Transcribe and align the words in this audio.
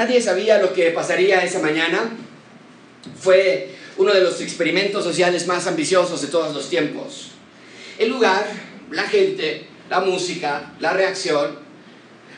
Nadie 0.00 0.22
sabía 0.22 0.56
lo 0.56 0.72
que 0.72 0.92
pasaría 0.92 1.44
esa 1.44 1.58
mañana. 1.58 2.08
Fue 3.20 3.74
uno 3.98 4.14
de 4.14 4.22
los 4.22 4.40
experimentos 4.40 5.04
sociales 5.04 5.46
más 5.46 5.66
ambiciosos 5.66 6.22
de 6.22 6.28
todos 6.28 6.54
los 6.54 6.70
tiempos. 6.70 7.32
El 7.98 8.08
lugar, 8.08 8.46
la 8.90 9.02
gente, 9.02 9.66
la 9.90 10.00
música, 10.00 10.72
la 10.80 10.94
reacción. 10.94 11.58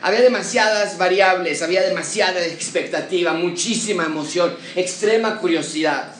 Había 0.01 0.19
demasiadas 0.19 0.97
variables, 0.97 1.61
había 1.61 1.83
demasiada 1.83 2.45
expectativa, 2.45 3.31
muchísima 3.31 4.07
emoción, 4.07 4.53
extrema 4.75 5.39
curiosidad. 5.39 6.13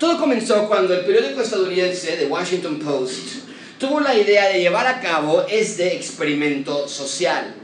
Todo 0.00 0.18
comenzó 0.18 0.68
cuando 0.68 0.94
el 0.94 1.04
periódico 1.04 1.42
estadounidense 1.42 2.16
The 2.16 2.24
Washington 2.24 2.78
Post 2.78 3.40
tuvo 3.78 4.00
la 4.00 4.14
idea 4.14 4.48
de 4.48 4.60
llevar 4.60 4.86
a 4.86 5.02
cabo 5.02 5.44
este 5.50 5.94
experimento 5.94 6.88
social. 6.88 7.57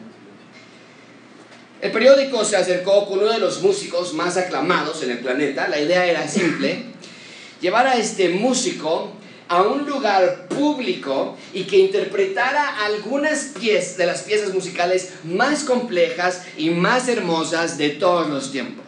El 1.84 1.92
periódico 1.92 2.46
se 2.46 2.56
acercó 2.56 3.04
con 3.04 3.18
uno 3.18 3.30
de 3.30 3.38
los 3.38 3.60
músicos 3.60 4.14
más 4.14 4.38
aclamados 4.38 5.02
en 5.02 5.10
el 5.10 5.18
planeta. 5.18 5.68
La 5.68 5.78
idea 5.78 6.06
era 6.06 6.26
simple, 6.26 6.82
llevar 7.60 7.86
a 7.86 7.98
este 7.98 8.30
músico 8.30 9.12
a 9.48 9.60
un 9.60 9.84
lugar 9.84 10.48
público 10.48 11.36
y 11.52 11.64
que 11.64 11.76
interpretara 11.76 12.86
algunas 12.86 13.50
piezas 13.60 13.98
de 13.98 14.06
las 14.06 14.22
piezas 14.22 14.54
musicales 14.54 15.10
más 15.24 15.64
complejas 15.64 16.44
y 16.56 16.70
más 16.70 17.06
hermosas 17.06 17.76
de 17.76 17.90
todos 17.90 18.30
los 18.30 18.50
tiempos. 18.50 18.86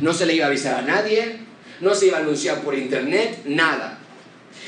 No 0.00 0.12
se 0.12 0.26
le 0.26 0.34
iba 0.34 0.46
a 0.46 0.48
avisar 0.48 0.74
a 0.74 0.82
nadie, 0.82 1.36
no 1.80 1.94
se 1.94 2.08
iba 2.08 2.18
a 2.18 2.22
anunciar 2.22 2.62
por 2.62 2.74
internet, 2.74 3.42
nada. 3.44 4.00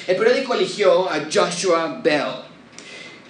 El 0.06 0.14
periódico 0.14 0.54
eligió 0.54 1.10
a 1.10 1.24
Joshua 1.28 2.00
Bell. 2.04 2.53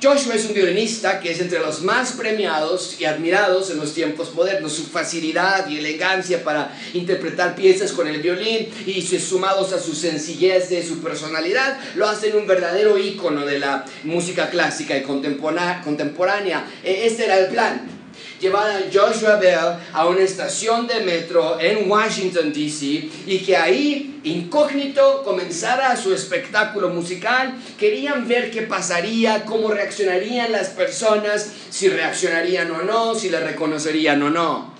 Joshua 0.02 0.34
es 0.34 0.44
un 0.44 0.54
violinista 0.54 1.18
que 1.18 1.30
es 1.30 1.40
entre 1.40 1.60
los 1.60 1.82
más 1.82 2.12
premiados 2.12 2.96
y 3.00 3.06
admirados 3.06 3.70
en 3.70 3.78
los 3.78 3.94
tiempos 3.94 4.34
modernos. 4.34 4.72
Su 4.72 4.84
facilidad 4.84 5.66
y 5.68 5.78
elegancia 5.78 6.44
para 6.44 6.76
interpretar 6.92 7.54
piezas 7.54 7.92
con 7.92 8.06
el 8.06 8.20
violín 8.20 8.68
y 8.86 9.00
sumados 9.02 9.72
a 9.72 9.80
su 9.80 9.94
sencillez 9.94 10.68
de 10.68 10.86
su 10.86 11.00
personalidad 11.00 11.78
lo 11.94 12.06
hacen 12.06 12.36
un 12.36 12.46
verdadero 12.46 12.98
ícono 12.98 13.46
de 13.46 13.58
la 13.58 13.84
música 14.02 14.50
clásica 14.50 14.96
y 14.96 15.02
contemporánea. 15.02 16.66
E, 16.82 17.06
este 17.06 17.24
era 17.24 17.38
el 17.38 17.46
plan 17.46 18.03
llevar 18.40 18.70
a 18.70 18.80
Joshua 18.92 19.36
Bell 19.36 19.78
a 19.92 20.06
una 20.06 20.20
estación 20.20 20.86
de 20.86 21.00
metro 21.00 21.58
en 21.60 21.90
Washington, 21.90 22.52
D.C. 22.52 23.08
y 23.26 23.38
que 23.38 23.56
ahí, 23.56 24.20
incógnito, 24.24 25.22
comenzara 25.24 25.96
su 25.96 26.12
espectáculo 26.12 26.90
musical. 26.90 27.54
Querían 27.78 28.28
ver 28.28 28.50
qué 28.50 28.62
pasaría, 28.62 29.44
cómo 29.44 29.70
reaccionarían 29.70 30.52
las 30.52 30.68
personas, 30.68 31.50
si 31.70 31.88
reaccionarían 31.88 32.70
o 32.70 32.82
no, 32.82 33.14
si 33.14 33.30
le 33.30 33.40
reconocerían 33.40 34.22
o 34.22 34.30
no. 34.30 34.74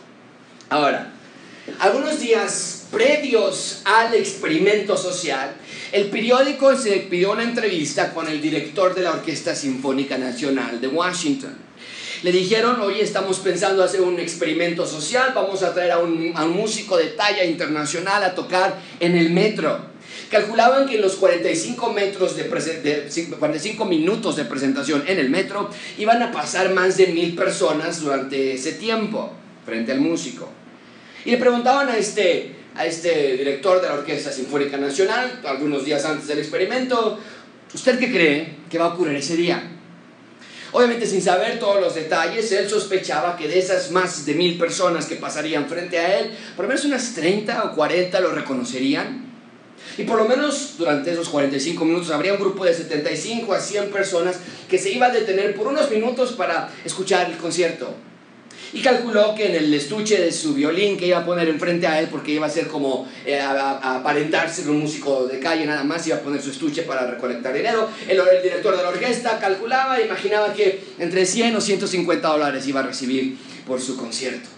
Ahora, 0.70 1.12
algunos 1.78 2.20
días 2.20 2.86
previos 2.90 3.80
al 3.84 4.14
experimento 4.14 4.96
social, 4.96 5.54
el 5.92 6.10
periódico 6.10 6.76
se 6.76 6.96
pidió 7.08 7.32
una 7.32 7.42
entrevista 7.42 8.12
con 8.12 8.28
el 8.28 8.40
director 8.40 8.94
de 8.94 9.02
la 9.02 9.12
Orquesta 9.12 9.54
Sinfónica 9.54 10.18
Nacional 10.18 10.80
de 10.80 10.88
Washington. 10.88 11.56
Le 12.24 12.32
dijeron, 12.32 12.80
oye, 12.80 13.02
estamos 13.02 13.38
pensando 13.40 13.84
hacer 13.84 14.00
un 14.00 14.18
experimento 14.18 14.86
social, 14.86 15.32
vamos 15.34 15.62
a 15.62 15.74
traer 15.74 15.90
a 15.90 15.98
un, 15.98 16.32
músico 16.56 16.96
de 16.96 17.08
talla 17.08 17.44
internacional 17.44 18.24
a 18.24 18.34
tocar 18.34 18.80
en 18.98 19.14
el 19.14 19.28
metro. 19.28 19.78
Calculaban 20.30 20.88
que 20.88 20.94
en 20.94 21.02
los 21.02 21.16
45, 21.16 21.92
metros 21.92 22.34
de, 22.34 22.48
45 22.48 23.84
minutos 23.84 24.36
de 24.36 24.46
presentación 24.46 25.04
en 25.06 25.18
el 25.18 25.28
metro 25.28 25.68
iban 25.98 26.22
a 26.22 26.32
pasar 26.32 26.72
más 26.72 26.96
de 26.96 27.08
mil 27.08 27.34
personas 27.34 28.00
durante 28.00 28.54
ese 28.54 28.72
tiempo 28.72 29.30
frente 29.66 29.92
al 29.92 30.00
músico. 30.00 30.48
Y 31.26 31.32
le 31.32 31.36
preguntaban 31.36 31.90
a 31.90 31.98
este, 31.98 32.56
a 32.74 32.86
este 32.86 33.36
director 33.36 33.82
de 33.82 33.88
la 33.88 33.94
Orquesta 33.96 34.32
Sinfónica 34.32 34.78
Nacional, 34.78 35.42
algunos 35.44 35.84
días 35.84 36.02
antes 36.06 36.26
del 36.26 36.38
experimento, 36.38 37.18
¿usted 37.74 37.98
qué 37.98 38.10
cree 38.10 38.56
que 38.70 38.78
va 38.78 38.86
a 38.86 38.94
ocurrir 38.94 39.16
ese 39.16 39.36
día? 39.36 39.73
Obviamente 40.74 41.06
sin 41.06 41.22
saber 41.22 41.60
todos 41.60 41.80
los 41.80 41.94
detalles, 41.94 42.50
él 42.50 42.68
sospechaba 42.68 43.36
que 43.36 43.46
de 43.46 43.60
esas 43.60 43.92
más 43.92 44.26
de 44.26 44.34
mil 44.34 44.58
personas 44.58 45.06
que 45.06 45.14
pasarían 45.14 45.68
frente 45.68 46.00
a 46.00 46.18
él, 46.18 46.36
por 46.56 46.64
lo 46.64 46.68
menos 46.68 46.84
unas 46.84 47.14
30 47.14 47.62
o 47.62 47.74
40 47.76 48.18
lo 48.18 48.32
reconocerían. 48.32 49.24
Y 49.96 50.02
por 50.02 50.18
lo 50.18 50.24
menos 50.24 50.74
durante 50.76 51.12
esos 51.12 51.28
45 51.28 51.84
minutos 51.84 52.10
habría 52.10 52.32
un 52.32 52.40
grupo 52.40 52.64
de 52.64 52.74
75 52.74 53.54
a 53.54 53.60
100 53.60 53.92
personas 53.92 54.40
que 54.68 54.78
se 54.78 54.90
iba 54.90 55.06
a 55.06 55.10
detener 55.10 55.54
por 55.54 55.68
unos 55.68 55.88
minutos 55.92 56.32
para 56.32 56.68
escuchar 56.84 57.30
el 57.30 57.36
concierto 57.36 57.94
y 58.72 58.80
calculó 58.80 59.34
que 59.34 59.46
en 59.46 59.54
el 59.56 59.74
estuche 59.74 60.20
de 60.20 60.32
su 60.32 60.54
violín 60.54 60.96
que 60.96 61.06
iba 61.06 61.18
a 61.18 61.24
poner 61.24 61.48
enfrente 61.48 61.86
a 61.86 62.00
él, 62.00 62.08
porque 62.10 62.32
iba 62.32 62.46
a 62.46 62.50
ser 62.50 62.68
como 62.68 63.08
eh, 63.24 63.40
aparentarse 63.40 64.64
de 64.64 64.70
un 64.70 64.80
músico 64.80 65.26
de 65.26 65.38
calle 65.38 65.66
nada 65.66 65.84
más, 65.84 66.06
iba 66.06 66.16
a 66.16 66.20
poner 66.20 66.42
su 66.42 66.50
estuche 66.50 66.82
para 66.82 67.06
recolectar 67.10 67.54
dinero. 67.54 67.88
El, 68.08 68.18
el 68.18 68.42
director 68.42 68.76
de 68.76 68.82
la 68.82 68.88
orquesta 68.88 69.38
calculaba, 69.38 70.00
imaginaba 70.00 70.52
que 70.52 70.82
entre 70.98 71.26
100 71.26 71.56
o 71.56 71.60
150 71.60 72.28
dólares 72.28 72.66
iba 72.66 72.80
a 72.80 72.84
recibir 72.84 73.36
por 73.66 73.80
su 73.80 73.96
concierto. 73.96 74.48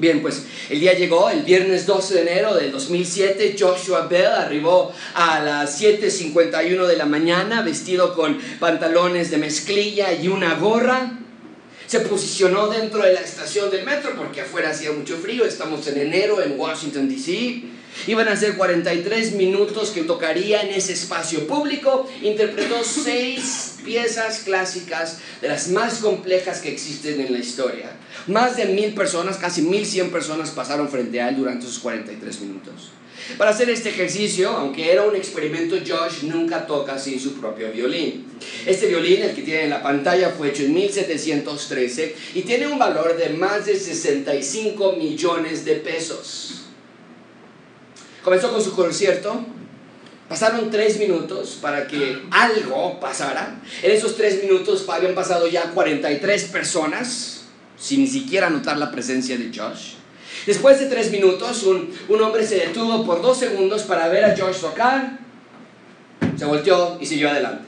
Bien, 0.00 0.22
pues 0.22 0.46
el 0.70 0.80
día 0.80 0.94
llegó, 0.94 1.28
el 1.28 1.42
viernes 1.42 1.84
12 1.84 2.14
de 2.14 2.22
enero 2.22 2.54
del 2.54 2.72
2007, 2.72 3.54
Joshua 3.58 4.06
Bell 4.06 4.28
arribó 4.28 4.94
a 5.14 5.40
las 5.40 5.78
7.51 5.78 6.86
de 6.86 6.96
la 6.96 7.04
mañana 7.04 7.60
vestido 7.60 8.14
con 8.14 8.38
pantalones 8.58 9.30
de 9.30 9.36
mezclilla 9.36 10.14
y 10.14 10.28
una 10.28 10.54
gorra 10.54 11.19
se 11.90 11.98
posicionó 11.98 12.68
dentro 12.68 13.02
de 13.02 13.14
la 13.14 13.20
estación 13.20 13.68
del 13.68 13.84
metro 13.84 14.14
porque 14.16 14.42
afuera 14.42 14.70
hacía 14.70 14.92
mucho 14.92 15.16
frío, 15.16 15.44
estamos 15.44 15.84
en 15.88 15.98
enero 15.98 16.40
en 16.40 16.56
Washington, 16.56 17.08
D.C. 17.08 17.64
Iban 18.06 18.28
a 18.28 18.36
ser 18.36 18.56
43 18.56 19.32
minutos 19.32 19.90
que 19.90 20.04
tocaría 20.04 20.62
en 20.62 20.68
ese 20.68 20.92
espacio 20.92 21.48
público. 21.48 22.08
Interpretó 22.22 22.84
seis 22.84 23.78
piezas 23.84 24.42
clásicas 24.44 25.18
de 25.40 25.48
las 25.48 25.66
más 25.70 25.94
complejas 25.94 26.60
que 26.60 26.70
existen 26.70 27.20
en 27.20 27.32
la 27.32 27.40
historia. 27.40 27.90
Más 28.28 28.56
de 28.56 28.66
mil 28.66 28.94
personas, 28.94 29.38
casi 29.38 29.62
mil 29.62 29.84
cien 29.84 30.12
personas 30.12 30.50
pasaron 30.50 30.88
frente 30.88 31.20
a 31.20 31.30
él 31.30 31.38
durante 31.38 31.66
esos 31.66 31.80
43 31.80 32.40
minutos. 32.42 32.92
Para 33.36 33.50
hacer 33.50 33.70
este 33.70 33.90
ejercicio, 33.90 34.50
aunque 34.50 34.92
era 34.92 35.02
un 35.02 35.14
experimento, 35.14 35.76
Josh 35.76 36.24
nunca 36.24 36.66
toca 36.66 36.98
sin 36.98 37.20
su 37.20 37.40
propio 37.40 37.70
violín. 37.70 38.26
Este 38.66 38.86
violín, 38.86 39.22
el 39.22 39.34
que 39.34 39.42
tiene 39.42 39.64
en 39.64 39.70
la 39.70 39.82
pantalla, 39.82 40.30
fue 40.30 40.50
hecho 40.50 40.64
en 40.64 40.74
1713 40.74 42.16
y 42.34 42.42
tiene 42.42 42.66
un 42.66 42.78
valor 42.78 43.16
de 43.16 43.30
más 43.30 43.66
de 43.66 43.78
65 43.78 44.92
millones 44.92 45.64
de 45.64 45.76
pesos. 45.76 46.62
Comenzó 48.22 48.52
con 48.52 48.62
su 48.62 48.74
concierto, 48.74 49.44
Pasaron 50.30 50.70
tres 50.70 51.00
minutos 51.00 51.58
para 51.60 51.88
que 51.88 52.22
algo 52.30 53.00
pasara. 53.00 53.60
En 53.82 53.90
esos 53.90 54.16
tres 54.16 54.40
minutos 54.40 54.88
habían 54.88 55.12
pasado 55.12 55.48
ya 55.48 55.72
43 55.72 56.44
personas, 56.44 57.46
sin 57.76 58.02
ni 58.02 58.06
siquiera 58.06 58.48
notar 58.48 58.78
la 58.78 58.92
presencia 58.92 59.36
de 59.36 59.50
Josh. 59.52 59.94
Después 60.46 60.80
de 60.80 60.86
tres 60.86 61.10
minutos, 61.10 61.62
un, 61.64 62.20
hombre 62.20 62.46
se 62.46 62.56
detuvo 62.56 63.04
por 63.04 63.20
dos 63.20 63.38
segundos 63.38 63.82
para 63.82 64.08
ver 64.08 64.24
a 64.24 64.36
George 64.36 64.60
tocar, 64.60 65.18
se 66.36 66.44
volteó 66.44 66.98
y 67.00 67.06
siguió 67.06 67.30
adelante. 67.30 67.64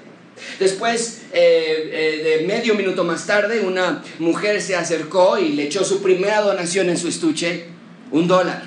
Después, 0.59 1.23
eh, 1.33 1.91
eh, 1.93 2.39
de 2.41 2.47
medio 2.47 2.75
minuto 2.75 3.05
más 3.05 3.27
tarde, 3.27 3.61
una 3.61 4.03
mujer 4.19 4.61
se 4.63 4.75
acercó 4.75 5.39
y 5.39 5.51
le 5.51 5.65
echó 5.65 5.85
su 5.85 6.03
primera 6.03 6.41
donación 6.41 6.89
en 6.89 6.97
su 6.97 7.09
estuche, 7.09 7.67
un 8.11 8.27
dólar. 8.27 8.63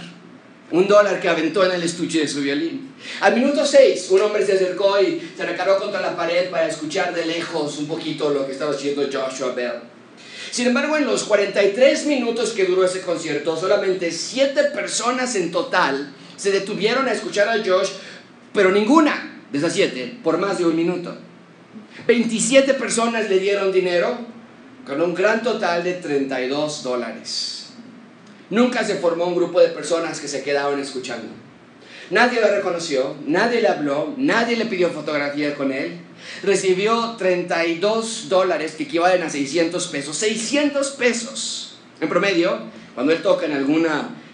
Un 0.71 0.87
dólar 0.87 1.19
que 1.19 1.29
aventó 1.29 1.63
en 1.63 1.71
el 1.71 1.83
estuche 1.83 2.19
de 2.19 2.27
su 2.27 2.41
violín. 2.41 2.93
Al 3.21 3.35
minuto 3.35 3.65
seis, 3.65 4.07
un 4.09 4.21
hombre 4.21 4.45
se 4.45 4.53
acercó 4.53 4.99
y 4.99 5.21
se 5.35 5.45
recargó 5.45 5.77
contra 5.77 6.01
la 6.01 6.15
pared 6.15 6.49
para 6.49 6.67
escuchar 6.67 7.13
de 7.13 7.25
lejos 7.25 7.77
un 7.77 7.87
poquito 7.87 8.31
lo 8.31 8.45
que 8.45 8.53
estaba 8.53 8.71
haciendo 8.71 9.03
Joshua 9.03 9.53
Bell. 9.53 9.94
Sin 10.55 10.67
embargo, 10.67 10.95
en 10.95 11.05
los 11.05 11.25
43 11.25 12.05
minutos 12.05 12.53
que 12.53 12.63
duró 12.63 12.85
ese 12.85 13.01
concierto, 13.01 13.57
solamente 13.57 14.09
7 14.09 14.71
personas 14.73 15.35
en 15.35 15.51
total 15.51 16.13
se 16.37 16.49
detuvieron 16.49 17.09
a 17.09 17.11
escuchar 17.11 17.49
a 17.49 17.57
Josh, 17.57 17.89
pero 18.53 18.71
ninguna 18.71 19.41
de 19.51 19.57
esas 19.57 19.73
7 19.73 20.19
por 20.23 20.37
más 20.37 20.57
de 20.57 20.65
un 20.65 20.73
minuto. 20.73 21.13
27 22.07 22.73
personas 22.75 23.29
le 23.29 23.39
dieron 23.39 23.73
dinero 23.73 24.17
con 24.87 25.01
un 25.01 25.13
gran 25.13 25.43
total 25.43 25.83
de 25.83 25.95
32 25.95 26.83
dólares. 26.83 27.71
Nunca 28.49 28.85
se 28.85 28.95
formó 28.95 29.25
un 29.25 29.35
grupo 29.35 29.59
de 29.59 29.67
personas 29.67 30.21
que 30.21 30.29
se 30.29 30.41
quedaron 30.41 30.79
escuchando. 30.79 31.33
Nadie 32.11 32.39
lo 32.39 32.47
reconoció, 32.47 33.17
nadie 33.27 33.59
le 33.59 33.67
habló, 33.67 34.13
nadie 34.15 34.55
le 34.55 34.67
pidió 34.67 34.89
fotografía 34.89 35.53
con 35.53 35.73
él. 35.73 35.99
Recibió 36.43 37.15
32 37.17 38.29
dólares 38.29 38.73
que 38.73 38.83
equivalen 38.83 39.23
a 39.23 39.29
600 39.29 39.87
pesos. 39.87 40.17
600 40.17 40.91
pesos 40.91 41.75
en 42.01 42.09
promedio, 42.09 42.59
cuando 42.93 43.13
él 43.13 43.21
toca 43.21 43.45
en 43.45 43.53
algún 43.53 43.87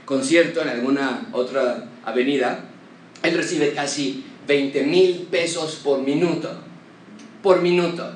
concierto, 0.05 0.61
en 0.61 0.69
alguna 0.69 1.27
otra 1.31 1.89
avenida, 2.03 2.65
él 3.23 3.35
recibe 3.35 3.73
casi 3.73 4.25
20 4.47 4.83
mil 4.83 5.27
pesos 5.29 5.79
por 5.83 5.99
minuto. 5.99 6.49
Por 7.41 7.61
minuto. 7.61 8.11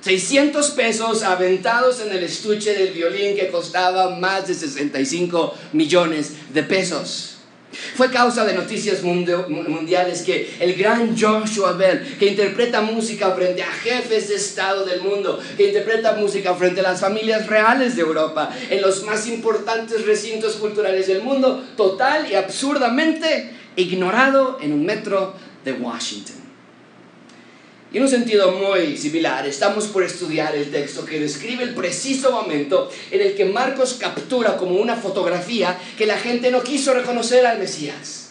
600 0.00 0.70
pesos 0.70 1.22
aventados 1.22 2.00
en 2.00 2.12
el 2.12 2.22
estuche 2.22 2.72
del 2.74 2.92
violín 2.92 3.34
que 3.34 3.48
costaba 3.48 4.16
más 4.16 4.46
de 4.46 4.54
65 4.54 5.54
millones 5.72 6.34
de 6.52 6.62
pesos. 6.62 7.37
Fue 7.96 8.10
causa 8.10 8.44
de 8.44 8.54
noticias 8.54 9.02
mundiales 9.02 10.22
que 10.22 10.56
el 10.60 10.74
gran 10.74 11.16
Joshua 11.18 11.72
Bell, 11.72 12.16
que 12.18 12.26
interpreta 12.26 12.80
música 12.80 13.32
frente 13.32 13.62
a 13.62 13.70
jefes 13.70 14.28
de 14.28 14.36
Estado 14.36 14.86
del 14.86 15.02
mundo, 15.02 15.38
que 15.56 15.68
interpreta 15.68 16.14
música 16.14 16.54
frente 16.54 16.80
a 16.80 16.84
las 16.84 17.00
familias 17.00 17.46
reales 17.46 17.94
de 17.96 18.02
Europa, 18.02 18.50
en 18.70 18.80
los 18.80 19.04
más 19.04 19.26
importantes 19.26 20.06
recintos 20.06 20.56
culturales 20.56 21.06
del 21.06 21.22
mundo, 21.22 21.62
total 21.76 22.30
y 22.30 22.34
absurdamente 22.34 23.50
ignorado 23.76 24.58
en 24.60 24.72
un 24.72 24.84
metro 24.84 25.34
de 25.64 25.72
Washington. 25.72 26.47
Y 27.90 27.96
en 27.96 28.02
un 28.02 28.08
sentido 28.10 28.52
muy 28.52 28.98
similar, 28.98 29.46
estamos 29.46 29.86
por 29.86 30.02
estudiar 30.02 30.54
el 30.54 30.70
texto 30.70 31.06
que 31.06 31.20
describe 31.20 31.62
el 31.62 31.74
preciso 31.74 32.30
momento 32.30 32.90
en 33.10 33.22
el 33.22 33.34
que 33.34 33.46
Marcos 33.46 33.96
captura 33.98 34.58
como 34.58 34.74
una 34.74 34.94
fotografía 34.96 35.78
que 35.96 36.04
la 36.04 36.18
gente 36.18 36.50
no 36.50 36.62
quiso 36.62 36.92
reconocer 36.92 37.46
al 37.46 37.58
Mesías. 37.58 38.26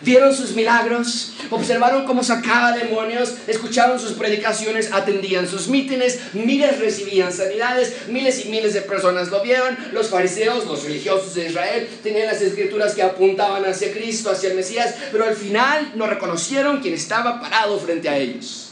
Vieron 0.00 0.34
sus 0.34 0.56
milagros, 0.56 1.34
observaron 1.50 2.06
cómo 2.06 2.24
sacaba 2.24 2.72
demonios, 2.72 3.34
escucharon 3.46 4.00
sus 4.00 4.12
predicaciones, 4.12 4.92
atendían 4.92 5.46
sus 5.46 5.68
mítines, 5.68 6.18
miles 6.32 6.80
recibían 6.80 7.32
sanidades, 7.32 8.08
miles 8.08 8.44
y 8.46 8.48
miles 8.48 8.72
de 8.72 8.80
personas 8.80 9.28
lo 9.28 9.42
vieron. 9.42 9.76
Los 9.92 10.08
fariseos, 10.08 10.66
los 10.66 10.84
religiosos 10.84 11.34
de 11.34 11.50
Israel, 11.50 11.86
tenían 12.02 12.26
las 12.26 12.40
escrituras 12.40 12.94
que 12.94 13.02
apuntaban 13.02 13.64
hacia 13.66 13.92
Cristo, 13.92 14.30
hacia 14.30 14.48
el 14.48 14.56
Mesías, 14.56 14.94
pero 15.12 15.24
al 15.24 15.36
final 15.36 15.92
no 15.96 16.06
reconocieron 16.06 16.80
quién 16.80 16.94
estaba 16.94 17.40
parado 17.40 17.78
frente 17.78 18.08
a 18.08 18.16
ellos 18.16 18.71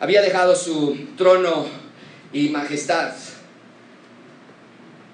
había 0.00 0.22
dejado 0.22 0.56
su 0.56 0.96
trono 1.16 1.66
y 2.32 2.48
majestad 2.48 3.12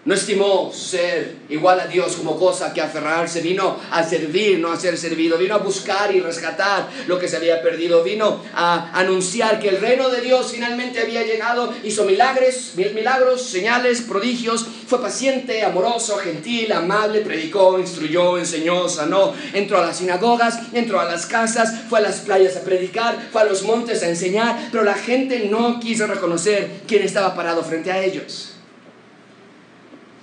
no 0.06 0.14
estimó 0.14 0.72
ser 0.72 1.34
igual 1.48 1.80
a 1.80 1.88
Dios 1.88 2.14
como 2.14 2.38
cosa 2.38 2.72
que 2.72 2.80
aferrarse, 2.80 3.40
vino 3.40 3.76
a 3.90 4.04
servir, 4.04 4.60
no 4.60 4.70
a 4.70 4.78
ser 4.78 4.96
servido, 4.96 5.36
vino 5.36 5.56
a 5.56 5.58
buscar 5.58 6.14
y 6.14 6.20
rescatar 6.20 6.88
lo 7.08 7.18
que 7.18 7.26
se 7.28 7.36
había 7.36 7.60
perdido, 7.60 8.04
vino 8.04 8.40
a 8.54 8.92
anunciar 8.98 9.58
que 9.58 9.68
el 9.68 9.80
reino 9.80 10.08
de 10.08 10.20
Dios 10.20 10.52
finalmente 10.52 11.00
había 11.00 11.24
llegado, 11.24 11.74
hizo 11.82 12.04
milagros, 12.04 12.74
milagros, 12.76 13.42
señales, 13.42 14.00
prodigios, 14.02 14.64
fue 14.86 15.00
paciente, 15.02 15.64
amoroso, 15.64 16.16
gentil, 16.18 16.70
amable, 16.70 17.22
predicó, 17.22 17.80
instruyó, 17.80 18.38
enseñó, 18.38 18.88
sanó, 18.88 19.34
entró 19.52 19.78
a 19.78 19.86
las 19.86 19.96
sinagogas, 19.96 20.60
entró 20.72 21.00
a 21.00 21.04
las 21.06 21.26
casas, 21.26 21.74
fue 21.90 21.98
a 21.98 22.02
las 22.02 22.20
playas 22.20 22.56
a 22.56 22.62
predicar, 22.62 23.28
fue 23.32 23.42
a 23.42 23.44
los 23.44 23.64
montes 23.64 24.04
a 24.04 24.08
enseñar, 24.08 24.68
pero 24.70 24.84
la 24.84 24.94
gente 24.94 25.48
no 25.50 25.80
quiso 25.80 26.06
reconocer 26.06 26.82
quién 26.86 27.02
estaba 27.02 27.34
parado 27.34 27.64
frente 27.64 27.90
a 27.90 28.04
ellos. 28.04 28.55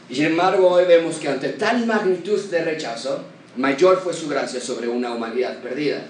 Y 0.09 0.15
sin 0.15 0.25
embargo, 0.25 0.69
hoy 0.69 0.85
vemos 0.85 1.15
que 1.17 1.29
ante 1.29 1.49
tal 1.49 1.85
magnitud 1.85 2.39
de 2.49 2.63
rechazo, 2.63 3.23
mayor 3.55 4.01
fue 4.03 4.13
su 4.13 4.27
gracia 4.27 4.59
sobre 4.59 4.87
una 4.87 5.13
humanidad 5.13 5.61
perdida. 5.61 6.05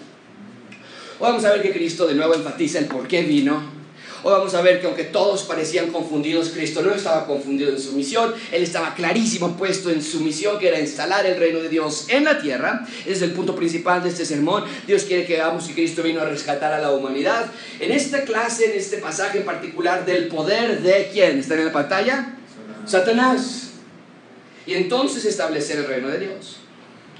Hoy 1.19 1.29
vamos 1.29 1.45
a 1.45 1.51
ver 1.51 1.61
que 1.61 1.71
Cristo 1.71 2.07
de 2.07 2.15
nuevo 2.15 2.33
enfatiza 2.33 2.79
el 2.79 2.85
por 2.85 3.07
qué 3.07 3.21
vino. 3.21 3.83
Hoy 4.25 4.31
vamos 4.31 4.53
a 4.55 4.61
ver 4.61 4.79
que 4.79 4.87
aunque 4.87 5.03
todos 5.03 5.43
parecían 5.43 5.91
confundidos, 5.91 6.49
Cristo 6.49 6.81
no 6.81 6.93
estaba 6.93 7.27
confundido 7.27 7.71
en 7.71 7.79
su 7.79 7.91
misión. 7.91 8.33
Él 8.51 8.63
estaba 8.63 8.95
clarísimo 8.95 9.57
puesto 9.57 9.91
en 9.91 10.01
su 10.01 10.21
misión, 10.21 10.57
que 10.59 10.69
era 10.69 10.79
instalar 10.79 11.25
el 11.25 11.37
reino 11.37 11.59
de 11.59 11.67
Dios 11.69 12.05
en 12.07 12.23
la 12.23 12.41
tierra. 12.41 12.87
Ese 13.01 13.11
es 13.11 13.21
el 13.21 13.31
punto 13.31 13.53
principal 13.55 14.01
de 14.01 14.09
este 14.09 14.25
sermón. 14.25 14.63
Dios 14.87 15.03
quiere 15.03 15.25
que 15.25 15.33
veamos 15.33 15.67
que 15.67 15.73
Cristo 15.73 16.01
vino 16.01 16.21
a 16.21 16.25
rescatar 16.25 16.71
a 16.71 16.79
la 16.79 16.91
humanidad. 16.91 17.45
En 17.79 17.91
esta 17.91 18.23
clase, 18.23 18.71
en 18.71 18.79
este 18.79 18.97
pasaje 18.97 19.39
en 19.39 19.45
particular, 19.45 20.05
del 20.05 20.29
poder 20.29 20.81
de 20.81 21.09
quién 21.11 21.39
está 21.39 21.55
en 21.55 21.65
la 21.65 21.73
pantalla? 21.73 22.35
Satanás 22.85 23.62
y 24.65 24.73
entonces 24.73 25.25
establecer 25.25 25.79
el 25.79 25.87
reino 25.87 26.09
de 26.09 26.19
Dios. 26.19 26.57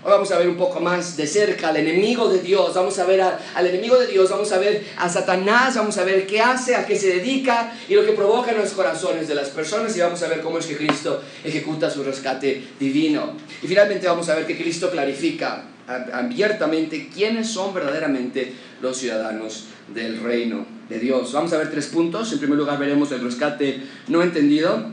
Hoy 0.06 0.12
vamos 0.12 0.32
a 0.32 0.38
ver 0.38 0.50
un 0.50 0.58
poco 0.58 0.82
más 0.82 1.16
de 1.16 1.26
cerca 1.26 1.70
al 1.70 1.78
enemigo 1.78 2.28
de 2.28 2.42
Dios, 2.42 2.74
vamos 2.74 3.00
a 3.00 3.06
ver 3.06 3.22
al 3.22 3.66
enemigo 3.66 3.98
de 3.98 4.08
Dios, 4.08 4.30
vamos 4.30 4.52
a 4.52 4.58
ver 4.58 4.86
a 4.98 5.08
Satanás, 5.08 5.76
vamos 5.76 5.98
a 5.98 6.04
ver 6.04 6.28
qué 6.28 6.42
hace, 6.42 6.76
a 6.76 6.86
qué 6.86 6.98
se 6.98 7.08
dedica 7.08 7.74
y 7.88 7.94
lo 7.94 8.06
que 8.06 8.12
provoca 8.12 8.52
en 8.52 8.58
los 8.58 8.72
corazones 8.72 9.30
de 9.30 9.36
las 9.36 9.50
personas 9.50 9.96
y 9.96 10.02
vamos 10.02 10.22
a 10.22 10.28
ver 10.28 10.42
cómo 10.42 10.58
es 10.58 10.66
que 10.66 10.76
Cristo 10.76 11.22
ejecuta 11.42 11.90
su 11.90 12.04
rescate 12.04 12.62
divino. 12.78 13.38
Y 13.62 13.68
finalmente 13.68 14.06
vamos 14.06 14.28
a 14.28 14.36
ver 14.36 14.46
que 14.46 14.58
Cristo 14.58 14.92
clarifica 14.92 15.64
abiertamente 15.88 17.10
quiénes 17.14 17.48
son 17.50 17.74
verdaderamente 17.74 18.54
los 18.82 18.98
ciudadanos 18.98 19.68
del 19.94 20.22
reino 20.22 20.66
de 20.90 21.00
Dios. 21.00 21.32
Vamos 21.32 21.54
a 21.54 21.58
ver 21.58 21.72
tres 21.72 21.88
puntos. 21.88 22.32
En 22.34 22.40
primer 22.40 22.58
lugar 22.58 22.78
veremos 22.78 23.10
el 23.14 23.22
rescate 23.22 23.82
no 24.08 24.22
entendido. 24.22 24.92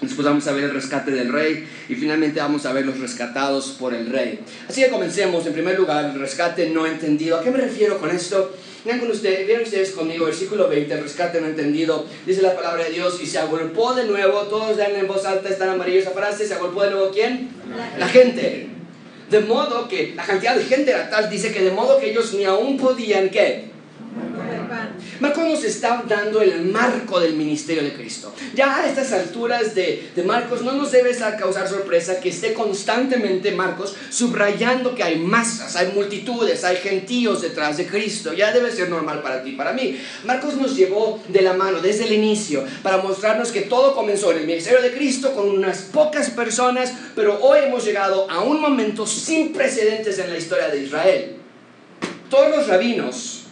Después 0.00 0.26
vamos 0.26 0.46
a 0.46 0.52
ver 0.52 0.64
el 0.64 0.70
rescate 0.72 1.10
del 1.10 1.30
rey 1.30 1.68
y 1.88 1.94
finalmente 1.94 2.40
vamos 2.40 2.64
a 2.64 2.72
ver 2.72 2.86
los 2.86 2.98
rescatados 2.98 3.76
por 3.78 3.92
el 3.92 4.10
rey. 4.10 4.40
Así 4.66 4.82
que 4.82 4.88
comencemos. 4.88 5.46
En 5.46 5.52
primer 5.52 5.78
lugar, 5.78 6.06
el 6.06 6.18
rescate 6.18 6.70
no 6.70 6.86
entendido. 6.86 7.38
¿A 7.38 7.42
qué 7.42 7.50
me 7.50 7.58
refiero 7.58 7.98
con 7.98 8.10
esto? 8.10 8.54
Vean 8.84 8.98
con 8.98 9.10
ustedes, 9.10 9.46
vean 9.46 9.62
ustedes 9.62 9.90
conmigo, 9.90 10.24
versículo 10.24 10.68
20, 10.68 10.94
el 10.94 11.02
rescate 11.02 11.38
no 11.40 11.48
entendido. 11.48 12.06
Dice 12.24 12.40
la 12.40 12.56
palabra 12.56 12.84
de 12.84 12.92
Dios 12.92 13.20
y 13.22 13.26
se 13.26 13.38
agolpó 13.38 13.92
de 13.94 14.04
nuevo. 14.04 14.40
Todos 14.44 14.78
dan 14.78 14.96
en 14.96 15.06
voz 15.06 15.26
alta, 15.26 15.50
están 15.50 15.68
amarillos 15.68 16.04
esa 16.04 16.12
frase. 16.12 16.46
¿Se 16.46 16.54
agolpó 16.54 16.82
de 16.82 16.92
nuevo 16.92 17.10
quién? 17.10 17.50
La, 17.76 17.98
la 17.98 18.08
gente. 18.08 18.68
De 19.30 19.40
modo 19.40 19.86
que 19.86 20.14
la 20.16 20.24
cantidad 20.24 20.56
de 20.56 20.64
gente 20.64 20.92
era 20.92 21.10
tal, 21.10 21.28
dice 21.28 21.52
que 21.52 21.62
de 21.62 21.70
modo 21.72 22.00
que 22.00 22.10
ellos 22.10 22.32
ni 22.34 22.44
aún 22.44 22.78
podían, 22.78 23.28
¿qué? 23.28 23.70
Marcos 25.20 25.44
nos 25.44 25.64
está 25.64 26.02
dando 26.08 26.40
el 26.40 26.62
marco 26.64 27.20
del 27.20 27.34
ministerio 27.34 27.82
de 27.82 27.92
Cristo. 27.92 28.32
Ya 28.54 28.76
a 28.76 28.88
estas 28.88 29.12
alturas 29.12 29.74
de, 29.74 30.10
de 30.16 30.22
Marcos 30.22 30.62
no 30.62 30.72
nos 30.72 30.90
debe 30.90 31.10
causar 31.38 31.68
sorpresa 31.68 32.20
que 32.20 32.30
esté 32.30 32.54
constantemente 32.54 33.52
Marcos 33.52 33.94
subrayando 34.08 34.94
que 34.94 35.02
hay 35.02 35.18
masas, 35.18 35.76
hay 35.76 35.92
multitudes, 35.92 36.64
hay 36.64 36.76
gentíos 36.76 37.42
detrás 37.42 37.76
de 37.76 37.86
Cristo. 37.86 38.32
Ya 38.32 38.52
debe 38.52 38.72
ser 38.72 38.88
normal 38.88 39.22
para 39.22 39.42
ti, 39.42 39.52
para 39.52 39.72
mí. 39.72 40.00
Marcos 40.24 40.54
nos 40.54 40.74
llevó 40.74 41.20
de 41.28 41.42
la 41.42 41.52
mano 41.52 41.80
desde 41.80 42.04
el 42.04 42.12
inicio 42.12 42.64
para 42.82 42.98
mostrarnos 42.98 43.52
que 43.52 43.62
todo 43.62 43.94
comenzó 43.94 44.32
en 44.32 44.38
el 44.38 44.46
ministerio 44.46 44.80
de 44.80 44.92
Cristo 44.92 45.34
con 45.34 45.50
unas 45.50 45.82
pocas 45.82 46.30
personas, 46.30 46.92
pero 47.14 47.38
hoy 47.42 47.60
hemos 47.64 47.84
llegado 47.84 48.30
a 48.30 48.40
un 48.40 48.60
momento 48.60 49.06
sin 49.06 49.52
precedentes 49.52 50.18
en 50.18 50.30
la 50.30 50.38
historia 50.38 50.68
de 50.68 50.82
Israel. 50.82 51.36
Todos 52.30 52.56
los 52.56 52.68
rabinos 52.68 53.44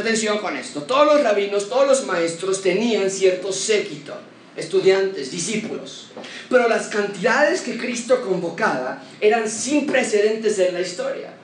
Atención 0.00 0.38
con 0.38 0.56
esto. 0.56 0.82
Todos 0.82 1.06
los 1.06 1.22
rabinos, 1.22 1.68
todos 1.68 1.86
los 1.86 2.06
maestros 2.06 2.62
tenían 2.62 3.10
cierto 3.10 3.52
séquito, 3.52 4.14
estudiantes, 4.56 5.30
discípulos. 5.30 6.10
Pero 6.48 6.68
las 6.68 6.88
cantidades 6.88 7.60
que 7.60 7.76
Cristo 7.76 8.20
convocaba 8.22 9.02
eran 9.20 9.48
sin 9.48 9.86
precedentes 9.86 10.58
en 10.58 10.74
la 10.74 10.80
historia. 10.80 11.34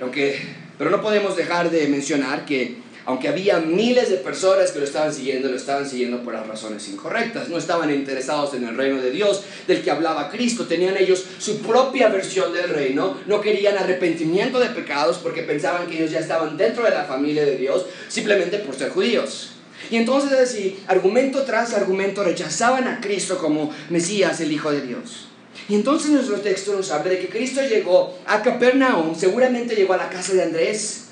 Aunque, 0.00 0.40
pero 0.76 0.90
no 0.90 1.02
podemos 1.02 1.36
dejar 1.36 1.70
de 1.70 1.88
mencionar 1.88 2.44
que 2.44 2.78
aunque 3.08 3.26
había 3.26 3.58
miles 3.60 4.10
de 4.10 4.18
personas 4.18 4.70
que 4.70 4.80
lo 4.80 4.84
estaban 4.84 5.14
siguiendo, 5.14 5.48
lo 5.48 5.56
estaban 5.56 5.88
siguiendo 5.88 6.22
por 6.22 6.34
las 6.34 6.46
razones 6.46 6.86
incorrectas. 6.90 7.48
No 7.48 7.56
estaban 7.56 7.90
interesados 7.90 8.52
en 8.52 8.68
el 8.68 8.76
reino 8.76 9.00
de 9.00 9.10
Dios 9.10 9.44
del 9.66 9.82
que 9.82 9.90
hablaba 9.90 10.28
Cristo. 10.28 10.66
Tenían 10.66 10.94
ellos 10.94 11.24
su 11.38 11.62
propia 11.62 12.10
versión 12.10 12.52
del 12.52 12.68
reino. 12.68 13.16
No 13.24 13.40
querían 13.40 13.78
arrepentimiento 13.78 14.60
de 14.60 14.68
pecados 14.68 15.16
porque 15.22 15.42
pensaban 15.42 15.86
que 15.86 15.96
ellos 15.96 16.10
ya 16.10 16.18
estaban 16.18 16.58
dentro 16.58 16.84
de 16.84 16.90
la 16.90 17.04
familia 17.04 17.46
de 17.46 17.56
Dios 17.56 17.86
simplemente 18.08 18.58
por 18.58 18.74
ser 18.74 18.90
judíos. 18.90 19.52
Y 19.90 19.96
entonces 19.96 20.38
así, 20.38 20.78
argumento 20.86 21.44
tras 21.44 21.72
argumento, 21.72 22.22
rechazaban 22.22 22.86
a 22.88 23.00
Cristo 23.00 23.38
como 23.38 23.72
Mesías, 23.88 24.38
el 24.42 24.52
Hijo 24.52 24.70
de 24.70 24.82
Dios. 24.82 25.28
Y 25.66 25.76
entonces 25.76 26.10
nuestro 26.10 26.42
texto 26.42 26.74
nos 26.74 26.90
habla 26.90 27.12
de 27.12 27.20
que 27.20 27.30
Cristo 27.30 27.62
llegó 27.62 28.18
a 28.26 28.42
Capernaum, 28.42 29.14
seguramente 29.14 29.74
llegó 29.74 29.94
a 29.94 29.96
la 29.96 30.10
casa 30.10 30.34
de 30.34 30.42
Andrés, 30.42 31.07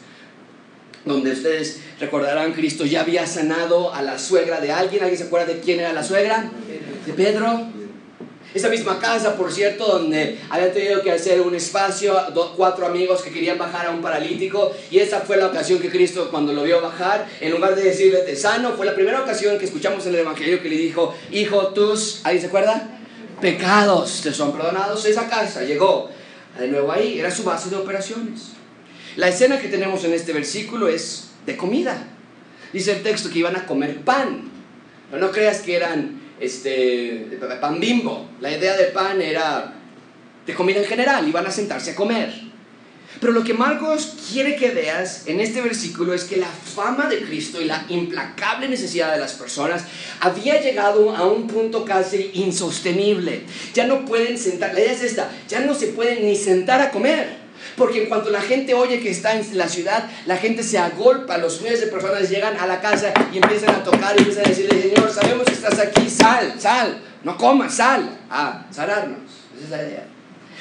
donde 1.07 1.31
ustedes 1.31 1.81
recordarán, 1.99 2.53
Cristo 2.53 2.85
ya 2.85 3.01
había 3.01 3.27
sanado 3.27 3.95
a 3.95 4.03
la 4.03 4.19
suegra 4.19 4.61
de 4.61 4.73
alguien. 4.73 5.03
¿Alguien 5.03 5.19
se 5.19 5.25
acuerda 5.25 5.47
de 5.47 5.61
quién 5.61 5.81
era 5.81 5.93
la 5.93 6.05
suegra? 6.05 6.51
De 7.07 7.13
Pedro. 7.13 7.69
Esa 8.53 8.69
misma 8.69 8.99
casa, 8.99 9.37
por 9.37 9.53
cierto, 9.53 9.87
donde 9.87 10.39
habían 10.49 10.73
tenido 10.73 11.03
que 11.03 11.13
hacer 11.13 11.43
un 11.43 11.55
espacio, 11.55 12.17
cuatro 12.57 12.87
amigos 12.87 13.23
que 13.23 13.31
querían 13.31 13.59
bajar 13.59 13.87
a 13.87 13.91
un 13.91 14.01
paralítico, 14.01 14.73
y 14.91 14.99
esa 14.99 15.21
fue 15.21 15.37
la 15.37 15.49
ocasión 15.49 15.79
que 15.79 15.91
Cristo, 15.91 16.29
cuando 16.31 16.55
lo 16.55 16.63
vio 16.63 16.81
bajar, 16.81 17.29
en 17.41 17.53
lugar 17.53 17.77
de 17.77 17.83
decirle 17.83 18.21
te 18.21 18.35
sano, 18.35 18.73
fue 18.73 18.87
la 18.87 18.95
primera 18.95 19.21
ocasión 19.21 19.59
que 19.59 19.67
escuchamos 19.67 20.07
en 20.07 20.15
el 20.15 20.21
Evangelio 20.21 20.63
que 20.63 20.71
le 20.71 20.77
dijo, 20.77 21.15
hijo, 21.33 21.69
tus, 21.69 22.21
¿alguien 22.25 22.41
se 22.41 22.49
acuerda? 22.49 22.89
Pecados 23.43 24.23
te 24.23 24.33
son 24.33 24.53
perdonados. 24.53 25.05
Esa 25.05 25.29
casa 25.29 25.63
llegó 25.63 26.09
de 26.59 26.69
nuevo 26.69 26.91
ahí, 26.91 27.21
era 27.21 27.31
su 27.31 27.45
base 27.45 27.69
de 27.69 27.77
operaciones. 27.77 28.56
La 29.17 29.29
escena 29.29 29.59
que 29.59 29.69
tenemos 29.69 30.05
en 30.05 30.13
este 30.13 30.35
versículo 30.35 30.89
es 30.89 31.31
de 31.47 31.57
comida. 31.57 32.07
Dice 32.73 32.93
el 32.93 33.03
texto 33.03 33.31
que 33.31 33.39
iban 33.39 33.57
a 33.57 33.65
comer 33.65 34.03
pan. 34.03 34.51
No 35.11 35.31
creas 35.31 35.61
que 35.61 35.75
eran 35.75 36.21
este, 36.39 37.39
pan 37.59 37.81
bimbo. 37.81 38.29
La 38.41 38.55
idea 38.55 38.77
de 38.77 38.85
pan 38.85 39.23
era 39.23 39.73
de 40.47 40.55
comida 40.55 40.81
en 40.81 40.85
general, 40.85 41.27
iban 41.27 41.47
a 41.47 41.51
sentarse 41.51 41.93
a 41.93 41.95
comer. 41.95 42.31
Pero 43.19 43.33
lo 43.33 43.43
que 43.43 43.55
Marcos 43.55 44.17
quiere 44.31 44.57
que 44.57 44.71
veas 44.71 45.27
en 45.27 45.41
este 45.41 45.63
versículo 45.63 46.13
es 46.13 46.25
que 46.25 46.37
la 46.37 46.49
fama 46.49 47.09
de 47.09 47.23
Cristo 47.23 47.63
y 47.63 47.65
la 47.65 47.87
implacable 47.89 48.69
necesidad 48.69 49.13
de 49.13 49.19
las 49.19 49.33
personas 49.33 49.85
había 50.21 50.61
llegado 50.61 51.17
a 51.17 51.27
un 51.27 51.47
punto 51.47 51.87
casi 51.87 52.33
insostenible. 52.35 53.45
Ya 53.73 53.87
no 53.87 54.05
pueden 54.05 54.37
sentar, 54.37 54.75
la 54.75 54.81
idea 54.81 54.93
es 54.93 55.03
esta, 55.03 55.31
ya 55.49 55.61
no 55.61 55.75
se 55.75 55.89
pueden 55.89 56.27
ni 56.27 56.37
sentar 56.37 56.83
a 56.83 56.91
comer. 56.91 57.46
Porque 57.77 58.03
en 58.03 58.09
cuanto 58.09 58.31
la 58.31 58.41
gente 58.41 58.75
oye 58.75 59.01
que 59.01 59.11
está 59.11 59.39
en 59.39 59.59
la 59.59 59.69
ciudad, 59.69 60.09
la 60.27 60.37
gente 60.37 60.63
se 60.63 60.79
agolpa, 60.79 61.39
los 61.39 61.61
miles 61.61 61.81
de 61.81 61.89
personas 61.89 62.29
llegan 62.31 62.57
a 62.57 62.67
la 62.67 62.81
casa 62.81 63.13
y 63.33 63.37
empiezan 63.37 63.75
a 63.75 63.85
tocar 63.85 64.15
y 64.17 64.21
empiezan 64.21 64.47
a 64.47 64.49
decirle, 64.49 64.83
Señor, 64.83 65.11
sabemos 65.13 65.45
que 65.45 65.53
estás 65.53 65.79
aquí, 65.79 66.09
sal, 66.09 66.55
sal, 66.59 67.03
no 67.23 67.37
comas, 67.37 67.75
sal, 67.75 68.19
a 68.31 68.67
sanarnos. 68.71 69.19
Esa 69.57 69.65
es 69.65 69.71
la 69.71 69.89
idea. 69.89 70.07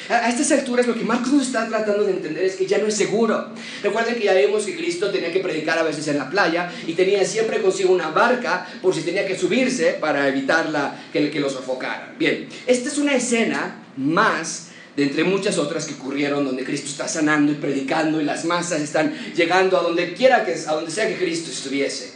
A 0.09 0.29
estas 0.29 0.51
alturas 0.51 0.85
lo 0.85 0.93
que 0.93 1.03
Marcos 1.03 1.33
nos 1.33 1.47
está 1.47 1.67
tratando 1.67 2.03
de 2.03 2.11
entender 2.11 2.43
es 2.43 2.55
que 2.55 2.67
ya 2.67 2.77
no 2.77 2.87
es 2.87 2.95
seguro. 2.95 3.49
Recuerden 3.81 4.15
que 4.15 4.25
ya 4.25 4.33
vimos 4.33 4.65
que 4.65 4.75
Cristo 4.75 5.09
tenía 5.09 5.31
que 5.31 5.39
predicar 5.39 5.79
a 5.79 5.83
veces 5.83 6.07
en 6.09 6.19
la 6.19 6.29
playa 6.29 6.71
y 6.85 6.93
tenía 6.93 7.25
siempre 7.25 7.61
consigo 7.61 7.91
una 7.91 8.09
barca 8.09 8.67
por 8.81 8.93
si 8.93 9.01
tenía 9.01 9.25
que 9.25 9.37
subirse 9.37 9.93
para 9.93 10.27
evitar 10.27 10.69
la, 10.69 10.95
que, 11.11 11.31
que 11.31 11.39
lo 11.39 11.49
sofocaran. 11.49 12.15
Bien, 12.19 12.47
esta 12.67 12.89
es 12.89 12.97
una 12.99 13.15
escena 13.15 13.83
más 13.97 14.64
de 14.95 15.03
entre 15.03 15.23
muchas 15.23 15.57
otras 15.57 15.85
que 15.85 15.95
ocurrieron 15.95 16.45
donde 16.45 16.63
Cristo 16.63 16.87
está 16.87 17.07
sanando 17.07 17.51
y 17.51 17.55
predicando 17.55 18.21
y 18.21 18.23
las 18.23 18.45
masas 18.45 18.81
están 18.81 19.13
llegando 19.35 19.77
a 19.77 19.83
donde 19.83 20.13
quiera 20.13 20.45
que 20.45 20.53
a 20.53 20.73
donde 20.73 20.91
sea 20.91 21.07
que 21.07 21.17
Cristo 21.17 21.51
estuviese. 21.51 22.13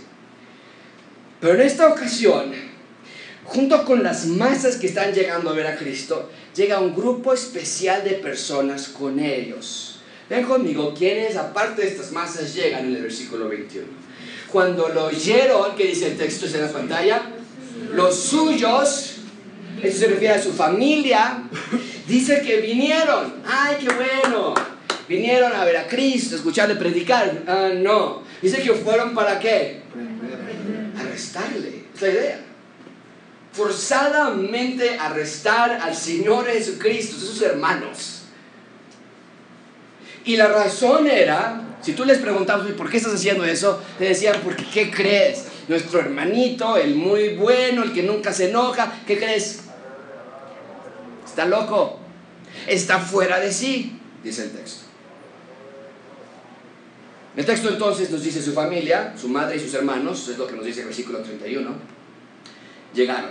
Pero 1.41 1.55
en 1.55 1.61
esta 1.61 1.87
ocasión, 1.87 2.51
junto 3.45 3.85
con 3.85 4.03
las 4.03 4.25
masas 4.25 4.77
que 4.77 4.87
están 4.87 5.13
llegando 5.13 5.49
a 5.49 5.53
ver 5.53 5.67
a 5.67 5.77
Cristo, 5.77 6.29
llega 6.55 6.79
un 6.79 6.95
grupo 6.95 7.33
especial 7.33 8.03
de 8.03 8.11
personas 8.11 8.89
con 8.89 9.19
ellos. 9.19 9.99
Ven 10.29 10.45
conmigo, 10.45 10.93
¿quiénes 10.93 11.35
aparte 11.37 11.81
de 11.81 11.87
estas 11.87 12.11
masas 12.11 12.53
llegan 12.53 12.85
en 12.85 12.95
el 12.95 13.01
versículo 13.01 13.49
21? 13.49 13.87
Cuando 14.51 14.89
lo 14.89 15.05
oyeron, 15.05 15.75
¿qué 15.75 15.87
dice 15.87 16.07
el 16.07 16.17
texto 16.17 16.45
en 16.45 16.61
la 16.61 16.71
pantalla? 16.71 17.21
Los 17.93 18.15
suyos, 18.15 19.15
eso 19.81 19.99
se 19.99 20.07
refiere 20.07 20.35
a 20.35 20.43
su 20.43 20.51
familia, 20.51 21.43
dice 22.09 22.41
que 22.41 22.57
vinieron. 22.57 23.35
¡Ay, 23.47 23.77
qué 23.79 23.87
bueno! 23.93 24.53
Vinieron 25.07 25.53
a 25.53 25.63
ver 25.63 25.77
a 25.77 25.87
Cristo, 25.87 26.35
escucharle 26.35 26.75
predicar. 26.75 27.43
Ah, 27.47 27.69
no. 27.73 28.23
Dice 28.41 28.61
que 28.61 28.73
fueron 28.73 29.15
para 29.15 29.39
qué? 29.39 29.81
Arrestarle. 30.99 31.85
Es 31.95 32.01
la 32.01 32.09
idea 32.09 32.39
forzadamente 33.51 34.97
arrestar 34.97 35.79
al 35.81 35.95
Señor 35.95 36.45
Jesucristo, 36.47 37.17
sus 37.17 37.41
hermanos. 37.41 38.21
Y 40.23 40.37
la 40.37 40.47
razón 40.47 41.07
era, 41.07 41.61
si 41.81 41.93
tú 41.93 42.05
les 42.05 42.19
preguntabas, 42.19 42.67
¿por 42.71 42.89
qué 42.89 42.97
estás 42.97 43.15
haciendo 43.15 43.43
eso? 43.43 43.81
Te 43.97 44.05
decían, 44.05 44.37
porque 44.43 44.63
¿qué 44.71 44.91
crees? 44.91 45.45
Nuestro 45.67 45.99
hermanito, 45.99 46.77
el 46.77 46.95
muy 46.95 47.35
bueno, 47.35 47.83
el 47.83 47.93
que 47.93 48.03
nunca 48.03 48.31
se 48.31 48.49
enoja, 48.49 48.93
¿qué 49.05 49.17
crees? 49.17 49.61
Está 51.39 51.47
loco, 51.47 51.97
está 52.67 52.99
fuera 52.99 53.39
de 53.39 53.53
sí, 53.53 53.97
dice 54.21 54.43
el 54.43 54.51
texto. 54.51 54.81
El 57.37 57.45
texto 57.45 57.69
entonces 57.69 58.09
nos 58.09 58.21
dice 58.21 58.41
su 58.41 58.51
familia, 58.51 59.13
su 59.17 59.29
madre 59.29 59.55
y 59.55 59.59
sus 59.61 59.73
hermanos, 59.73 60.27
es 60.27 60.37
lo 60.37 60.45
que 60.45 60.57
nos 60.57 60.65
dice 60.65 60.81
el 60.81 60.87
versículo 60.87 61.19
31, 61.19 61.69
llegaron. 62.93 63.29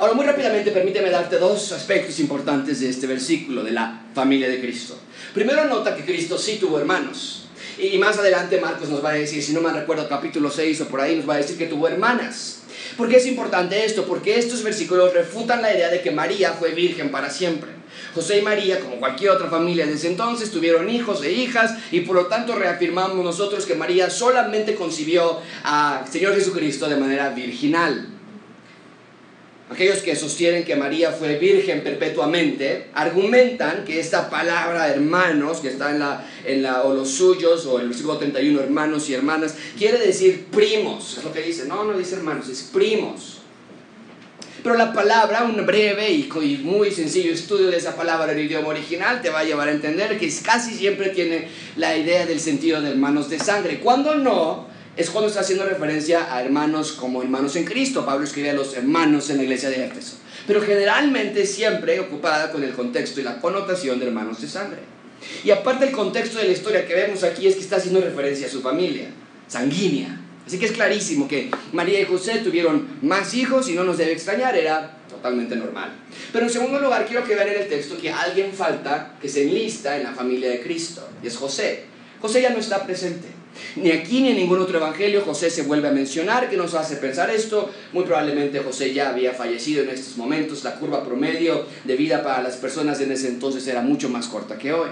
Ahora, 0.00 0.14
muy 0.14 0.26
rápidamente, 0.26 0.72
permíteme 0.72 1.08
darte 1.08 1.38
dos 1.38 1.70
aspectos 1.70 2.18
importantes 2.18 2.80
de 2.80 2.88
este 2.88 3.06
versículo, 3.06 3.62
de 3.62 3.70
la 3.70 4.06
familia 4.12 4.48
de 4.48 4.60
Cristo. 4.60 4.98
Primero, 5.32 5.66
nota 5.66 5.94
que 5.94 6.04
Cristo 6.04 6.36
sí 6.36 6.56
tuvo 6.58 6.80
hermanos. 6.80 7.46
Y 7.78 7.96
más 7.98 8.18
adelante 8.18 8.60
Marcos 8.60 8.88
nos 8.88 9.04
va 9.04 9.10
a 9.10 9.14
decir, 9.14 9.40
si 9.40 9.52
no 9.52 9.60
me 9.60 9.70
recuerdo, 9.70 10.08
capítulo 10.08 10.50
6 10.50 10.80
o 10.80 10.88
por 10.88 11.00
ahí, 11.00 11.14
nos 11.14 11.28
va 11.28 11.34
a 11.34 11.36
decir 11.36 11.56
que 11.56 11.66
tuvo 11.66 11.86
hermanas. 11.86 12.62
¿Por 12.96 13.10
qué 13.10 13.16
es 13.16 13.26
importante 13.26 13.84
esto? 13.84 14.06
Porque 14.06 14.38
estos 14.38 14.62
versículos 14.62 15.12
refutan 15.12 15.60
la 15.60 15.74
idea 15.74 15.90
de 15.90 16.00
que 16.00 16.10
María 16.10 16.52
fue 16.52 16.72
virgen 16.72 17.10
para 17.10 17.28
siempre. 17.28 17.70
José 18.14 18.38
y 18.38 18.42
María, 18.42 18.80
como 18.80 18.96
cualquier 18.96 19.32
otra 19.32 19.48
familia 19.50 19.86
desde 19.86 20.08
entonces, 20.08 20.50
tuvieron 20.50 20.88
hijos 20.88 21.22
e 21.22 21.30
hijas 21.30 21.74
y 21.90 22.00
por 22.00 22.16
lo 22.16 22.26
tanto 22.26 22.54
reafirmamos 22.54 23.22
nosotros 23.22 23.66
que 23.66 23.74
María 23.74 24.08
solamente 24.08 24.74
concibió 24.74 25.40
al 25.62 26.08
Señor 26.08 26.34
Jesucristo 26.34 26.88
de 26.88 26.96
manera 26.96 27.28
virginal. 27.30 28.15
Aquellos 29.68 29.98
que 29.98 30.14
sostienen 30.14 30.64
que 30.64 30.76
María 30.76 31.10
fue 31.10 31.38
virgen 31.38 31.82
perpetuamente 31.82 32.86
argumentan 32.94 33.84
que 33.84 33.98
esta 33.98 34.30
palabra 34.30 34.88
hermanos, 34.88 35.58
que 35.58 35.68
está 35.68 35.90
en 35.90 35.98
la, 35.98 36.24
en 36.44 36.62
la, 36.62 36.84
o 36.84 36.94
los 36.94 37.10
suyos, 37.10 37.66
o 37.66 37.76
en 37.78 37.82
el 37.82 37.88
versículo 37.88 38.16
31, 38.18 38.60
hermanos 38.60 39.10
y 39.10 39.14
hermanas, 39.14 39.56
quiere 39.76 39.98
decir 39.98 40.46
primos. 40.52 41.18
Es 41.18 41.24
lo 41.24 41.32
que 41.32 41.42
dice. 41.42 41.66
No, 41.66 41.82
no 41.82 41.98
dice 41.98 42.14
hermanos, 42.14 42.48
es 42.48 42.62
primos. 42.62 43.38
Pero 44.62 44.76
la 44.76 44.92
palabra, 44.92 45.42
un 45.42 45.66
breve 45.66 46.12
y, 46.12 46.28
y 46.42 46.58
muy 46.58 46.92
sencillo 46.92 47.32
estudio 47.32 47.66
de 47.66 47.76
esa 47.76 47.96
palabra 47.96 48.32
en 48.32 48.38
el 48.38 48.46
idioma 48.46 48.68
original, 48.68 49.20
te 49.20 49.30
va 49.30 49.40
a 49.40 49.44
llevar 49.44 49.68
a 49.68 49.72
entender 49.72 50.16
que 50.16 50.32
casi 50.44 50.74
siempre 50.74 51.08
tiene 51.10 51.48
la 51.76 51.96
idea 51.96 52.24
del 52.24 52.38
sentido 52.38 52.80
de 52.80 52.90
hermanos 52.90 53.28
de 53.28 53.40
sangre. 53.40 53.80
Cuando 53.80 54.14
no, 54.14 54.68
es 54.96 55.10
cuando 55.10 55.28
está 55.28 55.40
haciendo 55.40 55.64
referencia 55.66 56.34
a 56.34 56.42
hermanos 56.42 56.92
como 56.92 57.22
hermanos 57.22 57.54
en 57.56 57.64
Cristo. 57.64 58.06
Pablo 58.06 58.24
escribe 58.24 58.50
a 58.50 58.54
los 58.54 58.74
hermanos 58.74 59.28
en 59.30 59.36
la 59.36 59.42
iglesia 59.42 59.68
de 59.68 59.84
Éfeso. 59.84 60.16
Pero 60.46 60.62
generalmente 60.62 61.44
siempre 61.44 62.00
ocupada 62.00 62.50
con 62.50 62.62
el 62.64 62.72
contexto 62.72 63.20
y 63.20 63.24
la 63.24 63.40
connotación 63.40 63.98
de 63.98 64.06
hermanos 64.06 64.40
de 64.40 64.48
sangre. 64.48 64.80
Y 65.44 65.50
aparte 65.50 65.86
el 65.86 65.92
contexto 65.92 66.38
de 66.38 66.44
la 66.44 66.52
historia 66.52 66.86
que 66.86 66.94
vemos 66.94 67.24
aquí 67.24 67.46
es 67.46 67.56
que 67.56 67.60
está 67.60 67.76
haciendo 67.76 68.00
referencia 68.00 68.46
a 68.46 68.50
su 68.50 68.62
familia, 68.62 69.08
sanguínea. 69.48 70.20
Así 70.46 70.58
que 70.58 70.66
es 70.66 70.72
clarísimo 70.72 71.26
que 71.26 71.50
María 71.72 72.00
y 72.00 72.04
José 72.04 72.38
tuvieron 72.38 72.98
más 73.02 73.34
hijos 73.34 73.68
y 73.68 73.74
no 73.74 73.82
nos 73.84 73.98
debe 73.98 74.12
extrañar, 74.12 74.56
era 74.56 74.98
totalmente 75.08 75.56
normal. 75.56 75.92
Pero 76.32 76.46
en 76.46 76.52
segundo 76.52 76.78
lugar 76.78 77.04
quiero 77.06 77.24
que 77.24 77.34
vean 77.34 77.48
en 77.48 77.62
el 77.62 77.68
texto 77.68 77.98
que 77.98 78.12
alguien 78.12 78.52
falta 78.52 79.16
que 79.20 79.28
se 79.28 79.42
enlista 79.42 79.96
en 79.96 80.04
la 80.04 80.12
familia 80.12 80.50
de 80.50 80.60
Cristo, 80.60 81.08
y 81.22 81.26
es 81.26 81.36
José. 81.36 81.84
José 82.20 82.42
ya 82.42 82.50
no 82.50 82.58
está 82.58 82.86
presente. 82.86 83.26
Ni 83.76 83.90
aquí 83.90 84.20
ni 84.20 84.30
en 84.30 84.36
ningún 84.36 84.60
otro 84.60 84.78
evangelio 84.78 85.22
José 85.22 85.50
se 85.50 85.62
vuelve 85.62 85.88
a 85.88 85.92
mencionar. 85.92 86.48
¿Qué 86.48 86.56
nos 86.56 86.74
hace 86.74 86.96
pensar 86.96 87.30
esto? 87.30 87.70
Muy 87.92 88.04
probablemente 88.04 88.60
José 88.60 88.92
ya 88.92 89.10
había 89.10 89.32
fallecido 89.32 89.82
en 89.82 89.90
estos 89.90 90.16
momentos. 90.16 90.64
La 90.64 90.76
curva 90.76 91.04
promedio 91.04 91.66
de 91.84 91.96
vida 91.96 92.22
para 92.22 92.42
las 92.42 92.56
personas 92.56 93.00
en 93.00 93.12
ese 93.12 93.28
entonces 93.28 93.66
era 93.66 93.82
mucho 93.82 94.08
más 94.08 94.26
corta 94.28 94.58
que 94.58 94.72
hoy. 94.72 94.88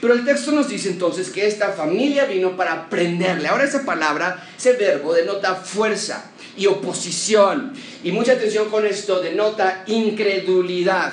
Pero 0.00 0.14
el 0.14 0.24
texto 0.24 0.52
nos 0.52 0.68
dice 0.68 0.88
entonces 0.88 1.30
que 1.30 1.46
esta 1.46 1.72
familia 1.72 2.26
vino 2.26 2.56
para 2.56 2.72
aprenderle. 2.72 3.48
Ahora 3.48 3.64
esa 3.64 3.84
palabra, 3.84 4.48
ese 4.56 4.74
verbo, 4.74 5.14
denota 5.14 5.54
fuerza 5.54 6.30
y 6.56 6.66
oposición. 6.66 7.72
Y 8.04 8.12
mucha 8.12 8.32
atención 8.32 8.68
con 8.68 8.86
esto, 8.86 9.20
denota 9.20 9.84
incredulidad. 9.86 11.12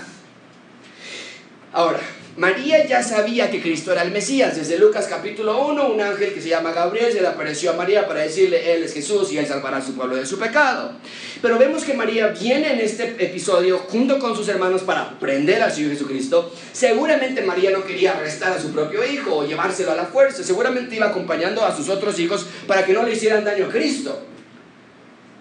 Ahora, 1.71 1.99
María 2.39 2.87
ya 2.87 3.03
sabía 3.03 3.51
que 3.51 3.61
Cristo 3.61 3.91
era 3.91 4.01
el 4.01 4.11
Mesías. 4.11 4.55
Desde 4.55 4.79
Lucas 4.79 5.07
capítulo 5.09 5.67
1, 5.67 5.89
un 5.89 5.99
ángel 5.99 6.33
que 6.33 6.41
se 6.41 6.47
llama 6.47 6.71
Gabriel 6.71 7.11
se 7.11 7.19
le 7.19 7.27
apareció 7.27 7.71
a 7.71 7.73
María 7.73 8.07
para 8.07 8.21
decirle, 8.21 8.73
Él 8.73 8.81
es 8.81 8.93
Jesús 8.93 9.29
y 9.33 9.37
Él 9.37 9.45
salvará 9.45 9.75
a 9.75 9.81
su 9.81 9.93
pueblo 9.93 10.15
de 10.15 10.25
su 10.25 10.39
pecado. 10.39 10.93
Pero 11.41 11.57
vemos 11.59 11.83
que 11.83 11.93
María 11.93 12.27
viene 12.27 12.71
en 12.71 12.79
este 12.79 13.13
episodio 13.19 13.79
junto 13.89 14.19
con 14.19 14.37
sus 14.37 14.47
hermanos 14.47 14.83
para 14.83 15.19
prender 15.19 15.61
al 15.61 15.69
Señor 15.69 15.91
Jesucristo. 15.91 16.49
Seguramente 16.71 17.41
María 17.41 17.71
no 17.71 17.83
quería 17.83 18.13
arrestar 18.13 18.53
a 18.53 18.61
su 18.61 18.71
propio 18.71 19.05
hijo 19.05 19.35
o 19.35 19.45
llevárselo 19.45 19.91
a 19.91 19.95
la 19.95 20.05
fuerza. 20.05 20.41
Seguramente 20.41 20.95
iba 20.95 21.07
acompañando 21.07 21.65
a 21.65 21.75
sus 21.75 21.89
otros 21.89 22.17
hijos 22.19 22.45
para 22.65 22.85
que 22.85 22.93
no 22.93 23.03
le 23.03 23.11
hicieran 23.11 23.43
daño 23.43 23.65
a 23.65 23.69
Cristo. 23.69 24.17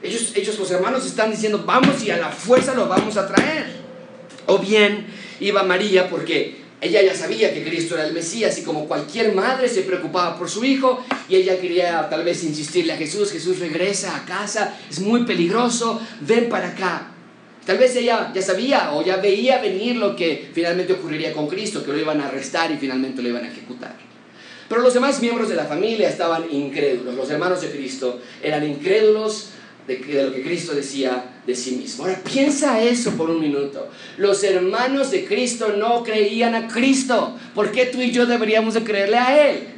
Ellos, 0.02 0.32
ellos 0.34 0.58
los 0.58 0.68
hermanos 0.72 1.06
están 1.06 1.30
diciendo, 1.30 1.62
vamos 1.64 2.02
y 2.02 2.10
a 2.10 2.16
la 2.16 2.30
fuerza 2.30 2.74
lo 2.74 2.88
vamos 2.88 3.16
a 3.16 3.28
traer. 3.28 3.66
O 4.46 4.58
bien 4.58 5.06
iba 5.38 5.62
María 5.62 6.10
porque 6.10 6.57
ella 6.80 7.02
ya 7.02 7.14
sabía 7.14 7.52
que 7.52 7.64
Cristo 7.64 7.96
era 7.96 8.06
el 8.06 8.12
Mesías 8.12 8.56
y 8.58 8.62
como 8.62 8.86
cualquier 8.86 9.34
madre 9.34 9.68
se 9.68 9.82
preocupaba 9.82 10.38
por 10.38 10.48
su 10.48 10.64
hijo 10.64 11.04
y 11.28 11.34
ella 11.34 11.60
quería 11.60 12.08
tal 12.08 12.22
vez 12.22 12.44
insistirle 12.44 12.92
a 12.92 12.96
Jesús, 12.96 13.32
Jesús 13.32 13.58
regresa 13.58 14.16
a 14.16 14.24
casa, 14.24 14.76
es 14.88 15.00
muy 15.00 15.24
peligroso, 15.24 16.00
ven 16.20 16.48
para 16.48 16.68
acá. 16.68 17.08
Tal 17.66 17.78
vez 17.78 17.96
ella 17.96 18.32
ya 18.32 18.40
sabía 18.40 18.92
o 18.92 19.04
ya 19.04 19.16
veía 19.16 19.60
venir 19.60 19.96
lo 19.96 20.14
que 20.14 20.50
finalmente 20.54 20.92
ocurriría 20.92 21.32
con 21.32 21.48
Cristo, 21.48 21.84
que 21.84 21.92
lo 21.92 21.98
iban 21.98 22.20
a 22.20 22.28
arrestar 22.28 22.70
y 22.70 22.76
finalmente 22.76 23.22
lo 23.22 23.28
iban 23.28 23.44
a 23.44 23.50
ejecutar. 23.50 23.94
Pero 24.68 24.80
los 24.80 24.94
demás 24.94 25.20
miembros 25.20 25.48
de 25.48 25.56
la 25.56 25.64
familia 25.64 26.08
estaban 26.08 26.44
incrédulos, 26.50 27.14
los 27.14 27.28
hermanos 27.28 27.60
de 27.60 27.70
Cristo 27.70 28.20
eran 28.42 28.64
incrédulos 28.64 29.50
de, 29.88 30.22
lo 30.24 30.32
que 30.32 30.42
Cristo 30.42 30.74
decía 30.74 31.40
de 31.46 31.54
sí 31.56 31.72
mismo. 31.72 32.04
Ahora 32.04 32.20
piensa 32.22 32.80
eso 32.80 33.12
por 33.12 33.30
un 33.30 33.40
minuto. 33.40 33.88
Los 34.18 34.44
hermanos 34.44 35.10
de 35.10 35.24
Cristo 35.24 35.74
no 35.76 36.04
creían 36.04 36.54
a 36.54 36.68
Cristo. 36.68 37.36
¿Por 37.54 37.72
qué 37.72 37.86
tú 37.86 38.00
y 38.00 38.10
yo 38.10 38.26
deberíamos 38.26 38.74
de 38.74 38.84
creerle 38.84 39.16
a 39.16 39.50
Él? 39.50 39.68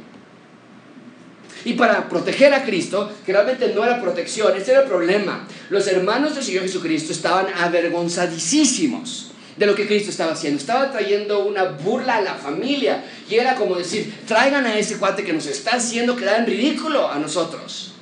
Y 1.63 1.73
para 1.73 2.09
proteger 2.09 2.53
a 2.53 2.63
Cristo, 2.63 3.11
que 3.25 3.31
realmente 3.31 3.71
no 3.73 3.85
era 3.85 4.01
protección, 4.01 4.55
ese 4.57 4.71
era 4.71 4.81
el 4.81 4.87
problema. 4.87 5.47
Los 5.69 5.87
hermanos 5.87 6.35
del 6.35 6.43
Señor 6.43 6.63
Jesucristo 6.63 7.13
estaban 7.13 7.47
avergonzadísimos 7.55 9.31
de 9.55 9.65
lo 9.65 9.75
que 9.75 9.87
Cristo 9.87 10.09
estaba 10.09 10.33
haciendo. 10.33 10.59
Estaba 10.59 10.91
trayendo 10.91 11.45
una 11.45 11.65
burla 11.65 12.17
a 12.17 12.21
la 12.21 12.33
familia. 12.33 13.05
Y 13.29 13.35
era 13.35 13.55
como 13.55 13.75
decir, 13.75 14.13
traigan 14.27 14.65
a 14.65 14.77
ese 14.77 14.97
cuate 14.97 15.23
que 15.23 15.33
nos 15.33 15.45
está 15.45 15.77
haciendo 15.77 16.15
quedar 16.15 16.39
en 16.39 16.47
ridículo 16.47 17.09
a 17.09 17.19
nosotros. 17.19 17.93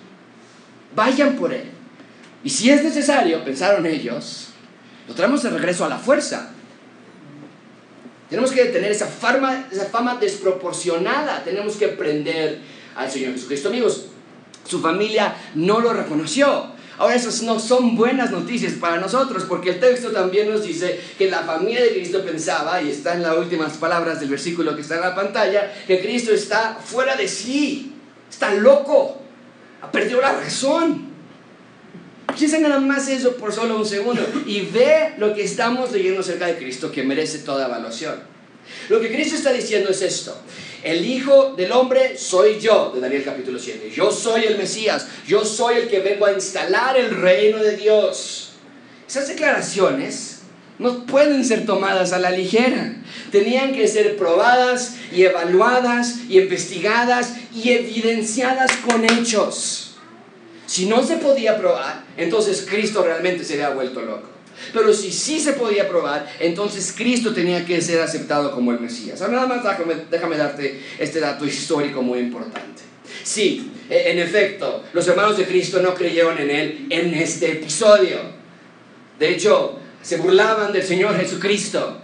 Vayan 0.95 1.35
por 1.35 1.53
él. 1.53 1.78
Y 2.43 2.49
si 2.49 2.69
es 2.69 2.83
necesario, 2.83 3.43
pensaron 3.43 3.85
ellos, 3.85 4.49
lo 5.07 5.13
traemos 5.13 5.43
de 5.43 5.49
regreso 5.49 5.85
a 5.85 5.89
la 5.89 5.97
fuerza. 5.97 6.51
Tenemos 8.29 8.51
que 8.51 8.65
tener 8.65 8.91
esa 8.91 9.07
fama, 9.07 9.67
esa 9.71 9.85
fama 9.85 10.15
desproporcionada. 10.15 11.43
Tenemos 11.43 11.75
que 11.75 11.87
prender 11.89 12.59
al 12.95 13.09
Señor 13.09 13.33
Jesucristo. 13.33 13.69
Amigos, 13.69 14.05
su 14.67 14.79
familia 14.79 15.35
no 15.55 15.79
lo 15.79 15.93
reconoció. 15.93 16.77
Ahora, 16.99 17.15
esas 17.15 17.41
no 17.43 17.59
son 17.59 17.95
buenas 17.95 18.29
noticias 18.29 18.73
para 18.73 18.97
nosotros, 18.97 19.45
porque 19.47 19.71
el 19.71 19.79
texto 19.79 20.11
también 20.11 20.51
nos 20.51 20.63
dice 20.63 20.99
que 21.17 21.31
la 21.31 21.43
familia 21.43 21.81
de 21.81 21.93
Cristo 21.93 22.23
pensaba, 22.23 22.81
y 22.81 22.89
está 22.89 23.13
en 23.13 23.23
las 23.23 23.37
últimas 23.37 23.77
palabras 23.77 24.19
del 24.19 24.29
versículo 24.29 24.75
que 24.75 24.81
está 24.81 24.95
en 24.95 25.01
la 25.01 25.15
pantalla, 25.15 25.71
que 25.87 26.01
Cristo 26.01 26.33
está 26.33 26.77
fuera 26.83 27.15
de 27.15 27.27
sí, 27.27 27.93
está 28.29 28.53
loco, 28.53 29.17
ha 29.81 29.89
perdido 29.89 30.21
la 30.21 30.33
razón. 30.33 31.08
Piensa 32.37 32.59
nada 32.59 32.79
más 32.79 33.07
eso 33.07 33.35
por 33.35 33.51
solo 33.53 33.77
un 33.77 33.85
segundo 33.85 34.21
y 34.45 34.61
ve 34.61 35.13
lo 35.17 35.33
que 35.33 35.43
estamos 35.43 35.91
leyendo 35.91 36.21
acerca 36.21 36.47
de 36.47 36.57
Cristo 36.57 36.91
que 36.91 37.03
merece 37.03 37.39
toda 37.39 37.67
evaluación. 37.67 38.15
Lo 38.89 39.01
que 39.01 39.11
Cristo 39.11 39.35
está 39.35 39.51
diciendo 39.51 39.89
es 39.89 40.01
esto. 40.01 40.37
El 40.83 41.05
Hijo 41.05 41.53
del 41.55 41.71
Hombre 41.71 42.17
soy 42.17 42.59
yo, 42.59 42.91
de 42.93 43.01
Daniel 43.01 43.23
capítulo 43.23 43.59
7. 43.59 43.91
Yo 43.93 44.11
soy 44.11 44.45
el 44.45 44.57
Mesías, 44.57 45.07
yo 45.27 45.43
soy 45.43 45.77
el 45.77 45.89
que 45.89 45.99
vengo 45.99 46.25
a 46.25 46.33
instalar 46.33 46.95
el 46.97 47.09
reino 47.09 47.57
de 47.57 47.75
Dios. 47.75 48.51
Esas 49.07 49.27
declaraciones 49.27 50.39
no 50.77 51.05
pueden 51.05 51.43
ser 51.43 51.65
tomadas 51.65 52.13
a 52.13 52.19
la 52.19 52.31
ligera. 52.31 52.95
Tenían 53.31 53.73
que 53.73 53.87
ser 53.87 54.15
probadas 54.15 54.95
y 55.11 55.23
evaluadas 55.23 56.19
y 56.29 56.39
investigadas 56.39 57.33
y 57.53 57.71
evidenciadas 57.71 58.71
con 58.87 59.03
hechos. 59.03 59.88
Si 60.69 60.85
no 60.85 61.03
se 61.03 61.15
podía 61.15 61.57
probar, 61.57 62.03
entonces 62.15 62.63
Cristo 62.69 63.03
realmente 63.03 63.43
se 63.43 63.53
había 63.53 63.71
vuelto 63.71 64.03
loco. 64.03 64.29
Pero 64.71 64.93
si 64.93 65.11
sí 65.11 65.39
se 65.39 65.53
podía 65.53 65.89
probar, 65.89 66.31
entonces 66.39 66.93
Cristo 66.95 67.33
tenía 67.33 67.65
que 67.65 67.81
ser 67.81 67.99
aceptado 68.01 68.51
como 68.51 68.71
el 68.71 68.79
Mesías. 68.79 69.19
Ahora 69.19 69.37
nada 69.37 69.47
más 69.47 69.63
déjame, 69.63 69.95
déjame 70.11 70.37
darte 70.37 70.79
este 70.99 71.19
dato 71.19 71.43
histórico 71.43 72.03
muy 72.03 72.19
importante. 72.19 72.83
Sí, 73.23 73.71
e, 73.89 74.11
en 74.11 74.19
efecto, 74.19 74.83
los 74.93 75.07
hermanos 75.07 75.37
de 75.37 75.47
Cristo 75.47 75.81
no 75.81 75.95
creyeron 75.95 76.37
en 76.37 76.51
Él 76.51 76.85
en 76.91 77.15
este 77.15 77.53
episodio. 77.53 78.19
De 79.17 79.27
hecho, 79.27 79.79
se 80.03 80.17
burlaban 80.17 80.71
del 80.71 80.83
Señor 80.83 81.17
Jesucristo 81.17 81.99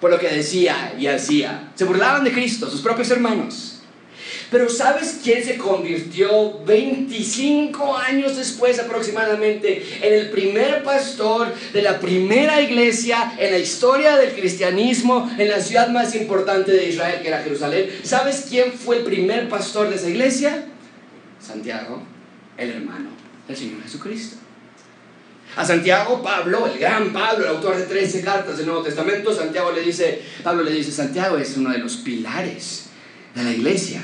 por 0.00 0.10
lo 0.10 0.18
que 0.18 0.30
decía 0.30 0.96
y 0.98 1.06
hacía. 1.06 1.70
Se 1.76 1.84
burlaban 1.84 2.24
de 2.24 2.32
Cristo, 2.32 2.68
sus 2.68 2.80
propios 2.80 3.08
hermanos. 3.12 3.79
Pero 4.50 4.68
¿sabes 4.68 5.20
quién 5.22 5.44
se 5.44 5.56
convirtió 5.56 6.64
25 6.64 7.96
años 7.96 8.36
después 8.36 8.80
aproximadamente 8.80 9.86
en 10.02 10.12
el 10.12 10.30
primer 10.30 10.82
pastor 10.82 11.54
de 11.72 11.82
la 11.82 12.00
primera 12.00 12.60
iglesia 12.60 13.34
en 13.38 13.52
la 13.52 13.58
historia 13.58 14.16
del 14.16 14.32
cristianismo 14.32 15.30
en 15.38 15.48
la 15.48 15.60
ciudad 15.60 15.88
más 15.88 16.16
importante 16.16 16.72
de 16.72 16.88
Israel, 16.88 17.20
que 17.22 17.28
era 17.28 17.42
Jerusalén? 17.42 17.90
¿Sabes 18.02 18.46
quién 18.48 18.72
fue 18.72 18.98
el 18.98 19.04
primer 19.04 19.48
pastor 19.48 19.88
de 19.88 19.96
esa 19.96 20.08
iglesia? 20.08 20.64
Santiago, 21.40 22.02
el 22.56 22.70
hermano 22.70 23.10
del 23.46 23.56
Señor 23.56 23.82
Jesucristo. 23.84 24.36
A 25.56 25.64
Santiago, 25.64 26.22
Pablo, 26.22 26.66
el 26.66 26.78
gran 26.78 27.12
Pablo, 27.12 27.44
el 27.44 27.50
autor 27.50 27.76
de 27.76 27.84
13 27.84 28.22
cartas 28.22 28.56
del 28.56 28.66
Nuevo 28.66 28.82
Testamento, 28.82 29.32
Santiago 29.32 29.70
le 29.72 29.82
dice, 29.82 30.22
Pablo 30.42 30.64
le 30.64 30.72
dice, 30.72 30.90
Santiago 30.90 31.38
es 31.38 31.56
uno 31.56 31.70
de 31.70 31.78
los 31.78 31.96
pilares 31.98 32.86
de 33.34 33.44
la 33.44 33.50
iglesia. 33.50 34.00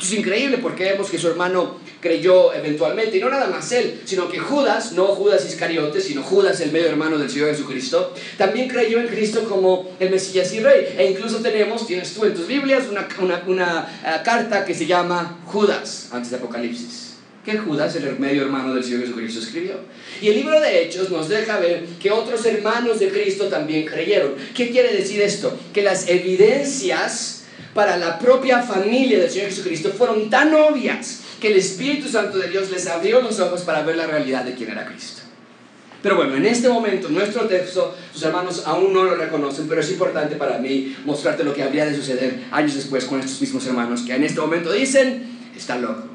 Es 0.00 0.12
increíble 0.12 0.58
porque 0.58 0.84
vemos 0.84 1.10
que 1.10 1.18
su 1.18 1.28
hermano 1.28 1.76
creyó 2.00 2.54
eventualmente, 2.54 3.16
y 3.16 3.20
no 3.20 3.28
nada 3.28 3.48
más 3.48 3.72
él, 3.72 4.00
sino 4.04 4.28
que 4.28 4.38
Judas, 4.38 4.92
no 4.92 5.06
Judas 5.06 5.44
Iscariote, 5.44 6.00
sino 6.00 6.22
Judas, 6.22 6.60
el 6.60 6.70
medio 6.70 6.88
hermano 6.88 7.18
del 7.18 7.28
Señor 7.28 7.50
Jesucristo, 7.50 8.14
también 8.36 8.68
creyó 8.68 9.00
en 9.00 9.08
Cristo 9.08 9.44
como 9.48 9.90
el 9.98 10.10
Mesías 10.10 10.52
y 10.54 10.60
Rey. 10.60 10.94
E 10.96 11.10
incluso 11.10 11.38
tenemos, 11.38 11.86
tienes 11.86 12.14
tú 12.14 12.24
en 12.24 12.34
tus 12.34 12.46
Biblias, 12.46 12.84
una, 12.88 13.08
una, 13.20 13.42
una 13.46 14.02
uh, 14.02 14.24
carta 14.24 14.64
que 14.64 14.74
se 14.74 14.86
llama 14.86 15.40
Judas, 15.46 16.08
antes 16.12 16.30
de 16.30 16.36
Apocalipsis 16.36 17.08
que 17.44 17.56
Judas, 17.56 17.96
el 17.96 18.18
medio 18.18 18.42
hermano 18.42 18.74
del 18.74 18.84
Señor 18.84 19.00
Jesucristo, 19.00 19.40
escribió. 19.40 19.76
Y 20.20 20.28
el 20.28 20.34
libro 20.34 20.60
de 20.60 20.82
Hechos 20.82 21.10
nos 21.10 21.28
deja 21.28 21.58
ver 21.58 21.86
que 22.00 22.10
otros 22.10 22.44
hermanos 22.44 22.98
de 22.98 23.08
Cristo 23.08 23.46
también 23.46 23.86
creyeron. 23.86 24.34
¿Qué 24.54 24.70
quiere 24.70 24.94
decir 24.94 25.22
esto? 25.22 25.58
Que 25.72 25.82
las 25.82 26.08
evidencias 26.08 27.37
para 27.78 27.96
la 27.96 28.18
propia 28.18 28.60
familia 28.60 29.20
del 29.20 29.30
Señor 29.30 29.50
Jesucristo 29.50 29.92
fueron 29.96 30.28
tan 30.28 30.52
obvias 30.52 31.20
que 31.40 31.46
el 31.46 31.58
Espíritu 31.58 32.08
Santo 32.08 32.36
de 32.36 32.48
Dios 32.48 32.72
les 32.72 32.88
abrió 32.88 33.20
los 33.20 33.38
ojos 33.38 33.60
para 33.60 33.84
ver 33.84 33.94
la 33.94 34.08
realidad 34.08 34.42
de 34.44 34.54
quién 34.54 34.70
era 34.70 34.84
Cristo. 34.84 35.22
Pero 36.02 36.16
bueno, 36.16 36.34
en 36.34 36.44
este 36.44 36.68
momento, 36.68 37.08
nuestro 37.08 37.42
texto, 37.42 37.94
sus 38.12 38.24
hermanos 38.24 38.64
aún 38.66 38.92
no 38.92 39.04
lo 39.04 39.14
reconocen, 39.14 39.68
pero 39.68 39.80
es 39.80 39.92
importante 39.92 40.34
para 40.34 40.58
mí 40.58 40.96
mostrarte 41.04 41.44
lo 41.44 41.54
que 41.54 41.62
habría 41.62 41.86
de 41.86 41.94
suceder 41.94 42.46
años 42.50 42.74
después 42.74 43.04
con 43.04 43.20
estos 43.20 43.40
mismos 43.40 43.64
hermanos 43.68 44.02
que 44.02 44.12
en 44.12 44.24
este 44.24 44.40
momento 44.40 44.72
dicen, 44.72 45.38
está 45.56 45.78
loco, 45.78 46.08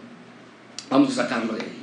vamos 0.89 1.17
a 1.17 1.23
sacarlo 1.23 1.53
de 1.53 1.61
ahí. 1.61 1.82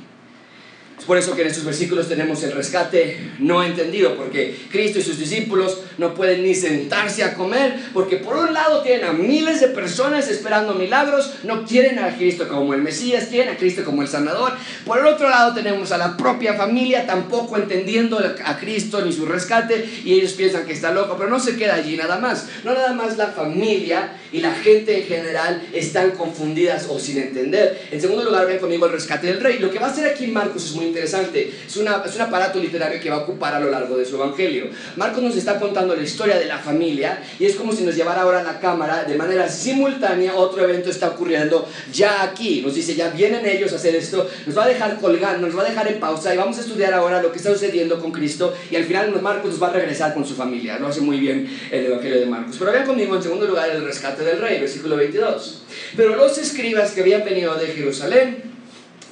Es 1.01 1.07
por 1.07 1.17
eso 1.17 1.35
que 1.35 1.41
en 1.41 1.47
estos 1.47 1.65
versículos 1.65 2.07
tenemos 2.07 2.43
el 2.43 2.51
rescate 2.51 3.31
no 3.39 3.63
entendido, 3.63 4.15
porque 4.15 4.55
Cristo 4.69 4.99
y 4.99 5.01
sus 5.01 5.17
discípulos 5.17 5.79
no 5.97 6.13
pueden 6.13 6.43
ni 6.43 6.53
sentarse 6.53 7.23
a 7.23 7.33
comer, 7.33 7.73
porque 7.91 8.17
por 8.17 8.35
un 8.35 8.53
lado 8.53 8.83
tienen 8.83 9.05
a 9.05 9.11
miles 9.11 9.61
de 9.61 9.69
personas 9.69 10.29
esperando 10.29 10.75
milagros, 10.75 11.33
no 11.43 11.65
quieren 11.65 11.97
a 11.97 12.15
Cristo 12.15 12.47
como 12.47 12.75
el 12.75 12.83
Mesías, 12.83 13.29
quieren 13.31 13.51
a 13.51 13.57
Cristo 13.57 13.83
como 13.83 14.03
el 14.03 14.07
sanador. 14.09 14.53
Por 14.85 14.99
el 14.99 15.07
otro 15.07 15.27
lado 15.27 15.55
tenemos 15.55 15.91
a 15.91 15.97
la 15.97 16.15
propia 16.15 16.53
familia 16.53 17.07
tampoco 17.07 17.57
entendiendo 17.57 18.19
a 18.45 18.59
Cristo 18.59 19.03
ni 19.03 19.11
su 19.11 19.25
rescate, 19.25 19.83
y 20.05 20.13
ellos 20.13 20.33
piensan 20.33 20.67
que 20.67 20.73
está 20.73 20.91
loco, 20.91 21.15
pero 21.17 21.31
no 21.31 21.39
se 21.39 21.55
queda 21.55 21.73
allí 21.73 21.97
nada 21.97 22.19
más. 22.19 22.45
No 22.63 22.75
nada 22.75 22.93
más 22.93 23.17
la 23.17 23.31
familia 23.31 24.19
y 24.31 24.39
la 24.41 24.53
gente 24.53 24.99
en 24.99 25.07
general 25.07 25.63
están 25.73 26.11
confundidas 26.11 26.85
o 26.87 26.99
sin 26.99 27.17
entender. 27.17 27.87
En 27.89 27.99
segundo 27.99 28.23
lugar, 28.23 28.45
ven 28.45 28.59
conmigo 28.59 28.85
el 28.85 28.91
rescate 28.91 29.25
del 29.25 29.41
rey. 29.41 29.57
Lo 29.57 29.71
que 29.71 29.79
va 29.79 29.87
a 29.87 29.89
hacer 29.89 30.07
aquí 30.07 30.27
Marcos 30.27 30.65
es 30.65 30.75
muy 30.75 30.90
interesante. 30.91 31.51
Es, 31.65 31.77
una, 31.77 32.03
es 32.05 32.15
un 32.15 32.21
aparato 32.21 32.59
literario 32.59 32.99
que 33.01 33.09
va 33.09 33.17
a 33.17 33.19
ocupar 33.19 33.55
a 33.55 33.59
lo 33.59 33.71
largo 33.71 33.97
de 33.97 34.05
su 34.05 34.15
evangelio. 34.15 34.69
Marcos 34.95 35.23
nos 35.23 35.35
está 35.35 35.59
contando 35.59 35.95
la 35.95 36.03
historia 36.03 36.37
de 36.37 36.45
la 36.45 36.59
familia 36.59 37.23
y 37.39 37.45
es 37.45 37.55
como 37.55 37.73
si 37.73 37.83
nos 37.83 37.95
llevara 37.95 38.21
ahora 38.21 38.43
la 38.43 38.59
cámara 38.59 39.03
de 39.03 39.15
manera 39.15 39.49
simultánea. 39.49 40.35
Otro 40.35 40.63
evento 40.63 40.89
está 40.89 41.09
ocurriendo 41.09 41.67
ya 41.91 42.23
aquí. 42.23 42.61
Nos 42.61 42.75
dice, 42.75 42.95
ya 42.95 43.09
vienen 43.09 43.45
ellos 43.45 43.73
a 43.73 43.77
hacer 43.77 43.95
esto. 43.95 44.29
Nos 44.45 44.57
va 44.57 44.65
a 44.65 44.67
dejar 44.67 44.99
colgando, 44.99 45.47
nos 45.47 45.57
va 45.57 45.63
a 45.63 45.69
dejar 45.69 45.87
en 45.87 45.99
pausa 45.99 46.33
y 46.33 46.37
vamos 46.37 46.57
a 46.57 46.61
estudiar 46.61 46.93
ahora 46.93 47.21
lo 47.21 47.31
que 47.31 47.37
está 47.37 47.51
sucediendo 47.51 47.99
con 47.99 48.11
Cristo 48.11 48.53
y 48.69 48.75
al 48.75 48.83
final 48.85 49.19
Marcos 49.21 49.51
nos 49.51 49.63
va 49.63 49.67
a 49.67 49.73
regresar 49.73 50.13
con 50.13 50.25
su 50.25 50.35
familia. 50.35 50.77
Lo 50.79 50.87
hace 50.87 51.01
muy 51.01 51.19
bien 51.19 51.47
el 51.71 51.85
evangelio 51.85 52.19
de 52.19 52.25
Marcos. 52.25 52.55
Pero 52.59 52.71
vean 52.71 52.85
conmigo 52.85 53.15
en 53.15 53.23
segundo 53.23 53.47
lugar 53.47 53.69
el 53.69 53.83
rescate 53.83 54.23
del 54.23 54.39
rey, 54.39 54.59
versículo 54.59 54.95
22. 54.97 55.61
Pero 55.95 56.15
los 56.15 56.37
escribas 56.37 56.91
que 56.91 57.01
habían 57.01 57.23
venido 57.23 57.55
de 57.55 57.67
Jerusalén 57.67 58.50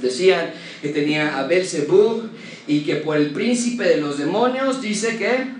decían 0.01 0.51
que 0.81 0.89
tenía 0.89 1.39
a 1.39 1.47
Belzebub 1.47 2.29
y 2.67 2.81
que 2.81 2.97
por 2.97 3.17
el 3.17 3.31
príncipe 3.31 3.83
de 3.83 3.97
los 3.97 4.17
demonios 4.17 4.81
dice 4.81 5.17
que 5.17 5.59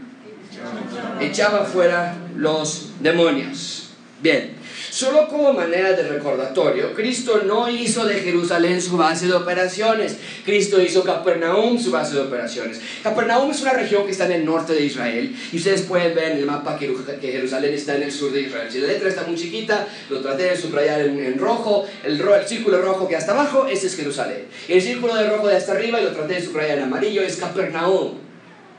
echaba 1.25 1.65
fuera 1.65 2.17
los 2.35 2.89
demonios. 3.01 3.89
Bien, 4.21 4.53
Solo 4.99 5.29
como 5.29 5.53
manera 5.53 5.93
de 5.93 6.03
recordatorio, 6.03 6.93
Cristo 6.93 7.43
no 7.45 7.69
hizo 7.69 8.05
de 8.05 8.15
Jerusalén 8.15 8.81
su 8.81 8.97
base 8.97 9.27
de 9.27 9.33
operaciones. 9.33 10.17
Cristo 10.43 10.81
hizo 10.81 11.05
Capernaum 11.05 11.79
su 11.79 11.89
base 11.89 12.15
de 12.15 12.19
operaciones. 12.23 12.81
Capernaum 13.01 13.49
es 13.49 13.61
una 13.61 13.71
región 13.71 14.03
que 14.03 14.11
está 14.11 14.25
en 14.25 14.33
el 14.33 14.45
norte 14.45 14.73
de 14.73 14.83
Israel 14.83 15.33
y 15.53 15.55
ustedes 15.55 15.83
pueden 15.83 16.13
ver 16.13 16.33
en 16.33 16.39
el 16.39 16.45
mapa 16.45 16.77
que 16.77 16.93
Jerusalén 17.21 17.73
está 17.73 17.95
en 17.95 18.03
el 18.03 18.11
sur 18.11 18.33
de 18.33 18.41
Israel. 18.41 18.67
Si 18.69 18.79
la 18.79 18.87
letra 18.87 19.07
está 19.07 19.23
muy 19.23 19.37
chiquita, 19.37 19.87
lo 20.09 20.19
traté 20.19 20.43
de 20.49 20.57
subrayar 20.57 20.99
en, 20.99 21.39
rojo. 21.39 21.85
El, 22.03 22.19
el, 22.19 22.45
círculo 22.45 22.81
rojo 22.81 23.07
que 23.07 23.15
hasta 23.15 23.31
abajo, 23.31 23.67
ese 23.67 23.87
es 23.87 23.95
Jerusalén. 23.95 24.47
Y 24.67 24.73
el 24.73 24.81
círculo 24.81 25.15
de 25.15 25.29
rojo 25.29 25.47
de 25.47 25.55
hasta 25.55 25.71
arriba, 25.71 26.01
lo 26.01 26.11
traté 26.11 26.33
de 26.33 26.41
subrayar 26.41 26.77
en 26.77 26.83
amarillo, 26.83 27.21
es 27.21 27.37
Capernaum. 27.37 28.15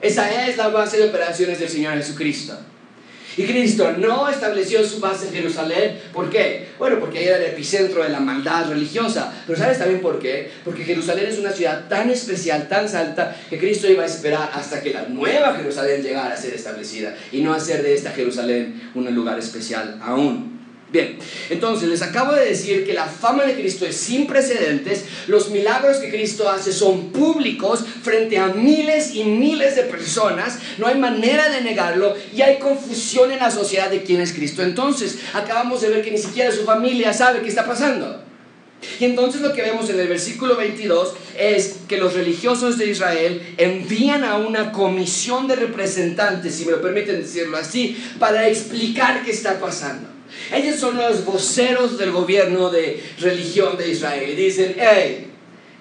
Esa 0.02 0.46
es 0.46 0.58
la 0.58 0.68
base 0.68 0.98
de 0.98 1.04
operaciones 1.04 1.58
del 1.60 1.70
Señor 1.70 1.94
Jesucristo. 1.94 2.58
Y 3.40 3.46
Cristo 3.46 3.94
no 3.96 4.28
estableció 4.28 4.84
su 4.84 5.00
base 5.00 5.28
en 5.28 5.32
Jerusalén. 5.32 5.98
¿Por 6.12 6.28
qué? 6.28 6.68
Bueno, 6.78 7.00
porque 7.00 7.20
ahí 7.20 7.24
era 7.24 7.38
el 7.38 7.44
epicentro 7.44 8.02
de 8.02 8.10
la 8.10 8.20
maldad 8.20 8.68
religiosa. 8.68 9.32
Pero 9.46 9.58
¿sabes 9.58 9.78
también 9.78 10.02
por 10.02 10.18
qué? 10.18 10.50
Porque 10.62 10.84
Jerusalén 10.84 11.24
es 11.24 11.38
una 11.38 11.50
ciudad 11.50 11.88
tan 11.88 12.10
especial, 12.10 12.68
tan 12.68 12.86
santa, 12.86 13.34
que 13.48 13.58
Cristo 13.58 13.90
iba 13.90 14.02
a 14.02 14.06
esperar 14.06 14.50
hasta 14.52 14.82
que 14.82 14.92
la 14.92 15.08
nueva 15.08 15.54
Jerusalén 15.54 16.02
llegara 16.02 16.34
a 16.34 16.36
ser 16.36 16.52
establecida 16.52 17.16
y 17.32 17.40
no 17.40 17.54
hacer 17.54 17.82
de 17.82 17.94
esta 17.94 18.10
Jerusalén 18.10 18.90
un 18.94 19.14
lugar 19.14 19.38
especial 19.38 19.98
aún. 20.02 20.49
Bien, 20.92 21.18
entonces 21.50 21.88
les 21.88 22.02
acabo 22.02 22.32
de 22.32 22.46
decir 22.46 22.84
que 22.84 22.92
la 22.92 23.06
fama 23.06 23.44
de 23.44 23.54
Cristo 23.54 23.86
es 23.86 23.96
sin 23.96 24.26
precedentes, 24.26 25.04
los 25.28 25.50
milagros 25.50 25.98
que 25.98 26.10
Cristo 26.10 26.48
hace 26.48 26.72
son 26.72 27.12
públicos 27.12 27.84
frente 28.02 28.38
a 28.38 28.48
miles 28.48 29.14
y 29.14 29.22
miles 29.22 29.76
de 29.76 29.84
personas, 29.84 30.58
no 30.78 30.88
hay 30.88 30.98
manera 30.98 31.48
de 31.48 31.60
negarlo 31.60 32.16
y 32.34 32.42
hay 32.42 32.58
confusión 32.58 33.30
en 33.30 33.38
la 33.38 33.52
sociedad 33.52 33.88
de 33.88 34.02
quién 34.02 34.20
es 34.20 34.32
Cristo. 34.32 34.64
Entonces, 34.64 35.18
acabamos 35.32 35.80
de 35.80 35.90
ver 35.90 36.02
que 36.02 36.10
ni 36.10 36.18
siquiera 36.18 36.50
su 36.50 36.64
familia 36.64 37.12
sabe 37.12 37.40
qué 37.40 37.48
está 37.48 37.64
pasando. 37.64 38.24
Y 38.98 39.04
entonces 39.04 39.42
lo 39.42 39.52
que 39.52 39.62
vemos 39.62 39.88
en 39.90 40.00
el 40.00 40.08
versículo 40.08 40.56
22 40.56 41.14
es 41.38 41.76
que 41.86 41.98
los 41.98 42.14
religiosos 42.14 42.78
de 42.78 42.86
Israel 42.88 43.54
envían 43.58 44.24
a 44.24 44.38
una 44.38 44.72
comisión 44.72 45.46
de 45.46 45.54
representantes, 45.54 46.56
si 46.56 46.64
me 46.64 46.72
lo 46.72 46.82
permiten 46.82 47.20
decirlo 47.20 47.58
así, 47.58 47.96
para 48.18 48.48
explicar 48.48 49.22
qué 49.22 49.30
está 49.30 49.60
pasando. 49.60 50.09
Ellos 50.52 50.76
son 50.76 50.96
los 50.96 51.24
voceros 51.24 51.98
del 51.98 52.10
gobierno 52.10 52.70
de 52.70 53.02
religión 53.18 53.76
de 53.76 53.90
Israel. 53.90 54.36
Dicen, 54.36 54.76
hey, 54.78 55.28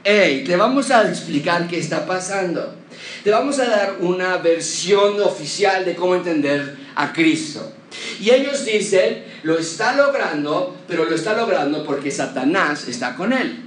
hey, 0.04 0.44
te 0.46 0.56
vamos 0.56 0.92
a 0.92 1.08
explicar 1.08 1.68
qué 1.68 1.80
está 1.80 2.06
pasando. 2.06 2.76
Te 3.24 3.32
vamos 3.32 3.60
a 3.60 3.66
dar 3.66 3.98
una 4.00 4.38
versión 4.38 5.22
oficial 5.22 5.86
de 5.86 5.96
cómo 5.96 6.16
entender 6.16 6.78
a 6.96 7.14
Cristo. 7.14 7.74
Y 8.20 8.30
ellos 8.30 8.66
dicen, 8.66 9.24
lo 9.44 9.58
está 9.58 9.96
logrando, 9.96 10.78
pero 10.88 11.06
lo 11.06 11.16
está 11.16 11.36
logrando 11.36 11.84
porque 11.84 12.12
Satanás 12.12 12.88
está 12.88 13.16
con 13.16 13.34
él. 13.34 13.66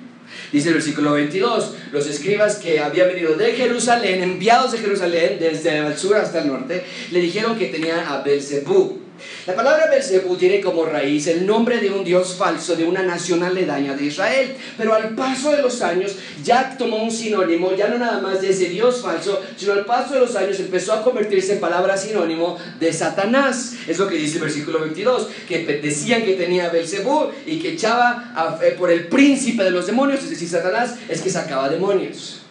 Dice 0.52 0.68
el 0.68 0.74
versículo 0.74 1.12
22, 1.12 1.72
los 1.92 2.06
escribas 2.06 2.56
que 2.56 2.80
habían 2.80 3.08
venido 3.08 3.34
de 3.34 3.52
Jerusalén, 3.52 4.22
enviados 4.22 4.72
de 4.72 4.78
Jerusalén 4.78 5.38
desde 5.40 5.78
el 5.78 5.96
sur 5.96 6.16
hasta 6.16 6.40
el 6.42 6.48
norte, 6.48 6.84
le 7.10 7.20
dijeron 7.20 7.58
que 7.58 7.66
tenían 7.66 8.00
a 8.06 8.18
Belzebú, 8.22 9.00
la 9.46 9.54
palabra 9.56 9.88
Belzebú 9.90 10.36
tiene 10.36 10.60
como 10.60 10.84
raíz 10.84 11.26
el 11.26 11.44
nombre 11.44 11.78
de 11.78 11.90
un 11.90 12.04
dios 12.04 12.34
falso 12.34 12.76
de 12.76 12.84
una 12.84 13.02
nación 13.02 13.42
aledaña 13.42 13.94
de 13.94 14.04
Israel, 14.04 14.54
pero 14.78 14.94
al 14.94 15.14
paso 15.16 15.50
de 15.50 15.62
los 15.62 15.82
años 15.82 16.16
ya 16.44 16.76
tomó 16.78 17.02
un 17.02 17.10
sinónimo, 17.10 17.74
ya 17.74 17.88
no 17.88 17.98
nada 17.98 18.20
más 18.20 18.40
de 18.40 18.50
ese 18.50 18.68
dios 18.68 19.02
falso, 19.02 19.42
sino 19.56 19.72
al 19.72 19.84
paso 19.84 20.14
de 20.14 20.20
los 20.20 20.36
años 20.36 20.60
empezó 20.60 20.92
a 20.92 21.02
convertirse 21.02 21.54
en 21.54 21.60
palabra 21.60 21.96
sinónimo 21.96 22.56
de 22.78 22.92
Satanás. 22.92 23.74
Es 23.88 23.98
lo 23.98 24.08
que 24.08 24.16
dice 24.16 24.36
el 24.36 24.42
versículo 24.42 24.80
22, 24.80 25.28
que 25.48 25.64
decían 25.82 26.24
que 26.24 26.34
tenía 26.34 26.68
Belzebú 26.68 27.30
y 27.44 27.58
que 27.58 27.72
echaba 27.72 28.60
eh, 28.62 28.76
por 28.78 28.90
el 28.90 29.08
príncipe 29.08 29.64
de 29.64 29.72
los 29.72 29.86
demonios, 29.86 30.22
es 30.22 30.30
decir, 30.30 30.48
Satanás 30.48 30.96
es 31.08 31.20
que 31.20 31.30
sacaba 31.30 31.68
demonios. 31.68 32.42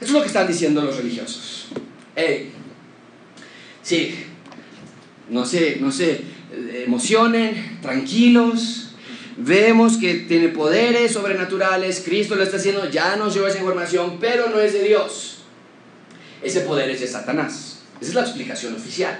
Eso 0.00 0.10
es 0.10 0.10
lo 0.10 0.20
que 0.20 0.26
están 0.26 0.46
diciendo 0.46 0.82
los 0.82 0.96
religiosos. 0.96 1.68
Hey, 2.16 2.52
sí, 3.82 4.33
no 5.28 5.44
se, 5.44 5.76
no 5.80 5.90
se 5.90 6.20
emocionen, 6.84 7.78
tranquilos. 7.82 8.88
Vemos 9.36 9.96
que 9.96 10.14
tiene 10.14 10.48
poderes 10.48 11.12
sobrenaturales, 11.12 12.02
Cristo 12.04 12.36
lo 12.36 12.44
está 12.44 12.56
haciendo, 12.56 12.88
ya 12.88 13.16
nos 13.16 13.34
dio 13.34 13.46
esa 13.46 13.58
información, 13.58 14.18
pero 14.20 14.48
no 14.48 14.60
es 14.60 14.72
de 14.72 14.84
Dios. 14.84 15.38
Ese 16.42 16.60
poder 16.60 16.90
es 16.90 17.00
de 17.00 17.08
Satanás. 17.08 17.80
Esa 18.00 18.10
es 18.10 18.14
la 18.14 18.20
explicación 18.20 18.74
oficial, 18.74 19.18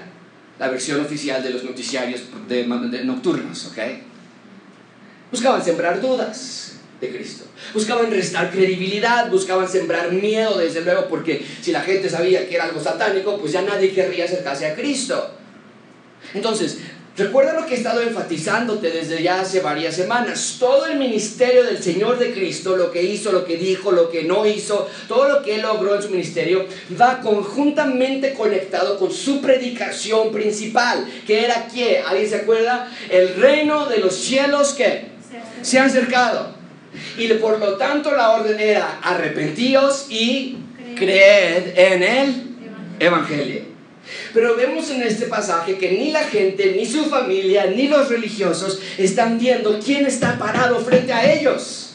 la 0.57 0.69
versión 0.69 1.01
oficial 1.01 1.43
de 1.43 1.49
los 1.49 1.63
noticiarios 1.63 2.21
de, 2.47 2.65
nocturnos, 3.03 3.65
¿ok? 3.65 3.77
Buscaban 5.31 5.63
sembrar 5.63 5.99
dudas 5.99 6.77
de 7.01 7.09
Cristo. 7.09 7.45
Buscaban 7.73 8.09
restar 8.09 8.51
credibilidad, 8.51 9.29
buscaban 9.29 9.67
sembrar 9.67 10.11
miedo, 10.13 10.57
desde 10.57 10.81
luego, 10.81 11.07
porque 11.09 11.45
si 11.61 11.73
la 11.73 11.81
gente 11.81 12.09
sabía 12.09 12.47
que 12.47 12.55
era 12.55 12.65
algo 12.65 12.81
satánico, 12.81 13.37
pues 13.37 13.51
ya 13.51 13.63
nadie 13.63 13.93
querría 13.93 14.25
acercarse 14.25 14.67
a 14.67 14.75
Cristo. 14.75 15.31
Entonces, 16.33 16.79
recuerda 17.17 17.53
lo 17.53 17.65
que 17.65 17.75
he 17.75 17.77
estado 17.77 18.01
enfatizándote 18.01 18.91
desde 18.91 19.23
ya 19.23 19.41
hace 19.41 19.61
varias 19.61 19.95
semanas. 19.95 20.57
Todo 20.59 20.85
el 20.85 20.97
ministerio 20.97 21.63
del 21.63 21.81
Señor 21.81 22.19
de 22.19 22.33
Cristo, 22.33 22.75
lo 22.75 22.91
que 22.91 23.03
hizo, 23.03 23.31
lo 23.31 23.45
que 23.45 23.57
dijo, 23.57 23.91
lo 23.91 24.09
que 24.09 24.23
no 24.23 24.45
hizo, 24.45 24.89
todo 25.07 25.29
lo 25.29 25.41
que 25.41 25.55
Él 25.55 25.61
logró 25.61 25.95
en 25.95 26.01
su 26.01 26.09
ministerio, 26.09 26.65
va 26.99 27.21
conjuntamente 27.21 28.33
conectado 28.33 28.97
con 28.97 29.11
su 29.11 29.41
predicación 29.41 30.31
principal, 30.31 31.05
que 31.25 31.45
era 31.45 31.67
que, 31.67 31.99
¿alguien 31.99 32.29
se 32.29 32.35
acuerda? 32.35 32.91
El 33.09 33.35
reino 33.35 33.87
de 33.87 33.99
los 33.99 34.15
cielos 34.15 34.73
que 34.73 35.15
se 35.61 35.79
ha 35.79 35.85
acercado. 35.85 36.53
Y 37.17 37.27
por 37.35 37.59
lo 37.59 37.75
tanto 37.75 38.11
la 38.11 38.31
orden 38.31 38.59
era 38.59 38.99
arrepentíos 39.01 40.07
y 40.09 40.57
creed 40.95 41.77
en 41.77 42.03
el 42.03 42.43
Evangelio. 42.99 43.74
Pero 44.33 44.55
vemos 44.55 44.89
en 44.89 45.03
este 45.03 45.25
pasaje 45.27 45.77
que 45.77 45.91
ni 45.91 46.11
la 46.11 46.23
gente, 46.23 46.73
ni 46.75 46.85
su 46.85 47.05
familia, 47.05 47.65
ni 47.67 47.87
los 47.87 48.09
religiosos 48.09 48.79
están 48.97 49.39
viendo 49.39 49.79
quién 49.83 50.05
está 50.05 50.37
parado 50.37 50.79
frente 50.79 51.13
a 51.13 51.33
ellos 51.33 51.85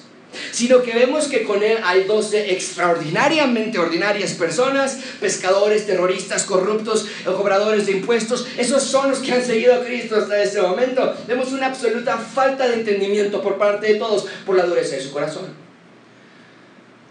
sino 0.52 0.82
que 0.82 0.92
vemos 0.92 1.26
que 1.26 1.44
con 1.44 1.62
él 1.62 1.78
hay 1.84 2.04
12 2.04 2.52
extraordinariamente 2.52 3.78
ordinarias 3.78 4.32
personas, 4.32 4.98
pescadores, 5.20 5.86
terroristas, 5.86 6.44
corruptos, 6.44 7.06
cobradores 7.24 7.86
de 7.86 7.92
impuestos, 7.92 8.46
esos 8.56 8.82
son 8.82 9.10
los 9.10 9.18
que 9.20 9.32
han 9.32 9.44
seguido 9.44 9.74
a 9.74 9.84
Cristo 9.84 10.16
hasta 10.16 10.42
este 10.42 10.60
momento. 10.60 11.14
Vemos 11.26 11.52
una 11.52 11.66
absoluta 11.66 12.18
falta 12.18 12.68
de 12.68 12.74
entendimiento 12.74 13.42
por 13.42 13.58
parte 13.58 13.92
de 13.92 13.94
todos 13.94 14.26
por 14.46 14.56
la 14.56 14.64
dureza 14.64 14.96
de 14.96 15.02
su 15.02 15.12
corazón. 15.12 15.69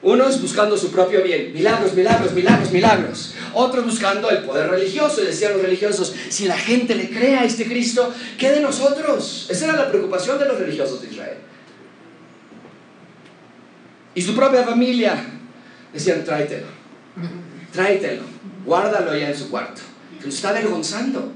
Unos 0.02 0.42
buscando 0.42 0.78
su 0.78 0.92
propio 0.92 1.22
bien, 1.24 1.52
milagros, 1.54 1.94
milagros, 1.94 2.32
milagros, 2.34 2.72
milagros. 2.72 3.34
Otros 3.54 3.84
buscando 3.84 4.30
el 4.30 4.44
poder 4.44 4.70
religioso, 4.70 5.22
y 5.22 5.26
decían 5.26 5.54
los 5.54 5.62
religiosos, 5.62 6.16
si 6.30 6.46
la 6.46 6.58
gente 6.58 6.96
le 6.96 7.10
cree 7.10 7.36
a 7.36 7.44
este 7.44 7.66
Cristo, 7.66 8.14
¿qué 8.38 8.52
de 8.52 8.62
nosotros? 8.62 9.48
Esa 9.50 9.66
era 9.66 9.76
la 9.76 9.90
preocupación 9.90 10.40
de 10.40 10.46
los 10.46 10.58
religiosos 10.58 11.02
de 11.02 11.10
Israel. 11.10 11.38
Y 14.16 14.22
su 14.22 14.36
propia 14.36 14.64
familia 14.64 15.18
decían, 15.94 16.24
tráetelo, 16.24 16.68
tráetelo, 17.74 18.24
guárdalo 18.66 19.18
ya 19.18 19.30
en 19.30 19.38
su 19.38 19.50
cuarto, 19.50 19.82
que 20.20 20.28
nos 20.28 20.36
está 20.36 20.50
avergonzando. 20.50 21.34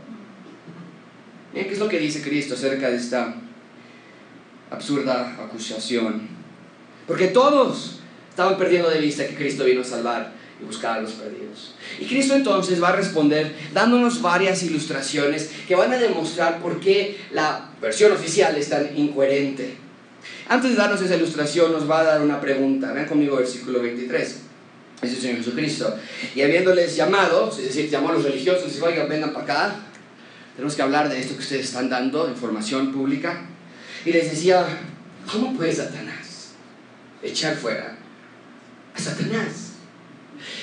¿qué 1.54 1.70
es 1.72 1.80
lo 1.80 1.90
que 1.90 2.00
dice 2.00 2.22
Cristo 2.22 2.56
acerca 2.56 2.90
de 2.90 2.96
esta 2.96 3.36
absurda 4.72 5.36
acusación? 5.44 6.28
Porque 7.06 7.28
todos 7.28 8.03
Estaban 8.34 8.58
perdiendo 8.58 8.90
de 8.90 9.00
vista 9.00 9.28
que 9.28 9.36
Cristo 9.36 9.64
vino 9.64 9.82
a 9.82 9.84
salvar 9.84 10.32
y 10.60 10.66
buscar 10.66 10.98
a 10.98 11.02
los 11.02 11.12
perdidos. 11.12 11.76
Y 12.00 12.06
Cristo 12.06 12.34
entonces 12.34 12.82
va 12.82 12.90
a 12.90 12.96
responder 12.96 13.54
dándonos 13.76 14.24
varias 14.24 14.64
ilustraciones 14.64 15.52
que 15.68 15.76
van 15.76 15.94
a 15.94 15.98
demostrar 15.98 16.60
por 16.60 16.80
qué 16.80 17.16
la 17.32 17.70
versión 17.80 18.12
oficial 18.12 18.58
es 18.58 18.70
tan 18.70 18.98
incoherente. 18.98 19.76
Antes 20.50 20.72
de 20.72 20.78
darnos 20.78 21.00
esa 21.00 21.16
ilustración 21.16 21.74
nos 21.74 21.88
va 21.88 22.00
a 22.00 22.04
dar 22.06 22.22
una 22.24 22.42
pregunta. 22.42 22.92
Vean 22.92 23.06
conmigo 23.06 23.36
versículo 23.36 23.84
23. 23.84 24.38
Es 25.04 25.12
el 25.12 25.22
Señor 25.22 25.38
Jesucristo. 25.38 25.96
Y 26.34 26.42
habiéndoles 26.42 26.96
llamado, 26.96 27.52
es 27.52 27.66
decir, 27.66 27.88
llamó 27.88 28.10
a 28.10 28.14
los 28.14 28.24
religiosos 28.24 28.74
dijo, 28.74 28.88
oigan, 28.88 29.08
vengan 29.08 29.32
para 29.32 29.44
acá. 29.44 29.76
Tenemos 30.56 30.74
que 30.74 30.82
hablar 30.82 31.08
de 31.08 31.20
esto 31.20 31.36
que 31.36 31.42
ustedes 31.42 31.66
están 31.66 31.88
dando, 31.88 32.28
información 32.28 32.92
pública. 32.92 33.42
Y 34.04 34.12
les 34.12 34.32
decía, 34.32 34.66
¿cómo 35.32 35.56
puede 35.56 35.72
Satanás 35.72 36.56
echar 37.22 37.56
fuera 37.56 38.00
a 38.96 39.00
Satanás. 39.00 39.74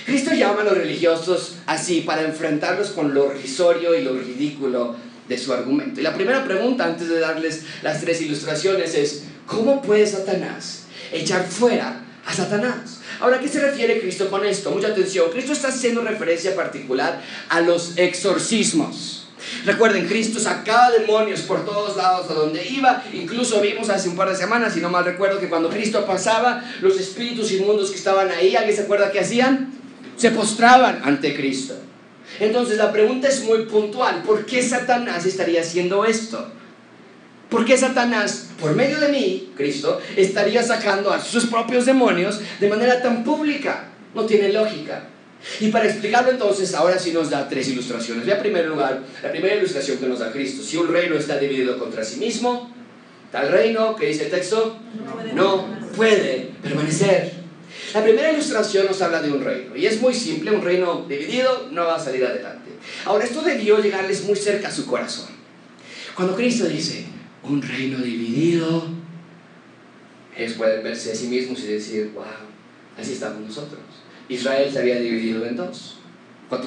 Cristo 0.06 0.34
llama 0.34 0.62
a 0.62 0.64
los 0.64 0.76
religiosos 0.76 1.56
así 1.66 2.02
para 2.02 2.22
enfrentarlos 2.22 2.90
con 2.90 3.14
lo 3.14 3.30
risorio 3.30 3.94
y 3.94 4.02
lo 4.02 4.14
ridículo 4.14 4.96
de 5.28 5.38
su 5.38 5.52
argumento. 5.52 6.00
Y 6.00 6.02
la 6.02 6.14
primera 6.14 6.44
pregunta 6.44 6.84
antes 6.84 7.08
de 7.08 7.20
darles 7.20 7.62
las 7.82 8.00
tres 8.00 8.20
ilustraciones 8.20 8.94
es, 8.94 9.24
¿cómo 9.46 9.80
puede 9.80 10.06
Satanás 10.06 10.84
echar 11.12 11.46
fuera 11.46 12.04
a 12.26 12.32
Satanás? 12.32 13.00
Ahora, 13.20 13.38
¿qué 13.38 13.48
se 13.48 13.60
refiere 13.60 14.00
Cristo 14.00 14.28
con 14.28 14.44
esto? 14.44 14.70
Mucha 14.70 14.88
atención. 14.88 15.30
Cristo 15.30 15.52
está 15.52 15.68
haciendo 15.68 16.00
referencia 16.02 16.56
particular 16.56 17.22
a 17.48 17.60
los 17.60 17.96
exorcismos. 17.96 19.19
Recuerden, 19.64 20.07
Cristo 20.07 20.40
sacaba 20.40 20.90
demonios 20.90 21.40
por 21.42 21.64
todos 21.64 21.96
lados 21.96 22.31
a 22.31 22.35
donde 22.35 22.66
iba. 22.66 23.03
Incluso 23.12 23.61
vimos 23.61 23.90
hace 23.90 24.09
un 24.09 24.16
par 24.16 24.29
de 24.31 24.37
semanas, 24.37 24.75
si 24.75 24.81
no 24.81 24.88
mal 24.88 25.05
recuerdo, 25.05 25.38
que 25.38 25.49
cuando 25.49 25.68
Cristo 25.68 26.07
pasaba, 26.07 26.64
los 26.81 26.99
espíritus 26.99 27.53
inmundos 27.53 27.90
que 27.90 27.96
estaban 27.96 28.31
ahí, 28.31 28.57
¿alguien 28.57 28.77
se 28.77 28.83
acuerda 28.83 29.11
qué 29.11 29.20
hacían? 29.20 29.73
Se 30.16 30.31
postraban 30.31 31.03
ante 31.05 31.35
Cristo. 31.35 31.75
Entonces 32.38 32.79
la 32.79 32.92
pregunta 32.92 33.29
es 33.29 33.44
muy 33.44 33.64
puntual. 33.64 34.23
¿Por 34.23 34.46
qué 34.46 34.62
Satanás 34.62 35.27
estaría 35.27 35.61
haciendo 35.61 36.05
esto? 36.05 36.51
¿Por 37.51 37.64
qué 37.64 37.77
Satanás, 37.77 38.51
por 38.61 38.77
medio 38.77 39.01
de 39.01 39.09
mí, 39.09 39.53
Cristo, 39.57 40.01
estaría 40.16 40.62
sacando 40.62 41.11
a 41.11 41.20
sus 41.20 41.46
propios 41.46 41.85
demonios 41.85 42.40
de 42.61 42.68
manera 42.68 43.03
tan 43.03 43.25
pública? 43.25 43.88
No 44.14 44.25
tiene 44.25 44.53
lógica. 44.53 45.09
Y 45.61 45.68
para 45.68 45.87
explicarlo 45.87 46.31
entonces, 46.31 46.74
ahora 46.74 46.98
sí 46.98 47.12
nos 47.12 47.31
da 47.31 47.48
tres 47.48 47.68
ilustraciones. 47.68 48.26
Vea 48.26 48.37
en 48.37 48.42
primer 48.42 48.66
lugar, 48.66 49.03
la 49.22 49.31
primera 49.31 49.55
ilustración 49.55 49.98
que 49.98 50.07
nos 50.07 50.18
da 50.18 50.31
Cristo. 50.33 50.62
Si 50.62 50.76
un 50.76 50.88
reino 50.88 51.16
está 51.16 51.38
dividido 51.38 51.79
contra 51.79 52.05
sí 52.05 52.18
mismo, 52.18 52.74
tal 53.33 53.50
reino, 53.50 53.96
que 53.96 54.07
dice 54.07 54.24
el 54.24 54.31
texto, 54.31 54.76
no 55.35 55.66
puede 55.96 56.50
permanecer. 56.62 57.40
La 57.94 58.03
primera 58.03 58.33
ilustración 58.33 58.87
nos 58.87 59.00
habla 59.03 59.22
de 59.22 59.33
un 59.33 59.42
reino. 59.42 59.74
Y 59.76 59.87
es 59.87 60.00
muy 60.00 60.14
simple, 60.14 60.50
un 60.50 60.62
reino 60.62 61.07
dividido 61.09 61.68
no 61.70 61.85
va 61.85 61.96
a 61.96 62.00
salir 62.00 62.24
adelante. 62.24 62.70
Ahora, 63.05 63.24
esto 63.24 63.42
debió 63.42 63.81
llegarles 63.81 64.24
muy 64.24 64.37
cerca 64.37 64.68
a 64.68 64.72
su 64.72 64.87
corazón. 64.87 65.29
Cuando 66.14 66.37
Cristo 66.37 66.66
dice, 66.66 67.07
un 67.42 67.62
reino 67.62 67.98
dividido, 67.98 68.88
ellos 70.37 70.55
pueden 70.55 70.83
verse 70.83 71.12
a 71.12 71.14
sí 71.14 71.26
mismos 71.29 71.61
y 71.61 71.68
decir, 71.68 72.11
wow, 72.14 72.24
así 72.98 73.12
estamos 73.12 73.40
nosotros. 73.40 73.81
Israel 74.30 74.70
se 74.72 74.78
había 74.78 74.98
dividido 74.98 75.44
en 75.44 75.56
dos, 75.56 75.96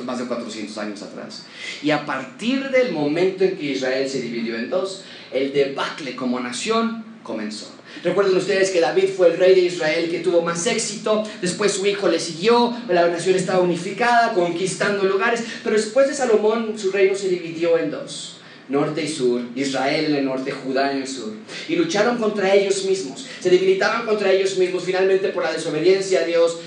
más 0.05 0.19
de 0.19 0.25
400 0.25 0.77
años 0.77 1.01
atrás. 1.01 1.45
Y 1.81 1.91
a 1.91 2.05
partir 2.05 2.69
del 2.69 2.91
momento 2.91 3.43
en 3.43 3.57
que 3.57 3.71
Israel 3.71 4.07
se 4.09 4.21
dividió 4.21 4.55
en 4.55 4.69
dos, 4.69 5.03
el 5.31 5.51
debacle 5.51 6.15
como 6.15 6.39
nación 6.39 7.05
comenzó. 7.23 7.71
Recuerden 8.03 8.35
ustedes 8.35 8.71
que 8.71 8.81
David 8.81 9.09
fue 9.15 9.31
el 9.31 9.37
rey 9.37 9.55
de 9.55 9.61
Israel 9.61 10.09
que 10.09 10.19
tuvo 10.19 10.41
más 10.41 10.65
éxito, 10.67 11.23
después 11.41 11.71
su 11.71 11.85
hijo 11.85 12.09
le 12.09 12.19
siguió, 12.19 12.75
la 12.89 13.07
nación 13.07 13.35
estaba 13.35 13.59
unificada, 13.59 14.33
conquistando 14.33 15.03
lugares, 15.03 15.43
pero 15.63 15.75
después 15.75 16.07
de 16.07 16.13
Salomón 16.13 16.77
su 16.77 16.91
reino 16.91 17.15
se 17.15 17.29
dividió 17.29 17.77
en 17.77 17.91
dos, 17.91 18.37
norte 18.67 19.03
y 19.03 19.07
sur, 19.07 19.41
Israel 19.55 20.05
en 20.05 20.15
el 20.15 20.25
norte, 20.25 20.51
Judá 20.51 20.91
en 20.91 21.03
el 21.03 21.07
sur, 21.07 21.33
y 21.69 21.75
lucharon 21.75 22.17
contra 22.17 22.53
ellos 22.53 22.83
mismos, 22.85 23.25
se 23.39 23.49
debilitaban 23.49 24.05
contra 24.05 24.31
ellos 24.31 24.57
mismos, 24.57 24.83
finalmente 24.83 25.29
por 25.29 25.43
la 25.43 25.53
desobediencia 25.53 26.21
a 26.21 26.25
Dios, 26.25 26.57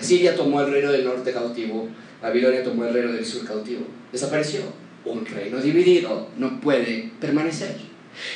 Asiria 0.00 0.34
tomó 0.34 0.62
el 0.62 0.72
reino 0.72 0.90
del 0.90 1.04
norte 1.04 1.32
cautivo, 1.32 1.88
Babilonia 2.22 2.64
tomó 2.64 2.86
el 2.86 2.94
reino 2.94 3.12
del 3.12 3.24
sur 3.24 3.46
cautivo, 3.46 3.82
desapareció. 4.10 4.60
Un 5.04 5.24
reino 5.24 5.58
dividido 5.60 6.28
no 6.36 6.60
puede 6.60 7.10
permanecer. 7.20 7.74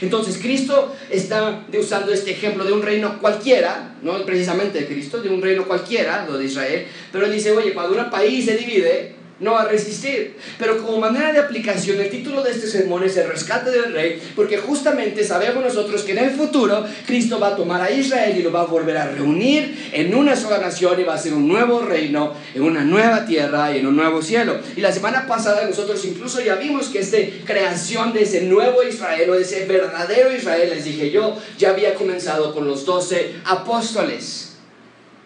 Entonces 0.01 0.39
Cristo 0.39 0.95
está 1.11 1.67
usando 1.79 2.13
este 2.13 2.31
ejemplo 2.31 2.65
de 2.65 2.73
un 2.73 2.83
reino 2.83 3.19
cualquiera, 3.21 3.97
no 4.03 4.25
precisamente 4.25 4.81
de 4.81 4.87
Cristo, 4.87 5.21
de 5.21 5.29
un 5.29 5.43
reino 5.43 5.67
cualquiera, 5.67 6.27
lo 6.27 6.39
de 6.39 6.47
Israel, 6.47 6.87
pero 7.13 7.29
dice, 7.29 7.53
oye, 7.53 7.75
cuando 7.75 7.99
un 7.99 8.11
país 8.11 8.45
se 8.45 8.57
divide, 8.57 9.14
no 9.41 9.59
a 9.59 9.65
resistir. 9.65 10.37
Pero 10.59 10.83
como 10.83 10.99
manera 10.99 11.33
de 11.33 11.41
aplicación, 11.41 12.01
el 12.01 12.11
título 12.11 12.43
de 12.43 12.53
este 12.53 12.67
sermón 12.67 13.05
es 13.05 13.17
el 13.17 13.29
rescate 13.29 13.71
del 13.71 13.93
rey, 13.93 14.23
porque 14.37 14.59
justamente 14.59 15.25
sabemos 15.25 15.65
nosotros 15.65 16.03
que 16.03 16.13
en 16.13 16.19
el 16.19 16.31
futuro 16.31 16.85
Cristo 17.07 17.41
va 17.41 17.49
a 17.49 17.57
tomar 17.57 17.83
a 17.83 17.91
Israel 17.91 18.37
y 18.39 18.43
lo 18.43 18.53
va 18.53 18.63
a 18.63 18.67
volver 18.67 18.97
a 18.97 19.11
reunir 19.11 19.91
en 19.93 20.15
una 20.15 20.37
sola 20.37 20.59
nación 20.59 21.01
y 21.01 21.05
va 21.05 21.15
a 21.15 21.19
ser 21.19 21.35
un 21.35 21.49
nuevo 21.49 21.81
reino, 21.81 22.35
en 22.55 22.63
una 22.63 22.85
nueva 22.85 23.27
tierra 23.27 23.75
y 23.75 23.81
en 23.81 23.87
un 23.87 23.97
nuevo 23.97 24.23
cielo. 24.23 24.59
Y 24.77 24.81
la 24.81 24.93
semana 24.93 25.27
pasada 25.27 25.67
nosotros 25.67 26.05
incluso 26.05 26.41
ya 26.41 26.57
vimos 26.57 26.89
que 26.89 27.01
esta 27.01 27.19
creación 27.45 28.13
de 28.13 28.23
ese 28.23 28.43
nuevo 28.43 28.83
Israel 28.83 29.31
o 29.31 29.35
ese 29.35 29.67
verdadero 29.67 30.35
Israel, 30.35 30.71
les 30.71 30.85
dije 30.85 31.11
yo, 31.11 31.37
ya 31.59 31.71
había 31.71 31.95
comenzado 31.95 32.55
con 32.55 32.67
los 32.67 32.85
doce 32.85 33.35
apóstoles. 33.45 34.54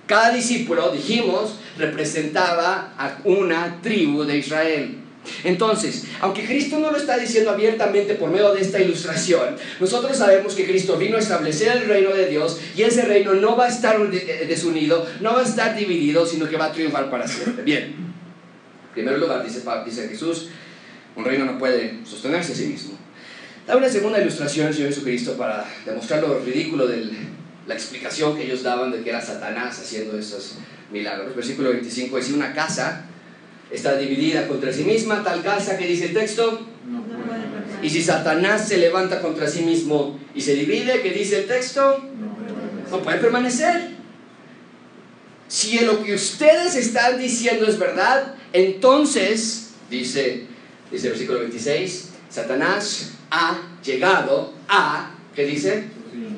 Cada 0.08 0.32
discípulo, 0.32 0.90
dijimos, 0.90 1.56
representaba 1.76 2.94
a 2.96 3.18
una 3.24 3.82
tribu 3.82 4.24
de 4.24 4.38
Israel. 4.38 4.96
Entonces, 5.44 6.06
aunque 6.20 6.46
Cristo 6.46 6.78
no 6.78 6.90
lo 6.90 6.96
está 6.96 7.18
diciendo 7.18 7.50
abiertamente 7.50 8.14
por 8.14 8.30
medio 8.30 8.54
de 8.54 8.62
esta 8.62 8.80
ilustración, 8.80 9.56
nosotros 9.78 10.16
sabemos 10.16 10.54
que 10.54 10.66
Cristo 10.66 10.96
vino 10.96 11.18
a 11.18 11.20
establecer 11.20 11.76
el 11.76 11.88
reino 11.88 12.08
de 12.14 12.26
Dios 12.26 12.58
y 12.74 12.84
ese 12.84 13.02
reino 13.02 13.34
no 13.34 13.54
va 13.54 13.66
a 13.66 13.68
estar 13.68 14.00
desunido, 14.10 15.06
no 15.20 15.34
va 15.34 15.40
a 15.40 15.44
estar 15.44 15.76
dividido, 15.76 16.24
sino 16.24 16.48
que 16.48 16.56
va 16.56 16.66
a 16.66 16.72
triunfar 16.72 17.10
para 17.10 17.28
siempre. 17.28 17.62
Bien, 17.62 17.82
en 17.84 18.94
primer 18.94 19.18
lugar, 19.18 19.44
dice, 19.44 20.08
Jesús, 20.08 20.48
un 21.16 21.24
reino 21.26 21.44
no 21.44 21.58
puede 21.58 21.98
sostenerse 22.06 22.52
a 22.52 22.56
sí 22.56 22.64
mismo. 22.64 22.98
Da 23.66 23.76
una 23.76 23.90
segunda 23.90 24.18
ilustración 24.18 24.72
Señor 24.72 24.88
Jesucristo 24.88 25.36
para 25.36 25.66
demostrar 25.84 26.22
lo 26.22 26.38
ridículo 26.38 26.86
del 26.86 27.12
la 27.68 27.74
explicación 27.74 28.34
que 28.34 28.44
ellos 28.44 28.62
daban 28.62 28.90
de 28.90 29.02
que 29.02 29.10
era 29.10 29.20
Satanás 29.20 29.78
haciendo 29.78 30.18
esos 30.18 30.54
milagros. 30.90 31.36
Versículo 31.36 31.70
25 31.70 32.16
dice, 32.16 32.32
una 32.32 32.54
casa 32.54 33.04
está 33.70 33.96
dividida 33.96 34.48
contra 34.48 34.72
sí 34.72 34.84
misma, 34.84 35.22
tal 35.22 35.42
casa 35.42 35.76
que 35.76 35.86
dice 35.86 36.06
el 36.06 36.14
texto. 36.14 36.66
y 37.82 37.90
si 37.90 38.02
Satanás 38.02 38.66
se 38.66 38.78
levanta 38.78 39.20
contra 39.20 39.46
sí 39.46 39.62
mismo 39.62 40.18
y 40.34 40.40
se 40.40 40.54
divide, 40.54 41.02
¿qué 41.02 41.10
dice 41.10 41.40
el 41.40 41.46
texto? 41.46 42.02
No 42.90 43.02
puede 43.02 43.18
permanecer. 43.18 43.98
Si 45.46 45.78
lo 45.80 46.02
que 46.02 46.14
ustedes 46.14 46.74
están 46.74 47.18
diciendo 47.18 47.66
es 47.66 47.78
verdad, 47.78 48.34
entonces, 48.54 49.72
dice, 49.90 50.46
dice 50.90 51.06
el 51.06 51.12
versículo 51.12 51.40
26, 51.40 52.08
Satanás 52.30 53.10
ha 53.30 53.60
llegado 53.84 54.54
a, 54.68 55.14
¿qué 55.34 55.44
dice? 55.44 55.84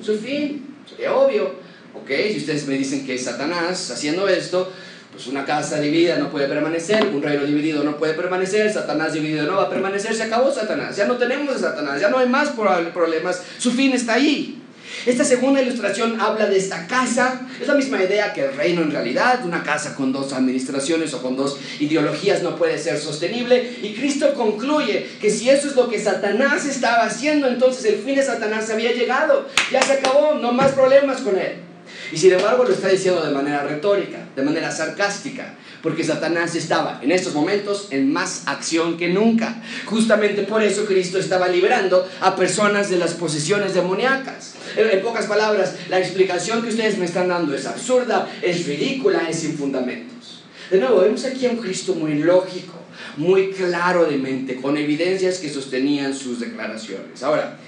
Su 0.02 0.18
fin 0.18 0.69
obvio, 1.08 1.54
¿ok? 1.94 2.10
Si 2.32 2.38
ustedes 2.38 2.66
me 2.66 2.74
dicen 2.74 3.06
que 3.06 3.14
es 3.14 3.24
Satanás 3.24 3.90
haciendo 3.90 4.28
esto, 4.28 4.72
pues 5.12 5.26
una 5.26 5.44
casa 5.44 5.80
dividida 5.80 6.16
no 6.18 6.30
puede 6.30 6.46
permanecer, 6.46 7.06
un 7.06 7.22
reino 7.22 7.44
dividido 7.44 7.82
no 7.82 7.96
puede 7.96 8.14
permanecer, 8.14 8.72
Satanás 8.72 9.12
dividido 9.12 9.46
no 9.46 9.56
va 9.56 9.64
a 9.64 9.70
permanecer, 9.70 10.14
se 10.14 10.22
acabó 10.22 10.52
Satanás, 10.52 10.96
ya 10.96 11.06
no 11.06 11.16
tenemos 11.16 11.54
a 11.56 11.58
Satanás, 11.58 12.00
ya 12.00 12.10
no 12.10 12.18
hay 12.18 12.28
más 12.28 12.50
problemas, 12.50 13.42
su 13.58 13.72
fin 13.72 13.92
está 13.92 14.14
ahí. 14.14 14.59
Esta 15.06 15.24
segunda 15.24 15.62
ilustración 15.62 16.20
habla 16.20 16.46
de 16.46 16.58
esta 16.58 16.86
casa. 16.86 17.46
Es 17.60 17.68
la 17.68 17.74
misma 17.74 18.02
idea 18.02 18.32
que 18.32 18.44
el 18.44 18.54
reino 18.54 18.82
en 18.82 18.90
realidad. 18.90 19.44
Una 19.44 19.62
casa 19.62 19.94
con 19.94 20.12
dos 20.12 20.32
administraciones 20.32 21.14
o 21.14 21.22
con 21.22 21.36
dos 21.36 21.58
ideologías 21.78 22.42
no 22.42 22.56
puede 22.56 22.78
ser 22.78 22.98
sostenible. 22.98 23.78
Y 23.82 23.94
Cristo 23.94 24.34
concluye 24.34 25.06
que 25.20 25.30
si 25.30 25.48
eso 25.48 25.68
es 25.68 25.76
lo 25.76 25.88
que 25.88 25.98
Satanás 25.98 26.66
estaba 26.66 27.04
haciendo, 27.04 27.48
entonces 27.48 27.84
el 27.86 28.00
fin 28.00 28.16
de 28.16 28.22
Satanás 28.22 28.70
había 28.70 28.92
llegado. 28.92 29.48
Ya 29.70 29.82
se 29.82 29.94
acabó, 29.94 30.34
no 30.34 30.52
más 30.52 30.72
problemas 30.72 31.20
con 31.20 31.38
él. 31.38 31.70
Y 32.12 32.16
sin 32.16 32.32
embargo 32.32 32.64
lo 32.64 32.72
está 32.72 32.88
diciendo 32.88 33.22
de 33.22 33.32
manera 33.32 33.62
retórica, 33.62 34.18
de 34.34 34.42
manera 34.42 34.70
sarcástica, 34.70 35.54
porque 35.82 36.04
Satanás 36.04 36.54
estaba 36.54 37.00
en 37.02 37.12
estos 37.12 37.34
momentos 37.34 37.88
en 37.90 38.12
más 38.12 38.42
acción 38.46 38.96
que 38.96 39.08
nunca. 39.08 39.62
Justamente 39.86 40.42
por 40.42 40.62
eso 40.62 40.84
Cristo 40.84 41.18
estaba 41.18 41.48
liberando 41.48 42.08
a 42.20 42.36
personas 42.36 42.90
de 42.90 42.96
las 42.96 43.14
posesiones 43.14 43.74
demoníacas. 43.74 44.54
En 44.76 45.00
pocas 45.02 45.26
palabras, 45.26 45.76
la 45.88 45.98
explicación 45.98 46.62
que 46.62 46.68
ustedes 46.68 46.98
me 46.98 47.06
están 47.06 47.28
dando 47.28 47.54
es 47.54 47.66
absurda, 47.66 48.28
es 48.42 48.66
ridícula, 48.66 49.28
es 49.28 49.40
sin 49.40 49.56
fundamentos. 49.56 50.44
De 50.70 50.78
nuevo, 50.78 51.00
vemos 51.00 51.24
aquí 51.24 51.46
a 51.46 51.50
un 51.50 51.56
Cristo 51.56 51.94
muy 51.94 52.14
lógico, 52.14 52.74
muy 53.16 53.50
claro 53.50 54.04
de 54.04 54.16
mente, 54.16 54.56
con 54.56 54.76
evidencias 54.76 55.38
que 55.38 55.50
sostenían 55.50 56.14
sus 56.14 56.38
declaraciones. 56.38 57.22
Ahora, 57.22 57.58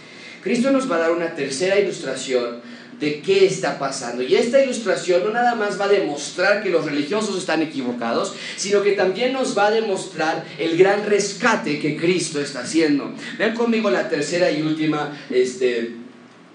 Cristo 0.43 0.71
nos 0.71 0.91
va 0.91 0.97
a 0.97 1.01
dar 1.01 1.13
una 1.13 1.35
tercera 1.35 1.79
ilustración 1.79 2.61
de 3.03 3.21
qué 3.21 3.45
está 3.47 3.81
pasando. 3.81 4.23
Y 4.23 4.37
esta 4.37 4.63
ilustración 4.63 5.25
no 5.25 5.31
nada 5.31 5.57
más 5.57 5.79
va 5.79 5.87
a 5.87 5.89
demostrar 5.89 6.63
que 6.63 6.71
los 6.71 6.85
religiosos 6.85 7.37
están 7.37 7.61
equivocados, 7.61 8.33
sino 8.57 8.81
que 8.81 8.93
también 8.93 9.33
nos 9.33 9.59
va 9.59 9.67
a 9.67 9.71
demostrar 9.73 10.45
el 10.57 10.79
gran 10.79 11.05
rescate 11.05 11.81
que 11.81 11.97
Cristo 11.97 12.41
está 12.41 12.61
haciendo. 12.61 13.13
Vean 13.39 13.57
conmigo 13.57 13.91
la 13.91 14.09
tercera 14.09 14.53
y 14.53 14.63
última 14.63 15.19
este, 15.31 15.97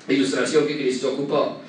ilustración 0.08 0.66
que 0.66 0.78
Cristo 0.78 1.12
ocupó. 1.12 1.60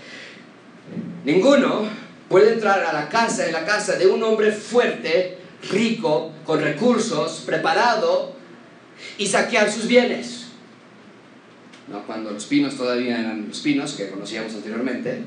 Ninguno 1.25 1.89
puede 2.29 2.53
entrar 2.53 2.85
a 2.85 2.93
la 2.93 3.09
casa, 3.09 3.47
en 3.47 3.55
la 3.55 3.65
casa 3.65 3.97
de 3.97 4.07
un 4.07 4.23
hombre 4.23 4.53
fuerte, 4.53 5.39
rico, 5.73 6.31
con 6.45 6.61
recursos, 6.61 7.43
preparado, 7.45 8.37
y 9.19 9.27
saquear 9.27 9.73
sus 9.73 9.89
bienes. 9.89 10.38
¿No? 11.91 12.07
Cuando 12.07 12.31
los 12.31 12.45
pinos 12.47 12.77
todavía 12.77 13.21
eran 13.21 13.49
los 13.49 13.61
pinos 13.61 13.93
que 13.95 14.11
conocíamos 14.11 14.55
anteriormente, 14.55 15.23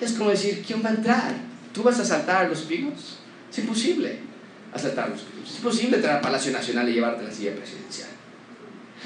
es 0.00 0.12
como 0.12 0.30
decir, 0.30 0.62
¿quién 0.66 0.84
va 0.84 0.90
a 0.90 0.94
entrar? 0.94 1.34
¿Tú 1.72 1.82
vas 1.82 1.98
a 2.00 2.04
saltar 2.04 2.46
a 2.46 2.48
los 2.48 2.62
pinos? 2.62 3.18
Es 3.50 3.58
imposible 3.58 4.18
asaltar 4.72 5.06
a 5.06 5.08
los 5.08 5.22
pinos. 5.22 5.50
Es 5.50 5.56
imposible 5.56 5.96
entrar 5.96 6.16
al 6.16 6.22
Palacio 6.22 6.52
Nacional 6.52 6.88
y 6.88 6.94
llevarte 6.94 7.24
la 7.24 7.30
silla 7.30 7.54
presidencial. 7.54 8.08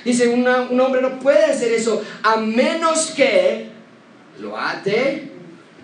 Dice, 0.05 0.29
un 0.29 0.47
hombre 0.81 1.01
no 1.03 1.19
puede 1.19 1.45
hacer 1.45 1.73
eso 1.73 2.05
a 2.23 2.37
menos 2.37 3.11
que 3.11 3.69
lo 4.41 4.57
ate, 4.57 5.31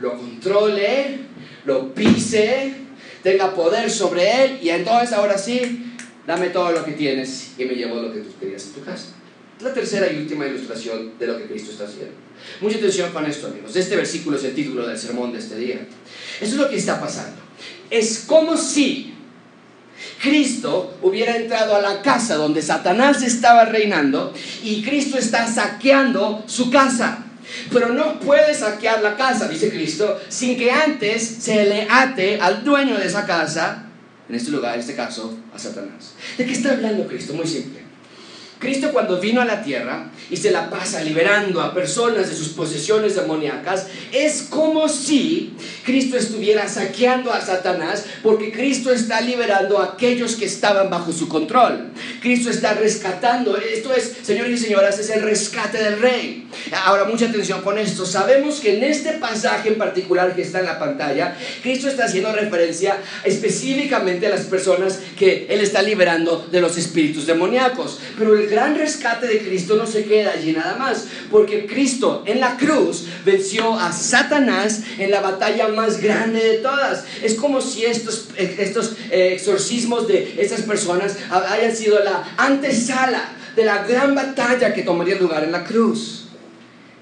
lo 0.01 0.17
controle, 0.17 1.21
lo 1.65 1.95
pise, 1.95 2.75
tenga 3.23 3.55
poder 3.55 3.91
sobre 3.91 4.45
él 4.45 4.59
y 4.63 4.69
entonces 4.71 5.13
ahora 5.13 5.39
sí, 5.39 5.95
dame 6.27 6.51
todo 6.51 6.73
lo 6.73 6.85
que 6.85 6.93
tienes 6.93 7.53
y 7.59 7.65
me 7.65 7.75
llevo 7.75 8.01
lo 8.01 8.13
que 8.13 8.21
tú 8.21 8.31
querías 8.39 8.67
en 8.67 8.73
tu 8.73 8.85
casa. 8.85 9.09
La 9.63 9.73
tercera 9.73 10.11
y 10.13 10.17
última 10.17 10.47
ilustración 10.47 11.13
de 11.19 11.27
lo 11.27 11.39
que 11.39 11.47
Cristo 11.47 11.71
está 11.71 11.85
haciendo. 11.85 12.15
Mucha 12.61 12.79
atención 12.79 13.13
con 13.13 13.25
esto, 13.27 13.47
amigos. 13.47 13.77
Este 13.77 13.95
versículo 13.95 14.37
es 14.37 14.45
el 14.45 14.55
título 14.55 14.87
del 14.87 14.99
sermón 14.99 15.33
de 15.33 15.39
este 15.39 15.57
día. 15.57 15.87
Eso 16.41 16.53
es 16.53 16.61
lo 16.61 16.69
que 16.69 16.77
está 16.77 17.01
pasando. 17.01 17.41
Es 17.89 18.25
como 18.27 18.57
si 18.57 19.15
Cristo 20.21 20.99
hubiera 21.03 21.37
entrado 21.37 21.77
a 21.77 21.81
la 21.81 22.03
casa 22.03 22.35
donde 22.35 22.61
Satanás 22.61 23.23
estaba 23.23 23.65
reinando 23.65 24.35
y 24.65 24.83
Cristo 24.83 25.17
está 25.17 25.47
saqueando 25.47 26.43
su 26.47 26.71
casa. 26.71 27.27
Pero 27.71 27.91
no 27.91 28.19
puede 28.19 28.55
saquear 28.55 29.03
la 29.03 29.17
casa, 29.17 29.49
dice 29.49 29.71
Cristo, 29.71 30.21
sin 30.29 30.57
que 30.57 30.71
antes 30.71 31.23
se 31.23 31.67
le 31.67 31.87
ate 31.89 32.41
al 32.41 32.65
dueño 32.65 32.99
de 32.99 33.07
esa 33.07 33.27
casa, 33.27 33.87
en 34.29 34.35
este 34.35 34.51
lugar, 34.51 34.75
en 34.75 34.81
este 34.81 34.95
caso, 34.97 35.39
a 35.55 35.59
Satanás. 35.59 36.15
¿De 36.39 36.47
qué 36.47 36.53
está 36.53 36.73
hablando 36.73 37.07
Cristo? 37.07 37.35
Muy 37.35 37.47
simple. 37.47 37.82
Cristo 38.63 38.93
cuando 38.93 39.19
vino 39.19 39.41
a 39.41 39.45
la 39.45 39.61
tierra 39.65 40.13
y 40.31 40.37
se 40.37 40.53
la 40.53 40.71
pasa 40.71 41.03
liberando 41.03 41.61
a 41.61 41.75
personas 41.75 42.31
de 42.31 42.37
sus 42.37 42.51
posesiones 42.51 43.17
demoníacas, 43.17 43.89
es 44.13 44.43
como 44.49 44.89
si 44.89 45.53
Cristo 45.85 46.17
estuviera 46.17 46.69
saqueando 46.69 47.33
a 47.33 47.41
Satanás, 47.41 48.05
porque 48.23 48.53
Cristo 48.53 48.93
está 48.93 49.21
liberando 49.21 49.81
a 49.81 49.95
aquellos 49.95 50.37
que 50.37 50.45
estaban 50.45 50.91
bajo 50.91 51.11
su 51.13 51.27
control. 51.27 51.91
Cristo 52.21 52.51
está 52.51 52.75
rescatando. 52.75 53.57
Esto 53.57 53.93
es, 53.93 54.13
señores 54.23 54.61
y 54.61 54.65
señoras, 54.65 54.97
es 55.01 55.11
el 55.11 55.23
rescate 55.23 55.83
del 55.83 56.01
rey. 56.01 56.49
Ahora, 56.85 57.05
mucha 57.05 57.27
atención 57.27 57.63
con 57.63 57.79
esto. 57.79 58.07
Sabemos 58.07 58.61
que 58.61 58.77
en 58.77 58.85
este 58.85 59.15
pasaje 59.15 59.71
en 59.71 59.79
particular 59.79 60.37
que 60.37 60.43
está 60.43 60.61
en 60.61 60.67
la 60.67 60.79
pantalla, 60.79 61.37
Cristo 61.65 61.89
está 61.89 62.05
haciendo 62.05 62.33
referencia 62.33 62.97
específicamente 63.25 64.29
a 64.29 64.31
las 64.31 64.43
personas 64.43 65.01
que 65.19 65.47
Él 65.51 65.61
está 65.61 65.83
liberando 65.83 66.47
de 66.51 66.61
los 66.61 66.79
espíritus 66.79 67.27
demoníacos. 67.27 67.99
Pero 68.17 68.37
el 68.37 68.52
gran 68.53 68.77
rescate 68.77 69.27
de 69.27 69.41
Cristo 69.41 69.77
no 69.77 69.87
se 69.87 70.05
queda 70.05 70.33
allí 70.33 70.53
nada 70.53 70.77
más, 70.77 71.07
porque 71.31 71.67
Cristo 71.67 72.23
en 72.27 72.39
la 72.39 72.57
cruz 72.57 73.07
venció 73.25 73.79
a 73.79 73.93
Satanás 73.93 74.83
en 74.99 75.11
la 75.11 75.21
batalla 75.21 75.69
más 75.69 76.01
grande 76.01 76.39
de 76.39 76.59
todas. 76.59 77.05
Es 77.23 77.35
como 77.35 77.61
si 77.61 77.85
estos, 77.85 78.29
estos 78.37 78.93
eh, 79.11 79.33
exorcismos 79.33 80.07
de 80.07 80.37
estas 80.39 80.63
personas 80.63 81.17
hayan 81.31 81.75
sido 81.75 82.03
la 82.05 82.23
antesala 82.37 83.33
de 83.57 83.65
la 83.65 83.85
gran 83.85 84.15
batalla 84.15 84.73
que 84.73 84.83
tomaría 84.83 85.17
lugar 85.17 85.43
en 85.45 85.53
la 85.53 85.65
cruz. 85.65 86.27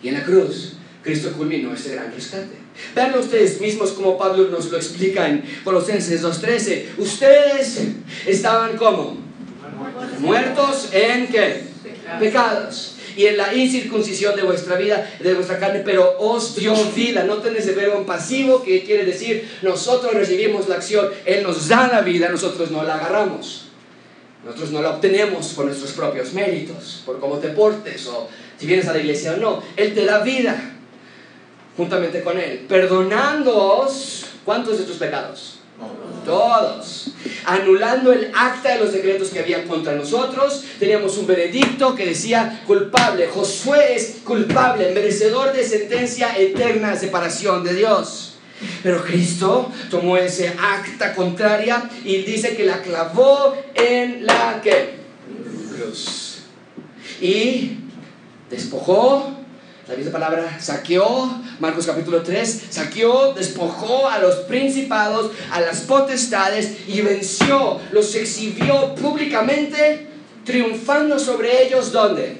Y 0.02 0.08
en 0.08 0.14
la 0.14 0.24
cruz, 0.24 0.72
Cristo 1.02 1.32
culminó 1.32 1.74
ese 1.74 1.94
gran 1.94 2.12
rescate. 2.12 2.58
Vean 2.94 3.18
ustedes 3.18 3.60
mismos 3.60 3.90
como 3.90 4.16
Pablo 4.16 4.48
nos 4.48 4.70
lo 4.70 4.76
explica 4.76 5.28
en 5.28 5.44
Colosenses 5.64 6.22
2.13. 6.22 6.98
Ustedes 6.98 7.80
estaban 8.26 8.76
como 8.76 9.29
muertos 10.18 10.88
en 10.92 11.28
qué? 11.28 11.64
Pecados 12.18 12.96
y 13.16 13.26
en 13.26 13.36
la 13.36 13.54
incircuncisión 13.54 14.36
de 14.36 14.42
vuestra 14.42 14.76
vida, 14.76 15.10
de 15.20 15.34
vuestra 15.34 15.58
carne, 15.58 15.82
pero 15.84 16.16
os 16.18 16.56
dio 16.56 16.74
vida. 16.94 17.24
Noten 17.24 17.56
ese 17.56 17.72
verbo 17.72 18.04
pasivo 18.06 18.62
que 18.62 18.82
quiere 18.84 19.04
decir 19.04 19.58
nosotros 19.62 20.14
recibimos 20.14 20.68
la 20.68 20.76
acción, 20.76 21.08
Él 21.24 21.42
nos 21.42 21.68
da 21.68 21.88
la 21.88 22.00
vida, 22.02 22.28
nosotros 22.28 22.70
no 22.70 22.82
la 22.82 22.94
agarramos. 22.94 23.66
Nosotros 24.44 24.70
no 24.70 24.80
la 24.80 24.90
obtenemos 24.90 25.48
por 25.48 25.66
nuestros 25.66 25.92
propios 25.92 26.32
méritos, 26.32 27.02
por 27.04 27.20
cómo 27.20 27.36
te 27.36 27.48
portes 27.48 28.06
o 28.06 28.28
si 28.58 28.66
vienes 28.66 28.88
a 28.88 28.94
la 28.94 29.00
iglesia 29.00 29.34
o 29.34 29.36
no. 29.36 29.62
Él 29.76 29.92
te 29.92 30.06
da 30.06 30.20
vida 30.20 30.58
juntamente 31.76 32.22
con 32.22 32.38
Él, 32.38 32.64
perdonándoos 32.68 34.26
cuántos 34.44 34.78
de 34.78 34.84
tus 34.84 34.96
pecados. 34.96 35.59
Todos. 36.24 37.12
Anulando 37.44 38.12
el 38.12 38.30
acta 38.34 38.74
de 38.74 38.80
los 38.80 38.92
decretos 38.92 39.30
que 39.30 39.40
había 39.40 39.64
contra 39.66 39.94
nosotros. 39.94 40.64
Teníamos 40.78 41.16
un 41.18 41.26
veredicto 41.26 41.94
que 41.94 42.06
decía 42.06 42.62
culpable. 42.66 43.28
Josué 43.28 43.96
es 43.96 44.18
culpable, 44.24 44.92
merecedor 44.92 45.52
de 45.52 45.64
sentencia 45.64 46.36
eterna 46.36 46.96
separación 46.96 47.64
de 47.64 47.74
Dios. 47.74 48.34
Pero 48.82 49.02
Cristo 49.02 49.72
tomó 49.90 50.16
ese 50.16 50.48
acta 50.48 51.14
contraria 51.14 51.88
y 52.04 52.18
dice 52.18 52.54
que 52.54 52.64
la 52.64 52.82
clavó 52.82 53.56
en 53.74 54.26
la 54.26 54.60
cruz. 54.62 56.42
Y 57.20 57.78
despojó 58.50 59.39
la 59.90 59.96
misma 59.96 60.12
palabra 60.12 60.60
saqueó, 60.60 61.42
Marcos 61.58 61.84
capítulo 61.84 62.22
3, 62.22 62.66
saqueó, 62.70 63.34
despojó 63.34 64.08
a 64.08 64.20
los 64.20 64.36
principados, 64.46 65.32
a 65.50 65.60
las 65.60 65.80
potestades 65.80 66.76
y 66.86 67.00
venció, 67.00 67.80
los 67.90 68.14
exhibió 68.14 68.94
públicamente, 68.94 70.06
triunfando 70.44 71.18
sobre 71.18 71.66
ellos, 71.66 71.90
¿dónde? 71.90 72.36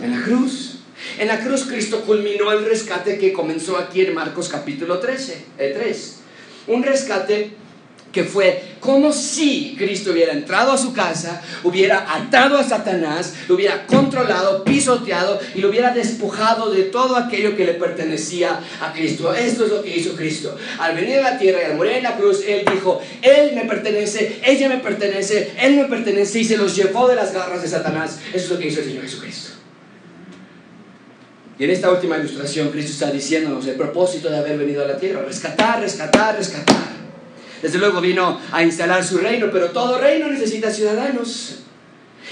En 0.00 0.12
la 0.12 0.24
cruz. 0.24 0.78
En 1.18 1.26
la 1.26 1.40
cruz 1.40 1.64
Cristo 1.64 2.02
culminó 2.02 2.52
el 2.52 2.64
rescate 2.64 3.18
que 3.18 3.32
comenzó 3.32 3.76
aquí 3.76 4.02
en 4.02 4.14
Marcos 4.14 4.48
capítulo 4.48 5.00
13, 5.00 5.46
3. 5.56 5.78
Eh, 5.78 6.72
Un 6.72 6.84
rescate 6.84 7.56
que 8.14 8.24
fue 8.24 8.62
como 8.78 9.12
si 9.12 9.74
Cristo 9.76 10.12
hubiera 10.12 10.32
entrado 10.32 10.72
a 10.72 10.78
su 10.78 10.92
casa, 10.92 11.42
hubiera 11.64 12.14
atado 12.14 12.56
a 12.56 12.62
Satanás, 12.62 13.34
lo 13.48 13.56
hubiera 13.56 13.86
controlado, 13.86 14.62
pisoteado 14.62 15.40
y 15.54 15.60
lo 15.60 15.68
hubiera 15.68 15.92
despojado 15.92 16.70
de 16.70 16.84
todo 16.84 17.16
aquello 17.16 17.56
que 17.56 17.66
le 17.66 17.74
pertenecía 17.74 18.60
a 18.80 18.92
Cristo. 18.92 19.34
Esto 19.34 19.64
es 19.64 19.70
lo 19.70 19.82
que 19.82 19.96
hizo 19.96 20.14
Cristo. 20.14 20.56
Al 20.78 20.94
venir 20.94 21.18
a 21.18 21.32
la 21.32 21.38
tierra 21.38 21.62
y 21.62 21.64
al 21.64 21.76
morir 21.76 21.94
en 21.94 22.04
la 22.04 22.16
cruz, 22.16 22.42
Él 22.46 22.64
dijo, 22.72 23.00
Él 23.20 23.52
me 23.54 23.64
pertenece, 23.64 24.40
ella 24.44 24.68
me 24.68 24.78
pertenece, 24.78 25.52
Él 25.60 25.76
me 25.76 25.84
pertenece 25.86 26.38
y 26.38 26.44
se 26.44 26.56
los 26.56 26.76
llevó 26.76 27.08
de 27.08 27.16
las 27.16 27.32
garras 27.32 27.62
de 27.62 27.68
Satanás. 27.68 28.20
Eso 28.32 28.44
es 28.44 28.50
lo 28.50 28.58
que 28.58 28.68
hizo 28.68 28.80
el 28.80 28.86
Señor 28.86 29.02
Jesucristo. 29.02 29.50
Y 31.58 31.64
en 31.64 31.70
esta 31.70 31.90
última 31.90 32.18
ilustración, 32.18 32.70
Cristo 32.70 32.92
está 32.92 33.10
diciéndonos 33.10 33.66
el 33.66 33.76
propósito 33.76 34.28
de 34.28 34.38
haber 34.38 34.58
venido 34.58 34.84
a 34.84 34.88
la 34.88 34.98
tierra, 34.98 35.22
rescatar, 35.22 35.80
rescatar, 35.80 36.36
rescatar. 36.36 37.03
Desde 37.64 37.78
luego 37.78 38.02
vino 38.02 38.38
a 38.52 38.62
instalar 38.62 39.02
su 39.02 39.16
reino, 39.16 39.48
pero 39.50 39.70
todo 39.70 39.96
reino 39.96 40.28
necesita 40.28 40.70
ciudadanos. 40.70 41.60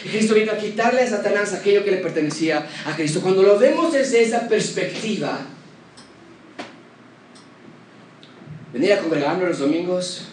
Y 0.05 0.11
Cristo 0.11 0.35
vino 0.35 0.53
a 0.53 0.59
quitarle 0.59 1.01
a 1.01 1.09
Satanás 1.09 1.55
aquello 1.55 1.83
que 1.83 1.91
le 1.91 1.97
pertenecía 1.97 2.67
a 2.85 2.95
Cristo. 2.95 3.23
Cuando 3.23 3.43
lo 3.43 3.59
vemos 3.59 3.95
desde 3.95 4.21
esa 4.21 4.47
perspectiva, 4.47 5.39
venir 8.75 8.93
a 8.93 8.99
congregarnos 8.99 9.49
los 9.49 9.59
domingos 9.61 10.25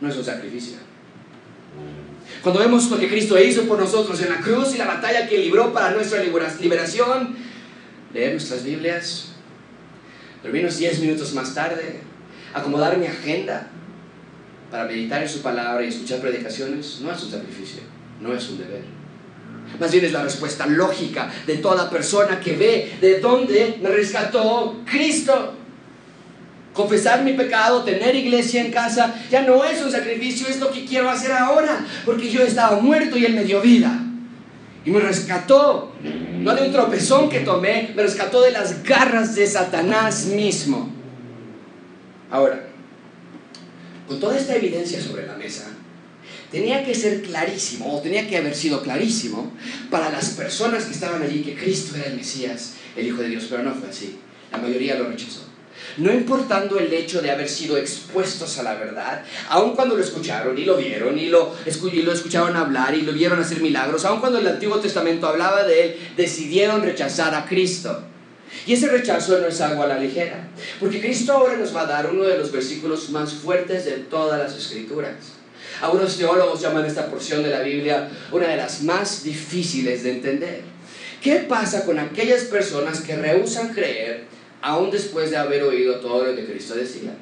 no 0.00 0.08
es 0.08 0.16
un 0.16 0.24
sacrificio. 0.24 0.78
Cuando 2.42 2.58
vemos 2.58 2.90
lo 2.90 2.98
que 2.98 3.08
Cristo 3.08 3.40
hizo 3.40 3.68
por 3.68 3.78
nosotros 3.78 4.20
en 4.20 4.30
la 4.30 4.40
cruz 4.40 4.74
y 4.74 4.78
la 4.78 4.86
batalla 4.86 5.28
que 5.28 5.38
libró 5.38 5.72
para 5.72 5.92
nuestra 5.92 6.20
liberación, 6.24 7.36
leer 8.12 8.32
nuestras 8.32 8.64
Biblias, 8.64 9.28
dormirnos 10.42 10.76
10 10.76 10.98
minutos 11.02 11.32
más 11.34 11.54
tarde, 11.54 12.00
acomodar 12.54 12.96
mi 12.98 13.06
agenda 13.06 13.68
para 14.70 14.84
meditar 14.84 15.22
en 15.22 15.28
su 15.28 15.42
palabra 15.42 15.84
y 15.84 15.88
escuchar 15.88 16.20
predicaciones 16.20 17.00
no 17.00 17.12
es 17.12 17.22
un 17.22 17.30
sacrificio, 17.30 17.80
no 18.20 18.32
es 18.32 18.48
un 18.48 18.58
deber. 18.58 18.82
Más 19.80 19.92
bien 19.92 20.04
es 20.04 20.12
la 20.12 20.22
respuesta 20.22 20.66
lógica 20.66 21.30
de 21.46 21.56
toda 21.56 21.90
persona 21.90 22.40
que 22.40 22.56
ve 22.56 22.96
de 23.00 23.20
dónde 23.20 23.78
me 23.82 23.90
rescató 23.90 24.80
Cristo. 24.84 25.54
Confesar 26.72 27.24
mi 27.24 27.32
pecado, 27.32 27.82
tener 27.82 28.14
iglesia 28.14 28.60
en 28.60 28.70
casa, 28.70 29.14
ya 29.30 29.42
no 29.42 29.64
es 29.64 29.82
un 29.82 29.90
sacrificio, 29.90 30.46
es 30.46 30.60
lo 30.60 30.70
que 30.70 30.84
quiero 30.84 31.08
hacer 31.08 31.32
ahora, 31.32 31.86
porque 32.04 32.30
yo 32.30 32.42
estaba 32.42 32.78
muerto 32.80 33.16
y 33.16 33.24
Él 33.24 33.34
me 33.34 33.44
dio 33.44 33.62
vida. 33.62 34.02
Y 34.84 34.90
me 34.90 35.00
rescató, 35.00 35.92
no 36.38 36.54
de 36.54 36.66
un 36.66 36.72
tropezón 36.72 37.30
que 37.30 37.40
tomé, 37.40 37.92
me 37.96 38.02
rescató 38.02 38.42
de 38.42 38.52
las 38.52 38.82
garras 38.82 39.34
de 39.34 39.46
Satanás 39.46 40.26
mismo. 40.26 40.95
Ahora, 42.30 42.66
con 44.06 44.20
toda 44.20 44.36
esta 44.36 44.56
evidencia 44.56 45.00
sobre 45.00 45.26
la 45.26 45.36
mesa, 45.36 45.68
tenía 46.50 46.84
que 46.84 46.94
ser 46.94 47.22
clarísimo, 47.22 47.96
o 47.96 48.00
tenía 48.00 48.28
que 48.28 48.36
haber 48.36 48.54
sido 48.54 48.82
clarísimo, 48.82 49.52
para 49.90 50.10
las 50.10 50.30
personas 50.30 50.84
que 50.84 50.92
estaban 50.92 51.22
allí 51.22 51.42
que 51.42 51.56
Cristo 51.56 51.96
era 51.96 52.06
el 52.06 52.16
Mesías, 52.16 52.74
el 52.96 53.06
Hijo 53.06 53.22
de 53.22 53.28
Dios, 53.28 53.46
pero 53.50 53.62
no 53.62 53.74
fue 53.74 53.88
así. 53.88 54.18
La 54.50 54.58
mayoría 54.58 54.96
lo 54.96 55.08
rechazó. 55.08 55.42
No 55.98 56.12
importando 56.12 56.78
el 56.78 56.92
hecho 56.92 57.22
de 57.22 57.30
haber 57.30 57.48
sido 57.48 57.76
expuestos 57.76 58.58
a 58.58 58.62
la 58.62 58.74
verdad, 58.74 59.24
aun 59.48 59.74
cuando 59.74 59.96
lo 59.96 60.02
escucharon 60.02 60.56
y 60.58 60.64
lo 60.64 60.76
vieron 60.76 61.18
y 61.18 61.26
lo, 61.26 61.54
y 61.92 62.02
lo 62.02 62.12
escucharon 62.12 62.56
hablar 62.56 62.94
y 62.94 63.02
lo 63.02 63.12
vieron 63.12 63.40
hacer 63.40 63.60
milagros, 63.60 64.04
aun 64.04 64.20
cuando 64.20 64.38
el 64.38 64.46
Antiguo 64.46 64.78
Testamento 64.78 65.26
hablaba 65.26 65.64
de 65.64 65.84
él, 65.84 65.96
decidieron 66.16 66.82
rechazar 66.82 67.34
a 67.34 67.46
Cristo. 67.46 68.02
Y 68.66 68.72
ese 68.72 68.88
rechazo 68.88 69.38
no 69.38 69.46
es 69.46 69.60
algo 69.60 69.82
a 69.82 69.86
la 69.86 69.98
ligera, 69.98 70.48
porque 70.80 71.00
Cristo 71.00 71.32
ahora 71.32 71.56
nos 71.56 71.74
va 71.74 71.82
a 71.82 71.86
dar 71.86 72.10
uno 72.10 72.24
de 72.24 72.38
los 72.38 72.50
versículos 72.52 73.10
más 73.10 73.32
fuertes 73.32 73.84
de 73.84 73.92
todas 73.92 74.38
las 74.38 74.56
escrituras. 74.56 75.14
Algunos 75.80 76.16
teólogos 76.16 76.60
llaman 76.60 76.86
esta 76.86 77.06
porción 77.06 77.42
de 77.42 77.50
la 77.50 77.60
Biblia 77.60 78.08
una 78.32 78.48
de 78.48 78.56
las 78.56 78.82
más 78.82 79.22
difíciles 79.24 80.02
de 80.04 80.12
entender. 80.12 80.62
¿Qué 81.22 81.36
pasa 81.40 81.84
con 81.84 81.98
aquellas 81.98 82.44
personas 82.44 83.00
que 83.00 83.16
rehusan 83.16 83.74
creer 83.74 84.24
aún 84.62 84.90
después 84.90 85.30
de 85.30 85.36
haber 85.36 85.62
oído 85.62 85.96
todo 85.96 86.24
lo 86.24 86.34
que 86.34 86.46
Cristo 86.46 86.74
decía? 86.74 87.14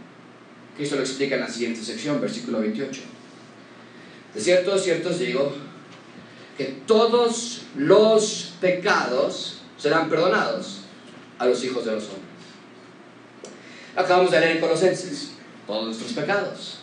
Cristo 0.77 0.97
lo 0.97 1.03
explica 1.03 1.37
en 1.37 1.41
la 1.43 1.49
siguiente 1.49 1.83
sección, 1.83 2.21
versículo 2.21 2.61
28. 2.61 3.01
De 4.35 4.41
cierto, 4.41 4.79
cierto 4.79 5.11
os 5.11 5.19
digo 5.19 5.55
que 6.59 6.77
todos 6.87 7.63
los 7.77 8.55
pecados 8.61 9.63
serán 9.79 10.09
perdonados 10.09 10.84
a 11.45 11.49
los 11.49 11.63
hijos 11.65 11.85
de 11.85 11.93
los 11.93 12.05
hombres. 12.05 12.25
Acabamos 13.97 14.31
de 14.31 14.41
leer 14.41 14.57
en 14.57 14.61
Colosenses 14.61 15.31
todos 15.67 15.87
nuestros 15.87 16.13
pecados. 16.13 16.81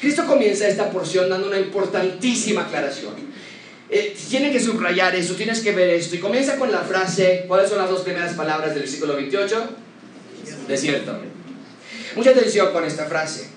Cristo 0.00 0.26
comienza 0.26 0.66
esta 0.68 0.90
porción 0.90 1.28
dando 1.28 1.48
una 1.48 1.58
importantísima 1.58 2.62
aclaración. 2.62 3.14
Eh, 3.88 4.16
tienen 4.28 4.52
que 4.52 4.60
subrayar 4.60 5.14
eso, 5.14 5.34
tienes 5.34 5.60
que 5.60 5.72
ver 5.72 5.90
esto. 5.90 6.16
Y 6.16 6.18
comienza 6.18 6.56
con 6.56 6.72
la 6.72 6.80
frase, 6.80 7.44
¿cuáles 7.46 7.68
son 7.68 7.78
las 7.78 7.90
dos 7.90 8.02
primeras 8.02 8.32
palabras 8.34 8.70
del 8.70 8.80
versículo 8.80 9.14
28? 9.16 9.68
Desierto. 10.68 11.18
Mucha 12.14 12.30
atención 12.30 12.72
con 12.72 12.84
esta 12.84 13.06
frase. 13.06 13.50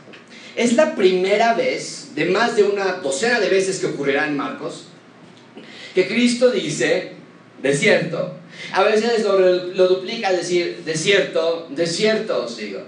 Es 0.55 0.73
la 0.73 0.95
primera 0.95 1.53
vez, 1.53 2.09
de 2.15 2.25
más 2.25 2.55
de 2.55 2.63
una 2.63 2.93
docena 2.93 3.39
de 3.39 3.49
veces 3.49 3.79
que 3.79 3.87
ocurrirá 3.87 4.27
en 4.27 4.35
Marcos, 4.35 4.85
que 5.95 6.07
Cristo 6.07 6.51
dice, 6.51 7.13
desierto. 7.61 8.38
A 8.73 8.83
veces 8.83 9.23
lo, 9.23 9.39
lo 9.39 9.87
duplica, 9.87 10.31
decir, 10.31 10.81
desierto, 10.85 11.67
desierto 11.69 12.45
os 12.45 12.57
digo. 12.57 12.81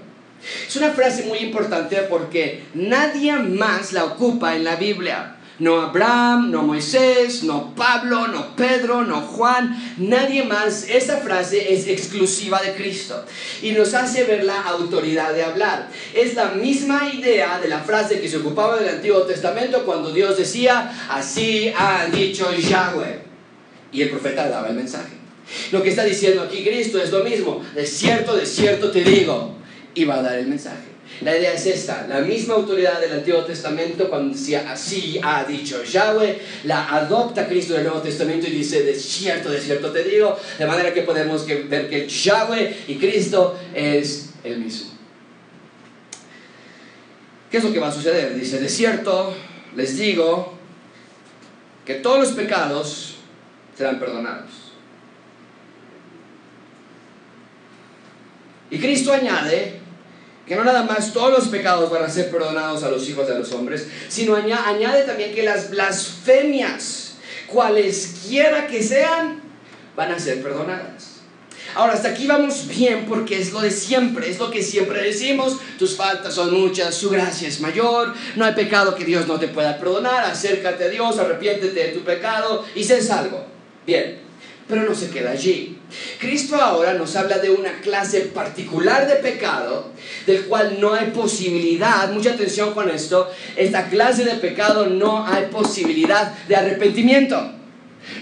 Es 0.67 0.75
una 0.75 0.91
frase 0.91 1.23
muy 1.23 1.39
importante 1.39 1.97
porque 2.09 2.63
nadie 2.73 3.33
más 3.33 3.93
la 3.93 4.05
ocupa 4.05 4.55
en 4.55 4.63
la 4.63 4.75
Biblia. 4.75 5.37
No 5.59 5.79
Abraham, 5.79 6.49
no 6.49 6.63
Moisés, 6.63 7.43
no 7.43 7.75
Pablo, 7.75 8.27
no 8.27 8.55
Pedro, 8.55 9.03
no 9.03 9.21
Juan, 9.21 9.95
nadie 9.97 10.43
más. 10.43 10.87
Esa 10.89 11.17
frase 11.17 11.71
es 11.71 11.87
exclusiva 11.87 12.59
de 12.63 12.73
Cristo 12.73 13.23
y 13.61 13.71
nos 13.71 13.93
hace 13.93 14.23
ver 14.23 14.43
la 14.43 14.59
autoridad 14.59 15.31
de 15.35 15.43
hablar. 15.43 15.87
Es 16.15 16.33
la 16.33 16.45
misma 16.45 17.11
idea 17.13 17.59
de 17.59 17.67
la 17.67 17.81
frase 17.81 18.19
que 18.19 18.27
se 18.27 18.37
ocupaba 18.37 18.79
en 18.79 18.85
el 18.85 18.95
Antiguo 18.95 19.21
Testamento 19.21 19.85
cuando 19.85 20.11
Dios 20.11 20.35
decía, 20.35 20.91
así 21.11 21.71
ha 21.77 22.07
dicho 22.07 22.51
Yahweh. 22.51 23.21
Y 23.91 24.01
el 24.01 24.09
profeta 24.09 24.49
daba 24.49 24.69
el 24.69 24.75
mensaje. 24.75 25.20
Lo 25.71 25.81
que 25.81 25.89
está 25.89 26.03
diciendo 26.03 26.41
aquí 26.41 26.63
Cristo 26.63 27.01
es 27.01 27.11
lo 27.11 27.23
mismo. 27.23 27.63
De 27.75 27.85
cierto, 27.85 28.35
de 28.35 28.45
cierto 28.45 28.91
te 28.91 29.03
digo. 29.03 29.55
Y 29.93 30.05
va 30.05 30.19
a 30.19 30.21
dar 30.21 30.39
el 30.39 30.47
mensaje. 30.47 30.91
La 31.21 31.37
idea 31.37 31.53
es 31.53 31.67
esta, 31.67 32.07
la 32.07 32.21
misma 32.21 32.55
autoridad 32.55 32.99
del 32.99 33.11
Antiguo 33.11 33.43
Testamento 33.43 34.09
cuando 34.09 34.35
decía 34.35 34.71
así 34.71 35.19
ha 35.21 35.43
dicho 35.43 35.83
Yahweh, 35.83 36.39
la 36.63 36.95
adopta 36.95 37.47
Cristo 37.47 37.73
del 37.73 37.83
Nuevo 37.83 38.01
Testamento 38.01 38.47
y 38.47 38.51
dice 38.51 38.81
de 38.81 38.95
cierto, 38.95 39.51
de 39.51 39.61
cierto 39.61 39.91
te 39.91 40.03
digo, 40.03 40.35
de 40.57 40.65
manera 40.65 40.91
que 40.91 41.03
podemos 41.03 41.45
ver 41.45 41.89
que 41.89 42.07
Yahweh 42.07 42.85
y 42.87 42.95
Cristo 42.95 43.59
es 43.75 44.31
el 44.43 44.59
mismo. 44.59 44.91
¿Qué 47.51 47.57
es 47.57 47.63
lo 47.63 47.71
que 47.71 47.79
va 47.79 47.89
a 47.89 47.93
suceder? 47.93 48.33
Dice, 48.33 48.59
de 48.59 48.69
cierto 48.69 49.35
les 49.75 49.97
digo 49.97 50.53
que 51.85 51.95
todos 51.95 52.19
los 52.19 52.31
pecados 52.31 53.17
serán 53.77 53.99
perdonados. 53.99 54.60
Y 58.71 58.79
Cristo 58.79 59.13
añade 59.13 59.81
que 60.47 60.55
no 60.55 60.63
nada 60.63 60.83
más 60.83 61.13
todos 61.13 61.31
los 61.31 61.47
pecados 61.49 61.89
van 61.91 62.03
a 62.03 62.09
ser 62.09 62.31
perdonados 62.31 62.83
a 62.83 62.89
los 62.89 63.07
hijos 63.07 63.27
de 63.27 63.37
los 63.37 63.51
hombres, 63.51 63.87
sino 64.09 64.35
añade 64.35 65.03
también 65.03 65.35
que 65.35 65.43
las 65.43 65.69
blasfemias, 65.69 67.13
cualesquiera 67.47 68.67
que 68.67 68.81
sean, 68.81 69.41
van 69.95 70.11
a 70.11 70.19
ser 70.19 70.41
perdonadas. 70.41 71.21
Ahora, 71.73 71.93
hasta 71.93 72.09
aquí 72.09 72.27
vamos 72.27 72.67
bien 72.67 73.05
porque 73.07 73.39
es 73.39 73.53
lo 73.53 73.61
de 73.61 73.71
siempre, 73.71 74.29
es 74.29 74.39
lo 74.39 74.51
que 74.51 74.61
siempre 74.61 75.01
decimos, 75.01 75.57
tus 75.79 75.95
faltas 75.95 76.33
son 76.33 76.53
muchas, 76.53 76.95
su 76.95 77.09
gracia 77.09 77.47
es 77.47 77.61
mayor, 77.61 78.13
no 78.35 78.43
hay 78.43 78.53
pecado 78.53 78.95
que 78.95 79.05
Dios 79.05 79.27
no 79.27 79.39
te 79.39 79.47
pueda 79.47 79.77
perdonar, 79.77 80.25
acércate 80.25 80.85
a 80.85 80.89
Dios, 80.89 81.17
arrepiéntete 81.17 81.79
de 81.79 81.89
tu 81.93 82.01
pecado 82.01 82.65
y 82.75 82.83
sé 82.83 83.01
salvo. 83.01 83.45
Bien, 83.85 84.19
pero 84.67 84.83
no 84.83 84.95
se 84.95 85.09
queda 85.09 85.31
allí. 85.31 85.77
Cristo 86.19 86.55
ahora 86.55 86.93
nos 86.93 87.15
habla 87.15 87.39
de 87.39 87.49
una 87.49 87.81
clase 87.81 88.21
particular 88.21 89.07
de 89.07 89.15
pecado, 89.15 89.91
del 90.25 90.45
cual 90.45 90.77
no 90.79 90.93
hay 90.93 91.11
posibilidad, 91.11 92.11
mucha 92.11 92.31
atención 92.33 92.73
con 92.73 92.89
esto, 92.89 93.29
esta 93.55 93.89
clase 93.89 94.23
de 94.23 94.35
pecado 94.35 94.87
no 94.87 95.25
hay 95.25 95.47
posibilidad 95.47 96.33
de 96.47 96.55
arrepentimiento. 96.55 97.55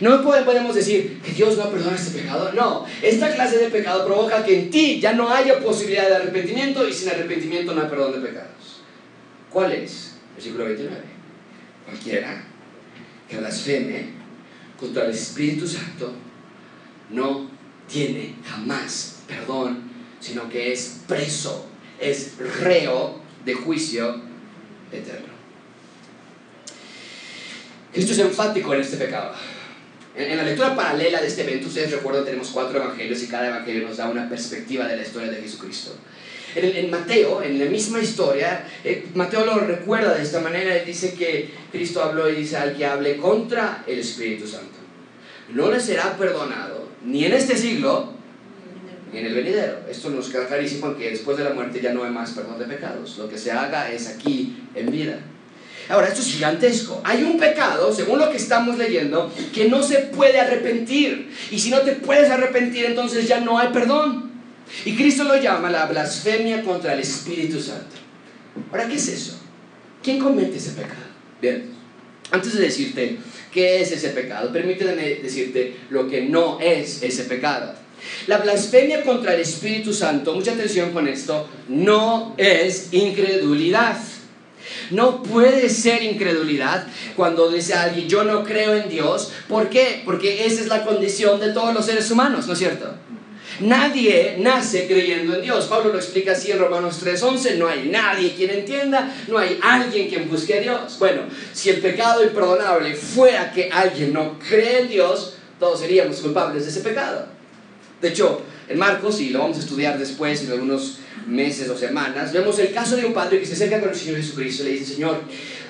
No 0.02 0.22
podemos 0.22 0.76
decir 0.76 1.22
que 1.22 1.32
Dios 1.32 1.58
no 1.58 1.70
perdona 1.70 1.96
este 1.96 2.20
pecado. 2.20 2.52
No, 2.54 2.86
esta 3.02 3.34
clase 3.34 3.58
de 3.58 3.70
pecado 3.70 4.06
provoca 4.06 4.44
que 4.44 4.60
en 4.60 4.70
ti 4.70 5.00
ya 5.00 5.14
no 5.14 5.30
haya 5.30 5.60
posibilidad 5.60 6.10
de 6.10 6.16
arrepentimiento 6.16 6.88
y 6.88 6.94
sin 6.94 7.10
arrepentimiento 7.10 7.74
no 7.74 7.82
hay 7.82 7.88
perdón 7.88 8.14
de 8.14 8.28
pecados. 8.28 8.82
¿Cuál 9.50 9.72
es? 9.72 10.16
Versículo 10.36 10.66
29. 10.66 11.02
Cualquiera 11.86 12.44
que 13.28 13.38
blasfeme 13.38 14.10
contra 14.78 15.06
el 15.06 15.12
Espíritu 15.12 15.68
Santo 15.68 16.14
no 17.10 17.50
tiene 17.88 18.36
jamás 18.46 19.20
perdón, 19.30 19.84
sino 20.20 20.50
que 20.50 20.74
es 20.74 21.02
preso, 21.08 21.68
es 22.00 22.38
reo 22.62 23.20
de 23.46 23.54
juicio 23.54 24.22
eterno. 24.92 25.30
Cristo 27.94 28.12
es 28.12 28.20
enfático 28.20 28.74
en 28.74 28.82
este 28.82 28.98
pecado. 28.98 29.34
En, 30.16 30.36
la 30.36 30.44
lectura 30.44 30.76
paralela 30.76 31.22
de 31.22 31.28
este 31.28 31.44
evento, 31.44 31.68
ustedes 31.68 31.92
recuerdan, 31.92 32.26
tenemos 32.26 32.50
cuatro 32.50 32.84
evangelios 32.84 33.24
y 33.24 33.28
cada 33.28 33.48
evangelio 33.48 33.88
nos 33.88 33.98
da 33.98 34.10
una 34.10 34.28
perspectiva 34.28 34.88
de 34.88 34.98
la 34.98 35.04
historia 35.04 35.32
de 35.32 35.42
Jesucristo. 35.42 35.96
En, 36.56 36.90
Mateo, 36.90 37.44
en 37.44 37.60
la 37.60 37.66
misma 37.66 38.00
historia, 38.00 38.66
eh, 38.84 39.06
Mateo 39.14 39.46
lo 39.46 39.60
recuerda 39.60 40.16
de 40.16 40.24
esta 40.24 40.42
manera 40.42 40.82
y 40.82 40.86
dice 40.86 41.14
que 41.14 41.52
Cristo 41.72 42.02
habló 42.02 42.28
y 42.28 42.38
dice 42.38 42.58
al 42.58 42.76
que 42.76 42.86
hable 42.86 43.18
contra 43.18 43.84
el 43.86 44.00
Espíritu 44.00 44.48
Santo. 44.48 44.80
No 45.54 45.72
le 45.72 45.80
será 45.80 46.18
perdonado 46.18 46.89
ni 47.06 47.26
en 47.26 47.34
este 47.34 47.58
siglo, 47.58 48.14
ni 49.12 49.20
en 49.20 49.26
el 49.26 49.34
venidero. 49.34 49.80
Esto 49.90 50.10
nos 50.10 50.30
queda 50.30 50.48
clarísimo 50.48 50.96
que 50.96 51.12
después 51.12 51.38
de 51.38 51.44
la 51.44 51.52
muerte 51.52 51.82
ya 51.82 51.94
no 51.94 52.04
hay 52.04 52.12
más 52.12 52.32
perdón 52.32 52.60
de 52.60 52.66
pecados. 52.66 53.18
Lo 53.18 53.30
que 53.30 53.38
se 53.38 53.52
haga 53.52 53.92
es 53.92 54.08
aquí 54.08 54.58
en 54.76 54.92
vida. 54.92 55.20
Ahora, 55.90 56.08
esto 56.08 56.22
es 56.22 56.28
gigantesco. 56.28 57.02
Hay 57.04 57.24
un 57.24 57.40
pecado, 57.40 57.92
según 57.92 58.20
lo 58.20 58.30
que 58.30 58.38
estamos 58.38 58.78
leyendo, 58.78 59.34
que 59.54 59.68
no 59.68 59.82
se 59.82 59.98
puede 59.98 60.40
arrepentir. 60.40 61.32
Y 61.50 61.58
si 61.58 61.72
no 61.72 61.80
te 61.80 61.94
puedes 61.94 62.30
arrepentir, 62.30 62.86
entonces 62.86 63.28
ya 63.28 63.40
no 63.40 63.58
hay 63.58 63.70
perdón. 63.70 64.30
Y 64.86 64.96
Cristo 64.96 65.24
lo 65.24 65.36
llama 65.42 65.72
la 65.72 65.88
blasfemia 65.88 66.64
contra 66.64 66.94
el 66.94 67.00
Espíritu 67.00 67.60
Santo. 67.60 67.96
Ahora, 68.72 68.88
¿qué 68.88 68.96
es 68.96 69.08
eso? 69.08 69.40
¿Quién 70.04 70.20
comete 70.20 70.58
ese 70.58 70.72
pecado? 70.72 71.10
Bien, 71.42 71.72
antes 72.32 72.54
de 72.54 72.62
decirte 72.62 73.18
qué 73.52 73.82
es 73.82 73.92
ese 73.92 74.10
pecado, 74.10 74.52
permíteme 74.52 75.16
decirte 75.16 75.76
lo 75.90 76.08
que 76.08 76.22
no 76.22 76.60
es 76.60 77.04
ese 77.04 77.24
pecado. 77.24 77.74
La 78.28 78.38
blasfemia 78.38 79.04
contra 79.04 79.34
el 79.34 79.42
Espíritu 79.42 79.94
Santo, 79.94 80.34
mucha 80.34 80.54
atención 80.54 80.92
con 80.92 81.08
esto, 81.08 81.48
no 81.68 82.34
es 82.38 82.90
incredulidad. 82.94 83.98
No 84.92 85.24
puede 85.24 85.70
ser 85.70 86.04
incredulidad 86.04 86.86
cuando 87.16 87.50
dice 87.50 87.74
alguien, 87.74 88.08
yo 88.08 88.24
no 88.24 88.44
creo 88.44 88.76
en 88.76 88.90
Dios. 88.90 89.32
¿Por 89.48 89.70
qué? 89.70 90.02
Porque 90.06 90.46
esa 90.46 90.62
es 90.62 90.68
la 90.68 90.86
condición 90.86 91.40
de 91.40 91.54
todos 91.54 91.74
los 91.74 91.86
seres 91.86 92.10
humanos, 92.12 92.46
¿no 92.48 92.54
es 92.54 92.60
cierto? 92.60 92.96
Nadie 93.62 94.36
nace 94.40 94.88
creyendo 94.88 95.36
en 95.36 95.42
Dios. 95.42 95.66
Pablo 95.66 95.92
lo 95.92 96.00
explica 96.00 96.32
así 96.32 96.52
en 96.52 96.60
Romanos 96.60 97.00
3:11, 97.04 97.58
no 97.58 97.68
hay 97.68 97.90
nadie 97.90 98.34
quien 98.34 98.52
entienda, 98.52 99.14
no 99.28 99.38
hay 99.38 99.60
alguien 99.62 100.08
quien 100.08 100.30
busque 100.30 100.60
a 100.60 100.62
Dios. 100.62 100.98
Bueno, 101.00 101.24
si 101.54 101.70
el 101.70 101.78
pecado 101.82 102.24
imperdonable 102.24 102.96
fuera 102.96 103.52
que 103.52 103.70
alguien 103.70 104.14
no 104.14 104.40
cree 104.40 104.82
en 104.82 104.90
Dios, 104.90 105.36
todos 105.60 105.80
seríamos 105.80 106.18
culpables 106.18 106.64
de 106.64 106.72
ese 106.72 106.82
pecado. 106.82 107.28
De 108.02 108.10
hecho, 108.10 108.42
en 108.70 108.80
Marcos, 108.80 109.20
y 109.20 109.30
lo 109.30 109.40
vamos 109.40 109.58
a 109.58 109.62
estudiar 109.62 109.98
después 110.00 110.44
en 110.44 110.52
algunos 110.52 111.00
meses 111.28 111.68
o 111.70 111.78
semanas, 111.78 112.32
vemos 112.32 112.58
el 112.60 112.72
caso 112.72 112.96
de 112.96 113.06
un 113.06 113.14
padre 113.14 113.40
que 113.40 113.46
se 113.46 113.54
acerca 113.54 113.80
con 113.80 113.90
el 113.90 113.96
Señor 113.96 114.18
Jesucristo 114.18 114.64
y 114.64 114.68
le 114.68 114.72
dice, 114.74 114.94
Señor, 114.94 115.22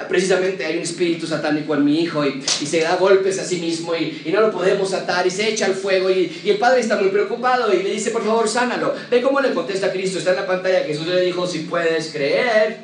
precisamente 0.08 0.66
hay 0.66 0.78
un 0.78 0.84
espíritu 0.84 1.28
satánico 1.28 1.76
en 1.76 1.84
mi 1.84 2.02
hijo 2.02 2.26
y, 2.26 2.42
se 2.42 2.82
da 2.82 2.96
golpes 2.96 3.40
a 3.40 3.44
sí 3.44 3.58
mismo 3.58 3.96
y, 3.96 4.30
no 4.32 4.42
lo 4.42 4.52
podemos 4.52 4.94
atar 4.94 5.26
y 5.28 5.32
se 5.32 5.50
echa 5.50 5.66
al 5.66 5.74
fuego 5.74 6.10
y, 6.10 6.42
el 6.46 6.58
padre 6.58 6.82
está 6.82 6.98
muy 6.98 7.10
preocupado 7.10 7.74
y 7.74 7.84
le 7.84 7.92
dice, 7.92 8.12
por 8.12 8.24
favor, 8.24 8.48
sánalo. 8.48 8.94
Ve 9.10 9.22
cómo 9.22 9.42
le 9.42 9.54
contesta 9.54 9.92
Cristo, 9.92 10.20
está 10.20 10.32
en 10.32 10.38
la 10.38 10.48
pantalla, 10.48 10.84
Jesús 10.84 11.08
le 11.08 11.22
dijo, 11.22 11.46
si 11.46 11.60
puedes 11.60 12.12
creer, 12.12 12.78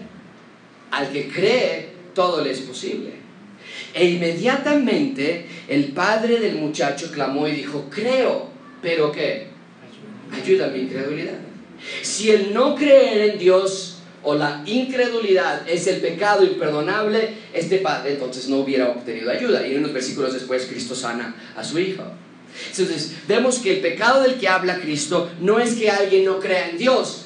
al 0.92 1.10
que 1.12 1.28
cree, 1.30 1.90
todo 2.14 2.44
le 2.44 2.52
es 2.52 2.60
posible. 2.60 3.12
E 3.94 4.06
inmediatamente 4.06 5.46
el 5.68 5.86
padre 5.94 6.40
del 6.40 6.56
muchacho 6.56 7.12
clamó 7.12 7.48
y 7.48 7.54
dijo, 7.54 7.86
creo, 7.90 8.50
pero 8.82 9.12
¿qué? 9.12 9.56
ayuda 10.32 10.66
a 10.66 10.70
mi 10.70 10.80
incredulidad. 10.80 11.40
Si 12.02 12.32
el 12.32 12.54
no 12.54 12.76
creer 12.76 13.32
en 13.32 13.40
Dios 13.40 13.95
o 14.26 14.36
la 14.36 14.64
incredulidad 14.66 15.68
es 15.70 15.88
el 15.88 16.02
pecado 16.02 16.44
imperdonable, 16.44 17.30
este 17.54 17.78
padre 17.78 18.14
entonces 18.14 18.50
no 18.50 18.58
hubiera 18.58 18.90
obtenido 18.90 19.32
ayuda. 19.32 19.66
Y 19.66 19.76
unos 19.76 19.94
versículos 19.94 20.34
después 20.34 20.66
Cristo 20.66 20.96
sana 20.96 21.36
a 21.56 21.64
su 21.64 21.80
hijo. 21.80 22.04
Entonces 22.72 23.14
vemos 23.28 23.60
que 23.60 23.76
el 23.76 23.82
pecado 23.82 24.24
del 24.24 24.36
que 24.36 24.48
habla 24.48 24.80
Cristo 24.80 25.30
no 25.42 25.60
es 25.60 25.76
que 25.76 25.92
alguien 25.92 26.26
no 26.26 26.40
crea 26.40 26.70
en 26.70 26.78
Dios. 26.78 27.26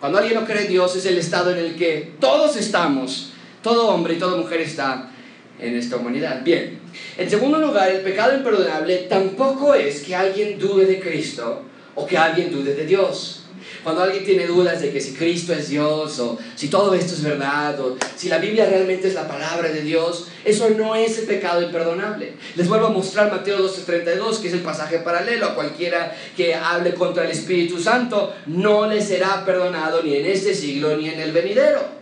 Cuando 0.00 0.18
alguien 0.18 0.40
no 0.40 0.46
cree 0.46 0.62
en 0.62 0.68
Dios 0.68 0.96
es 0.96 1.06
el 1.06 1.18
estado 1.18 1.52
en 1.52 1.58
el 1.58 1.76
que 1.76 2.14
todos 2.18 2.56
estamos, 2.56 3.32
todo 3.62 3.88
hombre 3.88 4.14
y 4.14 4.18
toda 4.18 4.36
mujer 4.36 4.62
está 4.62 5.10
en 5.58 5.76
esta 5.76 5.96
humanidad. 5.96 6.42
Bien, 6.42 6.80
en 7.16 7.30
segundo 7.30 7.58
lugar, 7.58 7.90
el 7.90 8.00
pecado 8.00 8.34
imperdonable 8.34 9.06
tampoco 9.08 9.74
es 9.74 10.02
que 10.02 10.16
alguien 10.16 10.58
dude 10.58 10.86
de 10.86 11.00
Cristo 11.00 11.62
o 11.94 12.06
que 12.06 12.16
alguien 12.16 12.50
dude 12.50 12.74
de 12.74 12.86
Dios. 12.86 13.39
Cuando 13.82 14.02
alguien 14.02 14.24
tiene 14.24 14.46
dudas 14.46 14.80
de 14.82 14.92
que 14.92 15.00
si 15.00 15.14
Cristo 15.14 15.52
es 15.54 15.68
Dios 15.68 16.18
o 16.18 16.38
si 16.54 16.68
todo 16.68 16.94
esto 16.94 17.14
es 17.14 17.22
verdad 17.22 17.80
o 17.80 17.96
si 18.16 18.28
la 18.28 18.38
Biblia 18.38 18.66
realmente 18.66 19.08
es 19.08 19.14
la 19.14 19.26
palabra 19.26 19.70
de 19.70 19.80
Dios, 19.80 20.28
eso 20.44 20.68
no 20.70 20.94
es 20.94 21.18
el 21.18 21.24
pecado 21.24 21.62
imperdonable. 21.62 22.34
Les 22.56 22.68
vuelvo 22.68 22.86
a 22.86 22.90
mostrar 22.90 23.30
Mateo 23.30 23.58
12:32, 23.58 24.40
que 24.40 24.48
es 24.48 24.54
el 24.54 24.60
pasaje 24.60 24.98
paralelo 24.98 25.46
a 25.46 25.54
cualquiera 25.54 26.14
que 26.36 26.54
hable 26.54 26.94
contra 26.94 27.24
el 27.24 27.30
Espíritu 27.30 27.80
Santo, 27.80 28.34
no 28.46 28.86
le 28.86 29.00
será 29.00 29.44
perdonado 29.44 30.02
ni 30.02 30.16
en 30.16 30.26
este 30.26 30.54
siglo 30.54 30.96
ni 30.96 31.08
en 31.08 31.20
el 31.20 31.32
venidero. 31.32 32.00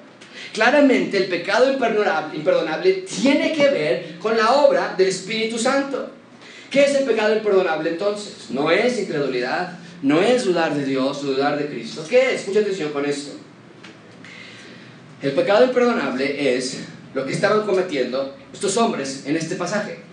Claramente 0.53 1.18
el 1.18 1.26
pecado 1.26 1.70
imperdonable 1.70 2.93
tiene 3.22 3.53
que 3.53 3.68
ver 3.68 4.18
con 4.18 4.37
la 4.37 4.55
obra 4.55 4.95
del 4.97 5.09
Espíritu 5.09 5.59
Santo. 5.59 6.11
¿Qué 6.70 6.85
es 6.85 6.95
el 6.97 7.05
pecado 7.05 7.35
imperdonable 7.35 7.91
entonces? 7.91 8.51
No 8.51 8.70
es 8.70 8.99
incredulidad, 8.99 9.79
no 10.03 10.20
es 10.20 10.44
dudar 10.44 10.74
de 10.74 10.84
Dios 10.84 11.22
o 11.24 11.26
dudar 11.28 11.59
de 11.59 11.66
Cristo. 11.66 12.05
¿Qué 12.09 12.34
es? 12.34 12.46
Mucha 12.46 12.61
atención 12.61 12.92
con 12.92 13.05
esto. 13.05 13.32
El 15.22 15.32
pecado 15.32 15.64
imperdonable 15.64 16.57
es 16.57 16.80
lo 17.14 17.26
que 17.26 17.32
estaban 17.32 17.66
cometiendo 17.66 18.36
estos 18.53 18.76
hombres 18.76 19.24
en 19.26 19.36
este 19.36 19.57
pasaje 19.57 20.08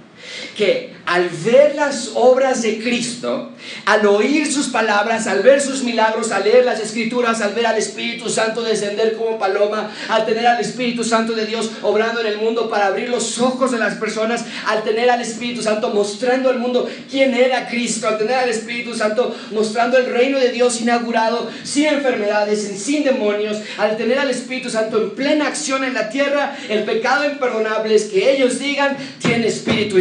que 0.56 0.96
al 1.06 1.30
ver 1.30 1.76
las 1.76 2.12
obras 2.16 2.64
de 2.64 2.80
Cristo, 2.80 3.52
al 3.86 4.06
oír 4.08 4.52
sus 4.52 4.70
palabras, 4.70 5.28
al 5.28 5.44
ver 5.44 5.62
sus 5.62 5.84
milagros, 5.84 6.32
al 6.32 6.44
leer 6.44 6.66
las 6.66 6.80
escrituras, 6.80 7.42
al 7.42 7.54
ver 7.54 7.68
al 7.68 7.78
Espíritu 7.78 8.28
Santo 8.30 8.64
descender 8.64 9.16
como 9.16 9.38
paloma, 9.38 9.92
al 10.10 10.26
tener 10.26 10.48
al 10.48 10.60
Espíritu 10.60 11.04
Santo 11.04 11.34
de 11.34 11.46
Dios 11.46 11.70
obrando 11.84 12.22
en 12.22 12.28
el 12.28 12.38
mundo 12.38 12.70
para 12.70 12.88
abrir 12.88 13.10
los 13.10 13.40
ojos 13.40 13.72
de 13.72 13.78
las 13.78 13.96
personas, 13.96 14.46
al 14.66 14.84
tener 14.84 15.10
al 15.12 15.22
Espíritu 15.22 15.62
Santo 15.62 15.90
mostrando 15.90 16.50
al 16.50 16.58
mundo 16.58 16.90
quién 17.10 17.36
era 17.36 17.68
Cristo, 17.68 18.08
al 18.08 18.18
tener 18.18 18.36
al 18.36 18.50
Espíritu 18.50 18.96
Santo 18.96 19.36
mostrando 19.52 19.98
el 19.98 20.08
reino 20.08 20.40
de 20.40 20.52
Dios 20.52 20.82
inaugurado 20.82 21.50
sin 21.64 21.86
enfermedades, 21.86 22.82
sin 22.82 23.04
demonios, 23.04 23.58
al 23.78 23.96
tener 23.96 24.18
al 24.18 24.32
Espíritu 24.32 24.72
Santo 24.72 25.02
en 25.02 25.12
plena 25.12 25.48
acción 25.48 25.84
en 25.84 25.94
la 25.94 26.10
tierra, 26.10 26.58
el 26.68 26.84
pecado 26.84 27.26
imperdonable 27.26 27.94
es 27.94 28.06
que 28.06 28.32
ellos 28.32 28.58
digan, 28.58 28.98
tiene 29.20 29.48
espíritu 29.48 29.98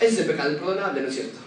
Ese 0.00 0.14
es 0.14 0.18
el 0.18 0.26
pecado 0.26 0.52
imperdonable, 0.52 1.02
¿no 1.02 1.08
es 1.08 1.14
cierto? 1.14 1.38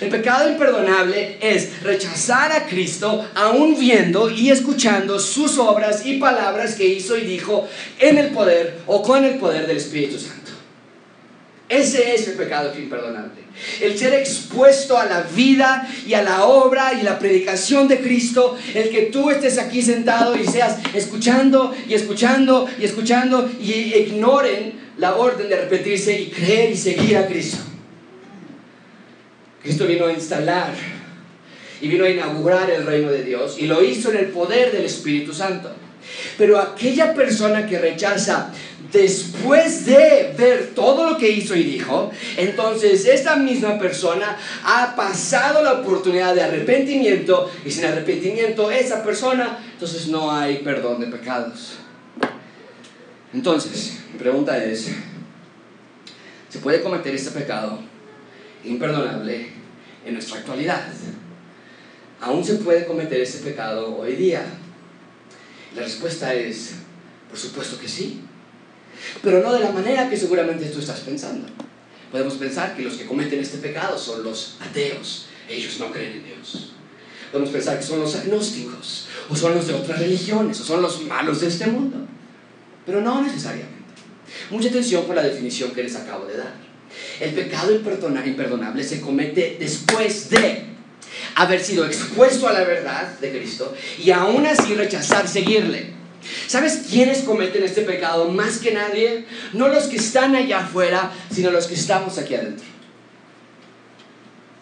El 0.00 0.08
pecado 0.08 0.50
imperdonable 0.50 1.38
es 1.40 1.82
rechazar 1.82 2.52
a 2.52 2.66
Cristo 2.66 3.24
aún 3.34 3.78
viendo 3.78 4.28
y 4.30 4.50
escuchando 4.50 5.18
sus 5.18 5.58
obras 5.58 6.04
y 6.04 6.18
palabras 6.18 6.74
que 6.74 6.86
hizo 6.86 7.16
y 7.16 7.22
dijo 7.22 7.68
en 7.98 8.18
el 8.18 8.30
poder 8.30 8.80
o 8.86 9.02
con 9.02 9.24
el 9.24 9.38
poder 9.38 9.66
del 9.66 9.76
Espíritu 9.76 10.18
Santo. 10.18 10.52
Ese 11.68 12.14
es 12.14 12.26
el 12.28 12.34
pecado 12.34 12.72
imperdonable. 12.76 13.42
El 13.80 13.98
ser 13.98 14.14
expuesto 14.14 14.96
a 14.96 15.04
la 15.04 15.22
vida 15.22 15.86
y 16.06 16.14
a 16.14 16.22
la 16.22 16.44
obra 16.44 16.94
y 16.94 17.02
la 17.02 17.18
predicación 17.18 17.88
de 17.88 18.00
Cristo, 18.00 18.56
el 18.74 18.88
que 18.88 19.02
tú 19.12 19.30
estés 19.30 19.58
aquí 19.58 19.82
sentado 19.82 20.36
y 20.36 20.46
seas 20.46 20.78
escuchando 20.94 21.74
y 21.86 21.94
escuchando 21.94 22.68
y 22.80 22.84
escuchando 22.84 23.50
y 23.60 23.72
ignoren 23.72 24.87
la 24.98 25.16
orden 25.16 25.48
de 25.48 25.54
arrepentirse 25.54 26.20
y 26.20 26.30
creer 26.30 26.70
y 26.70 26.76
seguir 26.76 27.16
a 27.16 27.26
Cristo. 27.26 27.58
Cristo 29.62 29.86
vino 29.86 30.06
a 30.06 30.12
instalar 30.12 30.72
y 31.80 31.88
vino 31.88 32.04
a 32.04 32.10
inaugurar 32.10 32.70
el 32.70 32.84
reino 32.84 33.10
de 33.10 33.22
Dios 33.22 33.56
y 33.58 33.66
lo 33.66 33.82
hizo 33.82 34.10
en 34.10 34.18
el 34.18 34.26
poder 34.26 34.72
del 34.72 34.84
Espíritu 34.84 35.32
Santo. 35.32 35.70
Pero 36.36 36.58
aquella 36.58 37.14
persona 37.14 37.66
que 37.66 37.78
rechaza 37.78 38.52
después 38.92 39.84
de 39.84 40.34
ver 40.36 40.70
todo 40.74 41.10
lo 41.10 41.18
que 41.18 41.28
hizo 41.28 41.54
y 41.54 41.62
dijo, 41.62 42.10
entonces 42.36 43.04
esta 43.04 43.36
misma 43.36 43.78
persona 43.78 44.38
ha 44.64 44.96
pasado 44.96 45.62
la 45.62 45.74
oportunidad 45.74 46.34
de 46.34 46.42
arrepentimiento 46.42 47.50
y 47.64 47.70
sin 47.70 47.84
arrepentimiento 47.84 48.70
esa 48.70 49.04
persona, 49.04 49.58
entonces 49.72 50.08
no 50.08 50.32
hay 50.32 50.58
perdón 50.58 51.00
de 51.00 51.06
pecados. 51.08 51.78
Entonces, 53.32 53.98
mi 54.12 54.18
pregunta 54.18 54.62
es, 54.62 54.88
¿se 56.48 56.58
puede 56.60 56.82
cometer 56.82 57.14
este 57.14 57.30
pecado 57.30 57.80
imperdonable 58.64 59.48
en 60.04 60.14
nuestra 60.14 60.38
actualidad. 60.38 60.86
¿Aún 62.20 62.44
se 62.44 62.54
puede 62.54 62.86
cometer 62.86 63.20
ese 63.20 63.38
pecado 63.38 63.96
hoy 63.96 64.16
día? 64.16 64.44
La 65.76 65.82
respuesta 65.82 66.34
es, 66.34 66.72
por 67.28 67.38
supuesto 67.38 67.78
que 67.78 67.88
sí, 67.88 68.20
pero 69.22 69.42
no 69.42 69.52
de 69.52 69.60
la 69.60 69.70
manera 69.70 70.08
que 70.08 70.16
seguramente 70.16 70.66
tú 70.66 70.80
estás 70.80 71.00
pensando. 71.00 71.46
Podemos 72.10 72.34
pensar 72.34 72.74
que 72.74 72.82
los 72.82 72.94
que 72.94 73.06
cometen 73.06 73.38
este 73.38 73.58
pecado 73.58 73.98
son 73.98 74.24
los 74.24 74.56
ateos, 74.60 75.26
ellos 75.48 75.78
no 75.78 75.92
creen 75.92 76.12
en 76.14 76.24
Dios. 76.24 76.72
Podemos 77.30 77.52
pensar 77.52 77.78
que 77.78 77.84
son 77.84 78.00
los 78.00 78.16
agnósticos, 78.16 79.06
o 79.28 79.36
son 79.36 79.54
los 79.54 79.66
de 79.66 79.74
otras 79.74 79.98
religiones, 79.98 80.58
o 80.60 80.64
son 80.64 80.80
los 80.80 81.02
malos 81.02 81.42
de 81.42 81.48
este 81.48 81.66
mundo. 81.66 81.98
Pero 82.88 83.02
no 83.02 83.20
necesariamente. 83.20 83.76
Mucha 84.48 84.70
atención 84.70 85.04
con 85.04 85.14
la 85.14 85.22
definición 85.22 85.72
que 85.72 85.82
les 85.82 85.94
acabo 85.94 86.24
de 86.24 86.38
dar. 86.38 86.54
El 87.20 87.32
pecado 87.32 87.70
imperdonable 87.74 88.82
se 88.82 89.02
comete 89.02 89.58
después 89.60 90.30
de 90.30 90.62
haber 91.34 91.62
sido 91.62 91.84
expuesto 91.84 92.48
a 92.48 92.54
la 92.54 92.64
verdad 92.64 93.18
de 93.18 93.30
Cristo 93.30 93.74
y 94.02 94.10
aún 94.10 94.46
así 94.46 94.74
rechazar 94.74 95.28
seguirle. 95.28 95.98
¿Sabes 96.46 96.84
quiénes 96.90 97.18
cometen 97.18 97.62
este 97.62 97.82
pecado 97.82 98.30
más 98.30 98.56
que 98.56 98.72
nadie? 98.72 99.26
No 99.52 99.68
los 99.68 99.84
que 99.84 99.98
están 99.98 100.34
allá 100.34 100.60
afuera, 100.60 101.12
sino 101.30 101.50
los 101.50 101.66
que 101.66 101.74
estamos 101.74 102.16
aquí 102.16 102.36
adentro. 102.36 102.64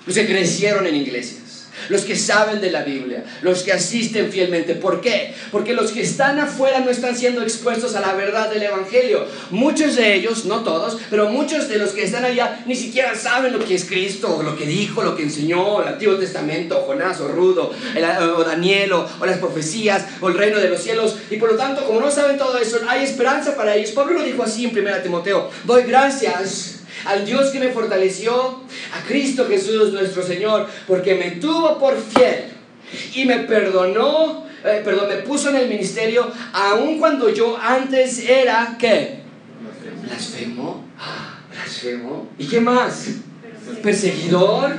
Los 0.04 0.16
que 0.16 0.26
crecieron 0.26 0.84
en 0.88 0.96
iglesias 0.96 1.45
los 1.88 2.02
que 2.02 2.16
saben 2.16 2.60
de 2.60 2.70
la 2.70 2.82
Biblia, 2.82 3.24
los 3.42 3.62
que 3.62 3.72
asisten 3.72 4.30
fielmente. 4.30 4.74
¿Por 4.74 5.00
qué? 5.00 5.34
Porque 5.50 5.72
los 5.72 5.92
que 5.92 6.02
están 6.02 6.38
afuera 6.38 6.80
no 6.80 6.90
están 6.90 7.16
siendo 7.16 7.42
expuestos 7.42 7.94
a 7.94 8.00
la 8.00 8.14
verdad 8.14 8.50
del 8.50 8.62
Evangelio. 8.62 9.26
Muchos 9.50 9.96
de 9.96 10.14
ellos, 10.14 10.44
no 10.44 10.60
todos, 10.60 10.98
pero 11.10 11.28
muchos 11.30 11.68
de 11.68 11.78
los 11.78 11.90
que 11.90 12.04
están 12.04 12.24
allá 12.24 12.62
ni 12.66 12.76
siquiera 12.76 13.14
saben 13.14 13.52
lo 13.52 13.64
que 13.64 13.74
es 13.74 13.84
Cristo, 13.84 14.42
lo 14.42 14.56
que 14.56 14.66
dijo, 14.66 15.02
lo 15.02 15.16
que 15.16 15.22
enseñó 15.22 15.82
el 15.82 15.88
Antiguo 15.88 16.16
Testamento, 16.16 16.82
Jonás 16.86 17.20
o 17.20 17.28
Rudo, 17.28 17.70
o 18.36 18.44
Daniel, 18.44 18.92
o, 18.92 19.08
o 19.20 19.26
las 19.26 19.38
profecías, 19.38 20.04
o 20.20 20.28
el 20.28 20.34
reino 20.36 20.58
de 20.58 20.68
los 20.68 20.82
cielos. 20.82 21.16
Y 21.30 21.36
por 21.36 21.52
lo 21.52 21.56
tanto, 21.56 21.84
como 21.84 22.00
no 22.00 22.10
saben 22.10 22.38
todo 22.38 22.58
eso, 22.58 22.78
hay 22.88 23.04
esperanza 23.04 23.56
para 23.56 23.74
ellos. 23.74 23.90
Pablo 23.90 24.14
lo 24.14 24.22
dijo 24.24 24.42
así 24.42 24.66
en 24.66 24.78
1 24.78 25.02
Timoteo, 25.02 25.50
doy 25.64 25.84
gracias 25.84 26.75
al 27.06 27.24
Dios 27.24 27.50
que 27.50 27.60
me 27.60 27.68
fortaleció, 27.68 28.62
a 28.94 29.06
Cristo 29.06 29.46
Jesús 29.48 29.92
nuestro 29.92 30.22
Señor, 30.22 30.66
porque 30.86 31.14
me 31.14 31.32
tuvo 31.32 31.78
por 31.78 31.96
fiel 31.96 32.44
y 33.14 33.24
me 33.24 33.38
perdonó, 33.40 34.46
eh, 34.64 34.82
perdón, 34.84 35.08
me 35.08 35.16
puso 35.16 35.50
en 35.50 35.56
el 35.56 35.68
ministerio, 35.68 36.30
aun 36.52 36.98
cuando 36.98 37.30
yo 37.30 37.56
antes 37.56 38.28
era, 38.28 38.76
¿qué? 38.78 39.20
Blasfemo. 40.02 40.84
Blasfemo. 41.52 42.28
¿Y 42.38 42.46
qué 42.46 42.60
más? 42.60 43.08
Perseguidor. 43.82 44.76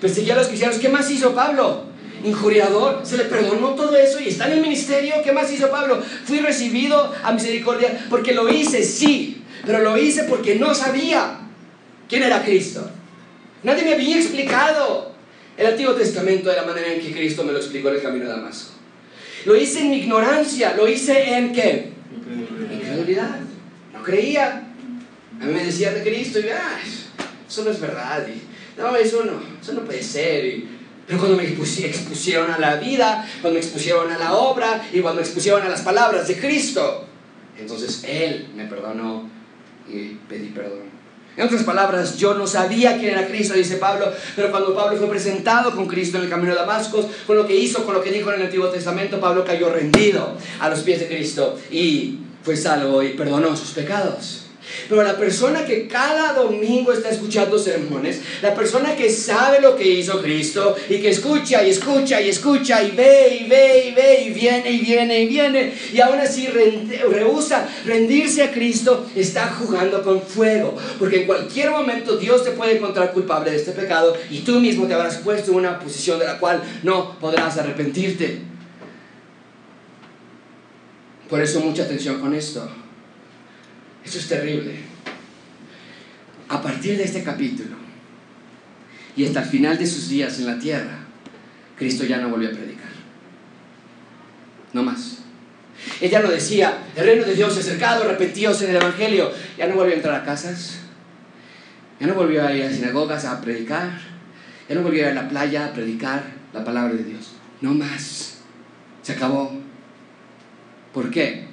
Perseguía 0.00 0.34
a 0.34 0.38
los 0.38 0.48
cristianos. 0.48 0.78
¿Qué 0.78 0.88
más 0.88 1.10
hizo 1.10 1.34
Pablo? 1.34 1.90
injuriador, 2.24 3.00
se 3.02 3.16
le 3.16 3.24
perdonó 3.24 3.70
todo 3.70 3.96
eso 3.96 4.20
y 4.20 4.28
está 4.28 4.46
en 4.46 4.58
el 4.58 4.60
ministerio. 4.60 5.14
¿Qué 5.24 5.32
más 5.32 5.50
hizo 5.50 5.70
Pablo? 5.70 6.02
Fui 6.24 6.40
recibido 6.40 7.14
a 7.22 7.32
misericordia 7.32 8.06
porque 8.10 8.34
lo 8.34 8.48
hice, 8.48 8.82
sí, 8.82 9.42
pero 9.64 9.80
lo 9.80 9.96
hice 9.96 10.24
porque 10.24 10.56
no 10.56 10.74
sabía 10.74 11.39
quién 12.10 12.24
era 12.24 12.42
Cristo. 12.42 12.90
Nadie 13.62 13.84
me 13.84 13.94
había 13.94 14.16
explicado 14.16 15.12
el 15.56 15.66
Antiguo 15.66 15.94
Testamento 15.94 16.50
de 16.50 16.56
la 16.56 16.64
manera 16.64 16.92
en 16.92 17.00
que 17.00 17.12
Cristo 17.12 17.44
me 17.44 17.52
lo 17.52 17.58
explicó 17.58 17.88
en 17.88 17.96
el 17.96 18.02
camino 18.02 18.24
de 18.26 18.32
Damasco. 18.32 18.72
Lo 19.46 19.56
hice 19.56 19.80
en 19.80 19.90
mi 19.90 19.98
ignorancia, 19.98 20.74
lo 20.76 20.88
hice 20.88 21.34
en 21.34 21.52
qué? 21.52 21.92
Incredulidad. 22.72 23.38
No 23.94 24.02
creía. 24.02 24.66
A 25.40 25.44
mí 25.44 25.52
me 25.52 25.64
decía 25.64 25.92
de 25.92 26.02
Cristo 26.02 26.40
y 26.40 26.48
ah, 26.48 26.78
eso 27.48 27.64
no 27.64 27.70
es 27.70 27.80
verdad. 27.80 28.26
Y, 28.28 28.42
no, 28.78 28.94
eso 28.96 29.24
no, 29.24 29.40
eso 29.60 29.72
no 29.72 29.82
puede 29.82 30.02
ser. 30.02 30.64
pero 31.06 31.18
cuando 31.18 31.36
me 31.36 31.44
expusieron 31.44 32.50
a 32.50 32.58
la 32.58 32.76
vida, 32.76 33.26
cuando 33.40 33.58
me 33.58 33.64
expusieron 33.64 34.10
a 34.10 34.18
la 34.18 34.34
obra 34.34 34.82
y 34.92 35.00
cuando 35.00 35.20
me 35.20 35.26
expusieron 35.26 35.62
a 35.62 35.68
las 35.68 35.82
palabras 35.82 36.28
de 36.28 36.36
Cristo, 36.36 37.06
entonces 37.58 38.04
Él 38.06 38.48
me 38.54 38.66
perdonó 38.66 39.28
y 39.88 40.14
pedí 40.28 40.48
perdón. 40.48 40.89
En 41.40 41.46
otras 41.46 41.62
palabras, 41.62 42.18
yo 42.18 42.34
no 42.34 42.46
sabía 42.46 42.98
quién 42.98 43.12
era 43.12 43.26
Cristo, 43.26 43.54
dice 43.54 43.76
Pablo, 43.76 44.12
pero 44.36 44.50
cuando 44.50 44.74
Pablo 44.74 44.98
fue 44.98 45.08
presentado 45.08 45.74
con 45.74 45.86
Cristo 45.86 46.18
en 46.18 46.24
el 46.24 46.28
camino 46.28 46.52
de 46.52 46.58
Damasco, 46.58 47.08
con 47.26 47.34
lo 47.34 47.46
que 47.46 47.56
hizo, 47.56 47.86
con 47.86 47.94
lo 47.94 48.02
que 48.02 48.12
dijo 48.12 48.28
en 48.30 48.40
el 48.40 48.46
Antiguo 48.48 48.68
Testamento, 48.68 49.18
Pablo 49.18 49.42
cayó 49.42 49.70
rendido 49.70 50.34
a 50.58 50.68
los 50.68 50.80
pies 50.80 51.00
de 51.00 51.08
Cristo 51.08 51.58
y 51.70 52.18
fue 52.42 52.58
salvo 52.58 53.02
y 53.02 53.14
perdonó 53.14 53.56
sus 53.56 53.70
pecados. 53.70 54.39
Pero 54.88 55.02
la 55.02 55.16
persona 55.16 55.64
que 55.64 55.86
cada 55.86 56.32
domingo 56.32 56.92
está 56.92 57.10
escuchando 57.10 57.58
sermones, 57.58 58.20
la 58.42 58.54
persona 58.54 58.96
que 58.96 59.10
sabe 59.10 59.60
lo 59.60 59.76
que 59.76 59.86
hizo 59.86 60.20
Cristo 60.20 60.76
y 60.88 60.98
que 60.98 61.10
escucha 61.10 61.64
y 61.64 61.70
escucha 61.70 62.20
y 62.20 62.28
escucha 62.28 62.82
y 62.82 62.90
ve 62.92 63.38
y 63.40 63.48
ve 63.48 63.86
y 63.88 63.94
ve 63.94 64.22
y 64.22 64.30
viene 64.30 64.70
y 64.70 64.78
viene 64.78 65.20
y 65.20 65.26
viene 65.26 65.74
y 65.92 66.00
aún 66.00 66.18
así 66.18 66.48
rehúsa 66.48 67.68
rendirse 67.84 68.42
a 68.42 68.50
Cristo, 68.50 69.06
está 69.14 69.48
jugando 69.48 70.02
con 70.02 70.22
fuego. 70.22 70.76
Porque 70.98 71.22
en 71.22 71.26
cualquier 71.26 71.70
momento 71.70 72.16
Dios 72.16 72.44
te 72.44 72.52
puede 72.52 72.76
encontrar 72.76 73.12
culpable 73.12 73.50
de 73.50 73.56
este 73.56 73.72
pecado 73.72 74.16
y 74.30 74.40
tú 74.40 74.60
mismo 74.60 74.86
te 74.86 74.94
habrás 74.94 75.18
puesto 75.18 75.52
en 75.52 75.58
una 75.58 75.78
posición 75.78 76.18
de 76.18 76.26
la 76.26 76.38
cual 76.38 76.62
no 76.82 77.18
podrás 77.18 77.56
arrepentirte. 77.58 78.40
Por 81.28 81.40
eso 81.40 81.60
mucha 81.60 81.84
atención 81.84 82.20
con 82.20 82.34
esto. 82.34 82.68
Eso 84.04 84.18
es 84.18 84.28
terrible. 84.28 84.74
A 86.48 86.60
partir 86.60 86.96
de 86.96 87.04
este 87.04 87.22
capítulo 87.22 87.76
y 89.16 89.24
hasta 89.24 89.42
el 89.42 89.48
final 89.48 89.78
de 89.78 89.86
sus 89.86 90.08
días 90.08 90.38
en 90.38 90.46
la 90.46 90.58
tierra, 90.58 90.98
Cristo 91.76 92.04
ya 92.04 92.18
no 92.18 92.28
volvió 92.28 92.48
a 92.48 92.52
predicar. 92.52 92.90
No 94.72 94.82
más. 94.82 95.18
Ella 96.00 96.20
no 96.20 96.28
decía, 96.28 96.78
el 96.96 97.06
reino 97.06 97.24
de 97.24 97.34
Dios 97.34 97.54
se 97.54 97.60
acercado, 97.60 98.04
arrepentíos 98.04 98.60
en 98.62 98.70
el 98.70 98.76
Evangelio. 98.76 99.32
Ya 99.56 99.66
no 99.66 99.76
volvió 99.76 99.94
a 99.94 99.96
entrar 99.96 100.14
a 100.14 100.24
casas, 100.24 100.78
ya 101.98 102.06
no 102.06 102.14
volvió 102.14 102.46
a 102.46 102.52
ir 102.52 102.64
a 102.64 102.72
sinagogas 102.72 103.24
a 103.24 103.40
predicar, 103.40 103.90
ya 104.68 104.74
no 104.74 104.82
volvió 104.82 105.06
a 105.06 105.10
ir 105.10 105.18
a 105.18 105.22
la 105.22 105.28
playa 105.28 105.66
a 105.66 105.72
predicar 105.72 106.22
la 106.52 106.64
palabra 106.64 106.94
de 106.94 107.04
Dios. 107.04 107.32
No 107.60 107.74
más. 107.74 108.38
Se 109.02 109.12
acabó. 109.12 109.52
¿Por 110.92 111.10
qué? 111.10 111.49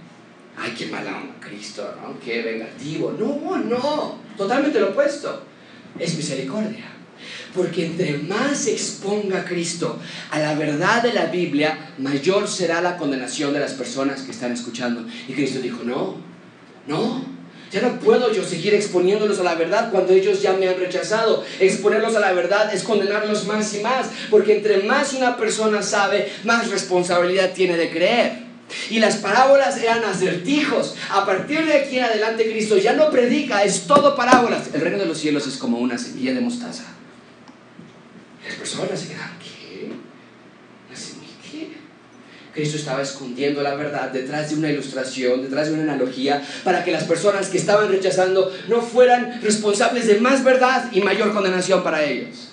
Ay, 0.58 0.74
qué 0.78 0.88
mala 0.88 1.18
onda 1.18 1.36
Cristo, 1.40 1.96
¿no? 2.02 2.20
Qué 2.20 2.42
vengativo. 2.42 3.16
No, 3.18 3.58
no, 3.58 4.20
totalmente 4.36 4.80
lo 4.80 4.90
opuesto. 4.90 5.44
Es 6.00 6.16
misericordia. 6.16 6.86
Porque 7.54 7.86
entre 7.86 8.18
más 8.18 8.58
se 8.58 8.72
exponga 8.72 9.46
Cristo 9.46 10.00
a 10.32 10.40
la 10.40 10.56
verdad 10.56 11.02
de 11.02 11.14
la 11.14 11.26
Biblia, 11.26 11.92
mayor 11.98 12.48
será 12.48 12.82
la 12.82 12.98
condenación 12.98 13.54
de 13.54 13.60
las 13.60 13.74
personas 13.74 14.22
que 14.22 14.32
están 14.32 14.52
escuchando. 14.52 15.06
Y 15.28 15.34
Cristo 15.34 15.60
dijo, 15.60 15.84
no, 15.84 16.18
no, 16.88 17.26
ya 17.72 17.82
no 17.82 18.00
puedo 18.00 18.32
yo 18.32 18.44
seguir 18.44 18.74
exponiéndolos 18.74 19.40
a 19.40 19.44
la 19.44 19.56
verdad 19.56 19.92
cuando 19.92 20.14
ellos 20.14 20.42
ya 20.42 20.54
me 20.54 20.70
han 20.70 20.80
rechazado. 20.80 21.44
Exponerlos 21.60 22.16
a 22.16 22.20
la 22.20 22.34
verdad 22.34 22.74
es 22.74 22.84
condenarlos 22.84 23.46
más 23.46 23.74
y 23.76 23.82
más, 23.82 24.08
porque 24.30 24.58
entre 24.58 24.84
más 24.84 25.14
una 25.14 25.38
persona 25.38 25.82
sabe, 25.82 26.32
más 26.44 26.70
responsabilidad 26.70 27.54
tiene 27.54 27.78
de 27.78 27.90
creer. 27.90 28.47
Y 28.90 29.00
las 29.00 29.18
parábolas 29.18 29.78
eran 29.78 30.04
acertijos. 30.04 30.96
A 31.10 31.26
partir 31.26 31.66
de 31.66 31.74
aquí 31.74 31.98
en 31.98 32.06
adelante 32.06 32.50
Cristo 32.50 32.78
ya 32.78 32.94
no 32.94 33.10
predica, 33.10 33.64
es 33.64 33.88
todo 33.88 34.16
parábolas. 34.16 34.70
El 34.74 34.82
reino 34.82 34.98
de 34.98 35.06
los 35.06 35.18
cielos 35.18 35.48
es 35.48 35.58
como 35.58 35.78
una 35.78 35.98
semilla 35.98 36.34
de 36.34 36.42
mostaza. 36.42 36.84
Las 38.46 38.56
personas 38.56 39.00
se 39.00 39.08
quedan, 39.10 39.38
Cristo 42.58 42.78
estaba 42.78 43.04
escondiendo 43.04 43.62
la 43.62 43.76
verdad 43.76 44.10
detrás 44.10 44.50
de 44.50 44.56
una 44.56 44.72
ilustración, 44.72 45.44
detrás 45.44 45.68
de 45.68 45.76
una 45.76 45.84
analogía, 45.84 46.44
para 46.64 46.84
que 46.84 46.92
las 46.92 47.04
personas 47.04 47.50
que 47.50 47.58
estaban 47.60 47.88
rechazando 47.88 48.52
no 48.68 48.82
fueran 48.82 49.40
responsables 49.44 50.08
de 50.08 50.20
más 50.20 50.44
verdad 50.44 50.90
y 50.92 51.02
mayor 51.02 51.34
condenación 51.34 51.84
para 51.84 52.04
ellos. 52.04 52.50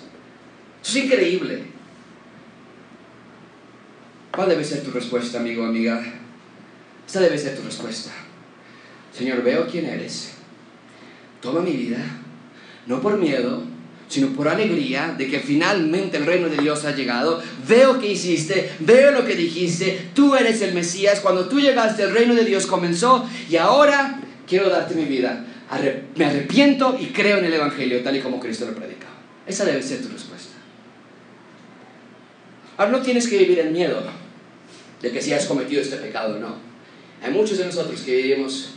Eso 0.83 0.99
es 0.99 1.05
increíble. 1.05 1.74
¿Cuál 4.35 4.49
debe 4.49 4.65
ser 4.65 4.81
tu 4.81 4.91
respuesta, 4.91 5.39
amigo 5.39 5.63
amiga? 5.63 6.03
Esta 7.07 7.21
debe 7.21 7.37
ser 7.37 7.55
tu 7.55 7.63
respuesta. 7.63 8.11
Señor, 9.17 9.41
veo 9.43 9.65
quién 9.65 9.85
eres. 9.85 10.33
Toma 11.41 11.61
mi 11.61 11.71
vida, 11.71 11.99
no 12.85 13.01
por 13.01 13.17
miedo, 13.17 13.63
sino 14.09 14.27
por 14.33 14.49
alegría 14.49 15.15
de 15.17 15.29
que 15.29 15.39
finalmente 15.39 16.17
el 16.17 16.25
reino 16.25 16.49
de 16.49 16.57
Dios 16.57 16.83
ha 16.83 16.93
llegado. 16.93 17.41
Veo 17.65 17.97
que 17.99 18.11
hiciste, 18.11 18.71
veo 18.79 19.11
lo 19.11 19.25
que 19.25 19.35
dijiste, 19.35 20.09
tú 20.13 20.35
eres 20.35 20.61
el 20.61 20.73
Mesías, 20.73 21.21
cuando 21.21 21.47
tú 21.47 21.61
llegaste 21.61 22.03
el 22.03 22.11
reino 22.11 22.35
de 22.35 22.43
Dios 22.43 22.65
comenzó 22.65 23.29
y 23.49 23.55
ahora 23.55 24.19
quiero 24.45 24.69
darte 24.69 24.95
mi 24.95 25.05
vida. 25.05 25.45
me 26.15 26.25
arrepiento 26.25 26.97
y 26.99 27.07
creo 27.07 27.37
en 27.37 27.45
el 27.45 27.53
Evangelio 27.53 28.03
tal 28.03 28.17
y 28.17 28.21
como 28.21 28.41
Cristo 28.41 28.65
lo 28.65 28.75
predica. 28.75 29.07
Esa 29.47 29.63
debe 29.63 29.81
ser 29.81 30.01
tu 30.01 30.09
respuesta. 30.09 30.55
Ahora 32.77 32.91
no 32.91 33.01
tienes 33.01 33.29
que 33.29 33.37
vivir 33.37 33.59
en 33.59 33.71
miedo 33.71 34.24
de 35.05 35.11
que 35.11 35.21
si 35.21 35.33
has 35.33 35.45
cometido 35.45 35.83
este 35.83 35.97
pecado 35.97 36.37
o 36.37 36.39
no. 36.39 36.55
Hay 37.21 37.31
muchos 37.31 37.59
de 37.59 37.65
nosotros 37.65 38.01
que 38.01 38.15
vivimos 38.15 38.71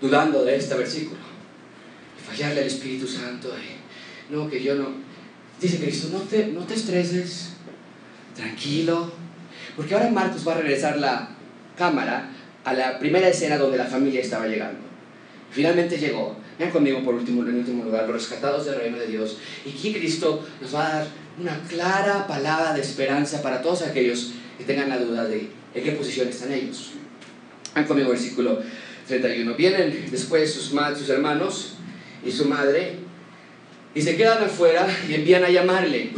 dudando 0.00 0.44
de 0.44 0.56
este 0.56 0.74
versículo 0.74 1.20
y 2.18 2.28
fallarle 2.28 2.62
al 2.62 2.66
Espíritu 2.66 3.06
Santo. 3.06 3.54
No, 4.28 4.50
que 4.50 4.60
yo 4.60 4.74
no. 4.74 4.88
Dice 5.60 5.78
Cristo, 5.78 6.08
no 6.12 6.18
te, 6.22 6.48
no 6.48 6.62
te 6.62 6.74
estreses, 6.74 7.50
tranquilo, 8.34 9.12
porque 9.76 9.94
ahora 9.94 10.10
Marcos 10.10 10.46
va 10.46 10.54
a 10.54 10.58
regresar 10.58 10.98
la 10.98 11.28
cámara 11.76 12.28
a 12.64 12.72
la 12.72 12.98
primera 12.98 13.28
escena 13.28 13.56
donde 13.56 13.78
la 13.78 13.86
familia 13.86 14.20
estaba 14.20 14.48
llegando. 14.48 14.80
Finalmente 15.52 15.96
llegó. 15.96 16.36
Vean 16.58 16.72
conmigo 16.72 17.04
por 17.04 17.14
último, 17.14 17.42
en 17.42 17.54
último 17.54 17.84
lugar, 17.84 18.02
los 18.08 18.14
rescatados 18.14 18.66
del 18.66 18.74
reino 18.74 18.98
de 18.98 19.06
Dios. 19.06 19.38
Y 19.64 19.70
aquí 19.70 19.94
Cristo 19.94 20.44
nos 20.60 20.74
va 20.74 20.86
a 20.88 20.92
dar 20.94 21.06
una 21.40 21.56
clara 21.68 22.26
palabra 22.26 22.74
de 22.74 22.80
esperanza 22.80 23.42
para 23.42 23.62
todos 23.62 23.82
aquellos 23.82 24.32
que 24.58 24.64
tengan 24.64 24.88
la 24.88 24.98
duda 24.98 25.24
de 25.24 25.57
en 25.74 25.84
qué 25.84 25.92
posición 25.92 26.28
están 26.28 26.52
ellos. 26.52 26.92
Vean 27.74 27.86
conmigo 27.86 28.10
versículo 28.10 28.60
31. 29.06 29.54
Vienen 29.54 30.08
después 30.10 30.52
sus, 30.52 30.72
sus 30.96 31.08
hermanos 31.08 31.74
y 32.24 32.30
su 32.30 32.46
madre 32.46 32.96
y 33.94 34.02
se 34.02 34.16
quedan 34.16 34.44
afuera 34.44 34.86
y 35.08 35.14
envían 35.14 35.44
a 35.44 35.50
llamarle. 35.50 36.10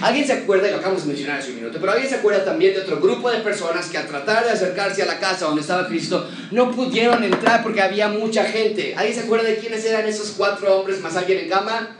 ¿Alguien 0.00 0.26
se 0.26 0.32
acuerda, 0.32 0.68
y 0.68 0.72
lo 0.72 0.78
acabamos 0.78 1.02
de 1.02 1.08
mencionar 1.08 1.38
hace 1.38 1.50
un 1.50 1.56
minuto, 1.56 1.78
pero 1.80 1.92
alguien 1.92 2.10
se 2.10 2.16
acuerda 2.16 2.44
también 2.44 2.74
de 2.74 2.80
otro 2.80 3.00
grupo 3.00 3.30
de 3.30 3.38
personas 3.38 3.86
que 3.88 3.98
al 3.98 4.06
tratar 4.06 4.44
de 4.44 4.50
acercarse 4.50 5.02
a 5.02 5.06
la 5.06 5.18
casa 5.18 5.46
donde 5.46 5.60
estaba 5.60 5.86
Cristo 5.86 6.28
no 6.50 6.70
pudieron 6.70 7.22
entrar 7.22 7.62
porque 7.62 7.80
había 7.80 8.08
mucha 8.08 8.44
gente? 8.44 8.94
¿Alguien 8.96 9.14
se 9.14 9.24
acuerda 9.24 9.48
de 9.48 9.56
quiénes 9.56 9.84
eran 9.84 10.06
esos 10.06 10.32
cuatro 10.32 10.78
hombres 10.78 11.00
más 11.00 11.16
alguien 11.16 11.38
en 11.40 11.48
cama? 11.48 11.96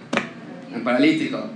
Un 0.74 0.84
paralítico. 0.84 1.50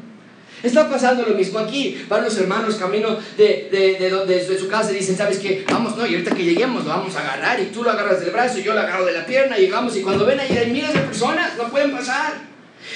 Está 0.62 0.88
pasando 0.88 1.24
lo 1.24 1.34
mismo 1.34 1.58
aquí. 1.58 2.04
Van 2.08 2.24
los 2.24 2.36
hermanos 2.38 2.76
camino 2.76 3.18
de, 3.36 3.68
de, 3.70 4.26
de, 4.26 4.58
su 4.58 4.68
casa 4.68 4.92
y 4.92 4.96
dicen, 4.96 5.16
¿sabes 5.16 5.38
qué? 5.38 5.64
Vamos, 5.70 5.96
no, 5.96 6.06
y 6.06 6.14
ahorita 6.14 6.34
que 6.34 6.44
lleguemos 6.44 6.84
lo 6.84 6.90
vamos 6.90 7.14
a 7.16 7.20
agarrar 7.20 7.60
y 7.60 7.66
tú 7.66 7.82
lo 7.82 7.90
agarras 7.90 8.20
del 8.20 8.30
brazo 8.30 8.58
y 8.58 8.62
yo 8.62 8.74
lo 8.74 8.80
agarro 8.80 9.06
de 9.06 9.12
la 9.12 9.26
pierna 9.26 9.58
y 9.58 9.62
llegamos 9.62 9.96
y 9.96 10.02
cuando 10.02 10.26
ven 10.26 10.40
ahí 10.40 10.56
hay 10.56 10.70
miles 10.70 10.92
de 10.92 11.00
personas, 11.00 11.56
no 11.56 11.70
pueden 11.70 11.92
pasar. 11.92 12.49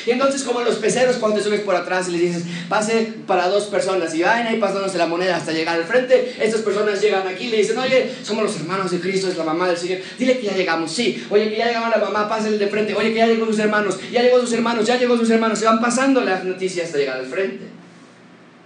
Y 0.07 0.11
entonces 0.11 0.43
como 0.43 0.61
los 0.61 0.77
peceros 0.77 1.17
cuando 1.17 1.39
te 1.39 1.45
subes 1.45 1.61
por 1.61 1.75
atrás 1.75 2.09
y 2.09 2.13
les 2.13 2.21
dices, 2.21 2.45
pase 2.69 3.13
para 3.27 3.49
dos 3.49 3.65
personas 3.65 4.15
y 4.15 4.23
vayan 4.23 4.47
ahí 4.47 4.59
pasándose 4.59 4.99
la 4.99 5.07
moneda 5.07 5.37
hasta 5.37 5.53
llegar 5.53 5.77
al 5.77 5.85
frente, 5.85 6.35
estas 6.41 6.63
personas 6.63 7.01
llegan 7.01 7.27
aquí 7.27 7.45
y 7.45 7.51
le 7.51 7.57
dicen, 7.59 7.79
oye, 7.79 8.11
somos 8.23 8.45
los 8.45 8.57
hermanos 8.57 8.91
de 8.91 9.01
Cristo, 9.01 9.29
es 9.29 9.37
la 9.37 9.45
mamá 9.45 9.69
del 9.69 9.77
Señor, 9.77 9.99
dile 10.19 10.39
que 10.39 10.47
ya 10.47 10.55
llegamos, 10.55 10.91
sí, 10.93 11.27
oye, 11.31 11.51
que 11.51 11.57
ya 11.57 11.67
llegamos 11.67 11.91
la 11.91 12.05
mamá, 12.05 12.29
pásenle 12.29 12.59
de 12.59 12.69
frente, 12.69 12.95
oye, 12.95 13.11
que 13.11 13.19
ya 13.19 13.27
llegó 13.27 13.47
sus 13.47 13.59
hermanos, 13.59 13.99
ya 14.11 14.23
llegó 14.23 14.41
sus 14.41 14.53
hermanos, 14.53 14.87
ya 14.87 14.99
llegó 14.99 15.17
sus 15.17 15.31
hermanos, 15.31 15.59
se 15.59 15.67
van 15.67 15.81
pasando 15.81 16.21
las 16.23 16.45
noticias 16.45 16.87
hasta 16.87 16.99
llegar 16.99 17.19
al 17.19 17.27
frente. 17.27 17.65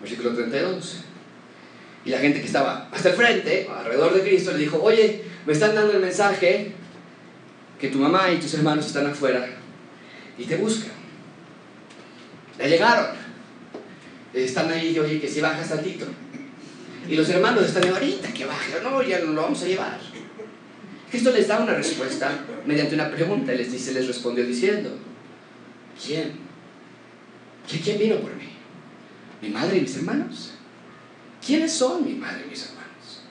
Versículo 0.00 0.34
32. 0.34 1.04
Y 2.04 2.10
la 2.10 2.18
gente 2.18 2.40
que 2.40 2.46
estaba 2.46 2.88
hasta 2.92 3.10
el 3.10 3.16
frente, 3.16 3.68
alrededor 3.76 4.14
de 4.14 4.20
Cristo, 4.22 4.52
le 4.52 4.58
dijo, 4.58 4.80
oye, 4.82 5.22
me 5.44 5.52
están 5.52 5.74
dando 5.74 5.92
el 5.92 6.00
mensaje 6.00 6.72
que 7.78 7.88
tu 7.88 7.98
mamá 7.98 8.30
y 8.30 8.38
tus 8.38 8.54
hermanos 8.54 8.86
están 8.86 9.06
afuera 9.06 9.46
y 10.38 10.44
te 10.44 10.56
buscan. 10.56 10.97
Ya 12.58 12.66
llegaron. 12.66 13.16
Están 14.34 14.70
ahí, 14.70 14.98
oye, 14.98 15.20
que 15.20 15.28
si 15.28 15.40
bajas 15.40 15.68
tantito. 15.68 16.06
Y 17.08 17.16
los 17.16 17.28
hermanos 17.30 17.64
están 17.64 17.82
de 17.82 17.88
ahorita 17.88 18.32
que 18.32 18.44
baje, 18.44 18.74
no, 18.82 19.02
ya 19.02 19.20
no 19.20 19.32
lo 19.32 19.42
vamos 19.42 19.62
a 19.62 19.66
llevar. 19.66 19.98
Cristo 21.10 21.30
les 21.30 21.48
da 21.48 21.60
una 21.60 21.74
respuesta 21.74 22.44
mediante 22.66 22.94
una 22.94 23.10
pregunta. 23.10 23.52
Les 23.52 23.72
dice, 23.72 23.94
les 23.94 24.06
respondió 24.06 24.44
diciendo, 24.44 24.98
¿quién? 26.04 26.32
¿Quién 27.66 27.98
vino 27.98 28.16
por 28.16 28.34
mí? 28.36 28.48
¿Mi 29.40 29.48
madre 29.48 29.78
y 29.78 29.80
mis 29.82 29.96
hermanos? 29.96 30.52
¿Quiénes 31.44 31.72
son 31.72 32.04
mi 32.04 32.14
madre 32.14 32.44
y 32.46 32.50
mis 32.50 32.66
hermanos? 32.66 33.22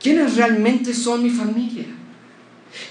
¿Quiénes 0.00 0.36
realmente 0.36 0.94
son 0.94 1.22
mi 1.22 1.30
familia? 1.30 1.86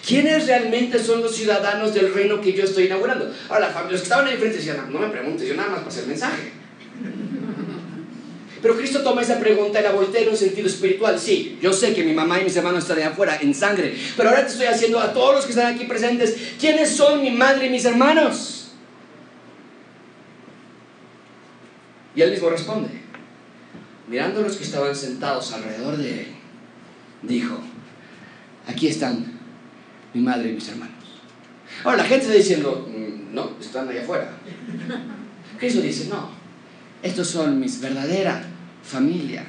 ¿Quiénes 0.06 0.48
realmente 0.48 1.00
son 1.00 1.22
los 1.22 1.36
ciudadanos 1.36 1.94
del 1.94 2.14
reino 2.14 2.42
que 2.42 2.54
yo 2.54 2.64
estoy 2.64 2.86
inaugurando? 2.86 3.34
Ahora, 3.50 3.74
los 3.90 4.02
que 4.02 4.04
estaban 4.04 4.28
ahí 4.28 4.34
enfrente 4.34 4.58
decían, 4.58 4.92
no 4.92 5.00
me 5.00 5.08
preguntes, 5.08 5.48
yo 5.48 5.56
nada 5.56 5.70
más 5.70 5.82
pasé 5.82 6.02
el 6.02 6.08
mensaje. 6.08 6.52
Pero 8.62 8.78
Cristo 8.78 9.02
toma 9.02 9.22
esa 9.22 9.40
pregunta 9.40 9.82
y 9.82 9.84
la 9.84 9.92
voltea 9.92 10.22
en 10.22 10.30
un 10.30 10.38
sentido 10.38 10.68
espiritual. 10.68 11.20
Sí, 11.20 11.58
yo 11.62 11.74
sé 11.74 11.94
que 11.94 12.04
mi 12.04 12.14
mamá 12.14 12.40
y 12.40 12.46
mis 12.46 12.56
hermanos 12.56 12.84
están 12.84 12.96
de 12.96 13.04
afuera, 13.04 13.38
en 13.42 13.54
sangre. 13.54 13.94
Pero 14.16 14.30
ahora 14.30 14.46
te 14.46 14.54
estoy 14.54 14.68
haciendo 14.68 15.02
a 15.02 15.12
todos 15.12 15.36
los 15.36 15.46
que 15.46 15.52
están 15.52 15.76
aquí 15.76 15.84
presentes, 15.84 16.54
¿quiénes 16.60 16.90
son 16.90 17.22
mi 17.22 17.32
madre 17.32 17.66
y 17.66 17.70
mis 17.70 17.84
hermanos? 17.84 18.72
Y 22.16 22.22
él 22.22 22.32
mismo 22.32 22.50
responde, 22.50 22.90
mirando 24.08 24.40
a 24.40 24.44
los 24.44 24.56
que 24.56 24.64
estaban 24.64 24.96
sentados 24.96 25.52
alrededor 25.52 25.98
de 25.98 26.22
él, 26.22 26.28
dijo, 27.24 27.60
aquí 28.68 28.88
están 28.88 29.33
mi 30.14 30.22
madre 30.22 30.50
y 30.50 30.54
mis 30.54 30.68
hermanos. 30.70 30.96
Ahora 31.84 31.98
la 31.98 32.04
gente 32.04 32.26
está 32.26 32.38
diciendo, 32.38 32.88
mm, 32.90 33.34
no, 33.34 33.52
están 33.60 33.90
allá 33.90 34.02
afuera. 34.02 34.30
Cristo 35.60 35.82
dice, 35.82 36.08
no, 36.10 36.30
estos 37.02 37.28
son 37.28 37.60
mis 37.60 37.80
verdadera 37.80 38.44
familia 38.84 39.46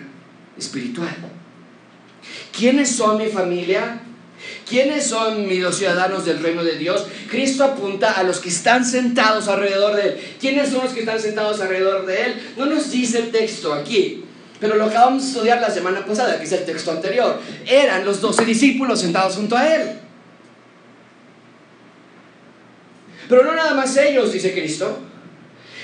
espiritual. 0.58 1.14
¿Quiénes 2.56 2.90
son 2.90 3.18
mi 3.18 3.26
familia? 3.26 4.00
¿Quiénes 4.68 5.06
son 5.06 5.46
los 5.60 5.76
ciudadanos 5.76 6.24
del 6.24 6.42
reino 6.42 6.64
de 6.64 6.76
Dios? 6.76 7.06
Cristo 7.30 7.64
apunta 7.64 8.12
a 8.12 8.22
los 8.22 8.40
que 8.40 8.48
están 8.48 8.84
sentados 8.84 9.48
alrededor 9.48 9.96
de 9.96 10.08
Él. 10.08 10.18
¿Quiénes 10.40 10.70
son 10.70 10.84
los 10.84 10.92
que 10.92 11.00
están 11.00 11.20
sentados 11.20 11.60
alrededor 11.60 12.06
de 12.06 12.22
Él? 12.22 12.52
No 12.56 12.66
nos 12.66 12.90
dice 12.90 13.18
el 13.18 13.30
texto 13.30 13.72
aquí, 13.72 14.24
pero 14.60 14.76
lo 14.76 14.86
acabamos 14.86 15.22
de 15.22 15.28
estudiar 15.28 15.60
la 15.60 15.70
semana 15.70 16.04
pasada, 16.04 16.38
que 16.38 16.44
es 16.44 16.52
el 16.52 16.64
texto 16.64 16.90
anterior. 16.90 17.40
Eran 17.66 18.04
los 18.04 18.20
doce 18.20 18.44
discípulos 18.44 19.00
sentados 19.00 19.36
junto 19.36 19.56
a 19.56 19.66
Él. 19.74 19.98
Pero 23.28 23.44
no 23.44 23.54
nada 23.54 23.74
más 23.74 23.96
ellos, 23.96 24.32
dice 24.32 24.52
Cristo. 24.52 24.98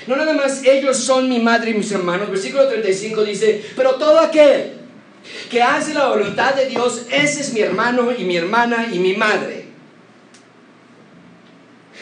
No 0.07 0.15
nada 0.15 0.33
más 0.33 0.63
ellos 0.63 0.97
son 0.97 1.29
mi 1.29 1.39
madre 1.39 1.71
y 1.71 1.73
mis 1.75 1.91
hermanos. 1.91 2.29
Versículo 2.29 2.67
35 2.67 3.23
dice, 3.23 3.63
pero 3.75 3.95
todo 3.95 4.19
aquel 4.19 4.73
que 5.49 5.61
hace 5.61 5.93
la 5.93 6.07
voluntad 6.07 6.55
de 6.55 6.67
Dios, 6.67 7.03
ese 7.11 7.41
es 7.41 7.53
mi 7.53 7.61
hermano 7.61 8.11
y 8.17 8.23
mi 8.23 8.37
hermana 8.37 8.87
y 8.91 8.99
mi 8.99 9.15
madre. 9.15 9.61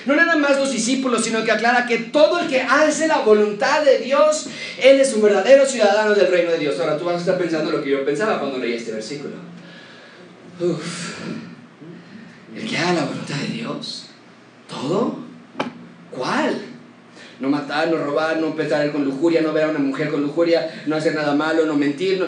No 0.06 0.16
nada 0.16 0.38
más 0.38 0.58
los 0.58 0.72
discípulos, 0.72 1.26
sino 1.26 1.44
que 1.44 1.52
aclara 1.52 1.86
que 1.86 1.98
todo 1.98 2.40
el 2.40 2.48
que 2.48 2.62
hace 2.62 3.08
la 3.08 3.20
voluntad 3.20 3.84
de 3.84 4.00
Dios, 4.00 4.48
él 4.82 5.00
es 5.02 5.14
un 5.14 5.22
verdadero 5.22 5.66
ciudadano 5.66 6.16
del 6.16 6.28
reino 6.28 6.52
de 6.52 6.60
Dios. 6.60 6.80
Ahora 6.80 6.98
tú 6.98 7.04
vas 7.04 7.16
a 7.16 7.20
estar 7.20 7.38
pensando 7.38 7.70
lo 7.70 7.84
que 7.84 7.90
yo 7.90 8.06
pensaba 8.06 8.40
cuando 8.40 8.58
leí 8.60 8.74
este 8.74 8.94
versículo. 8.94 9.36
El 12.56 12.68
que 12.68 12.78
haga 12.78 12.94
la 12.94 13.06
voluntad 13.06 13.36
de 13.36 13.48
Dios. 13.48 14.06
¿Todo? 14.70 15.29
¿Cuál? 16.12 16.60
No 17.40 17.50
matar, 17.50 17.90
no 17.90 17.98
robar, 17.98 18.38
no 18.38 18.56
pecar 18.56 18.92
con 18.92 19.06
lujuria, 19.06 19.42
no 19.42 19.54
ver 19.54 19.66
a 19.66 19.70
una 19.70 19.80
mujer 19.80 20.10
con 20.10 20.22
lujuria, 20.22 20.84
no 20.88 20.96
hacer 20.96 21.16
nada 21.16 21.36
malo, 21.36 21.66
no 21.66 21.76
mentir. 21.76 22.26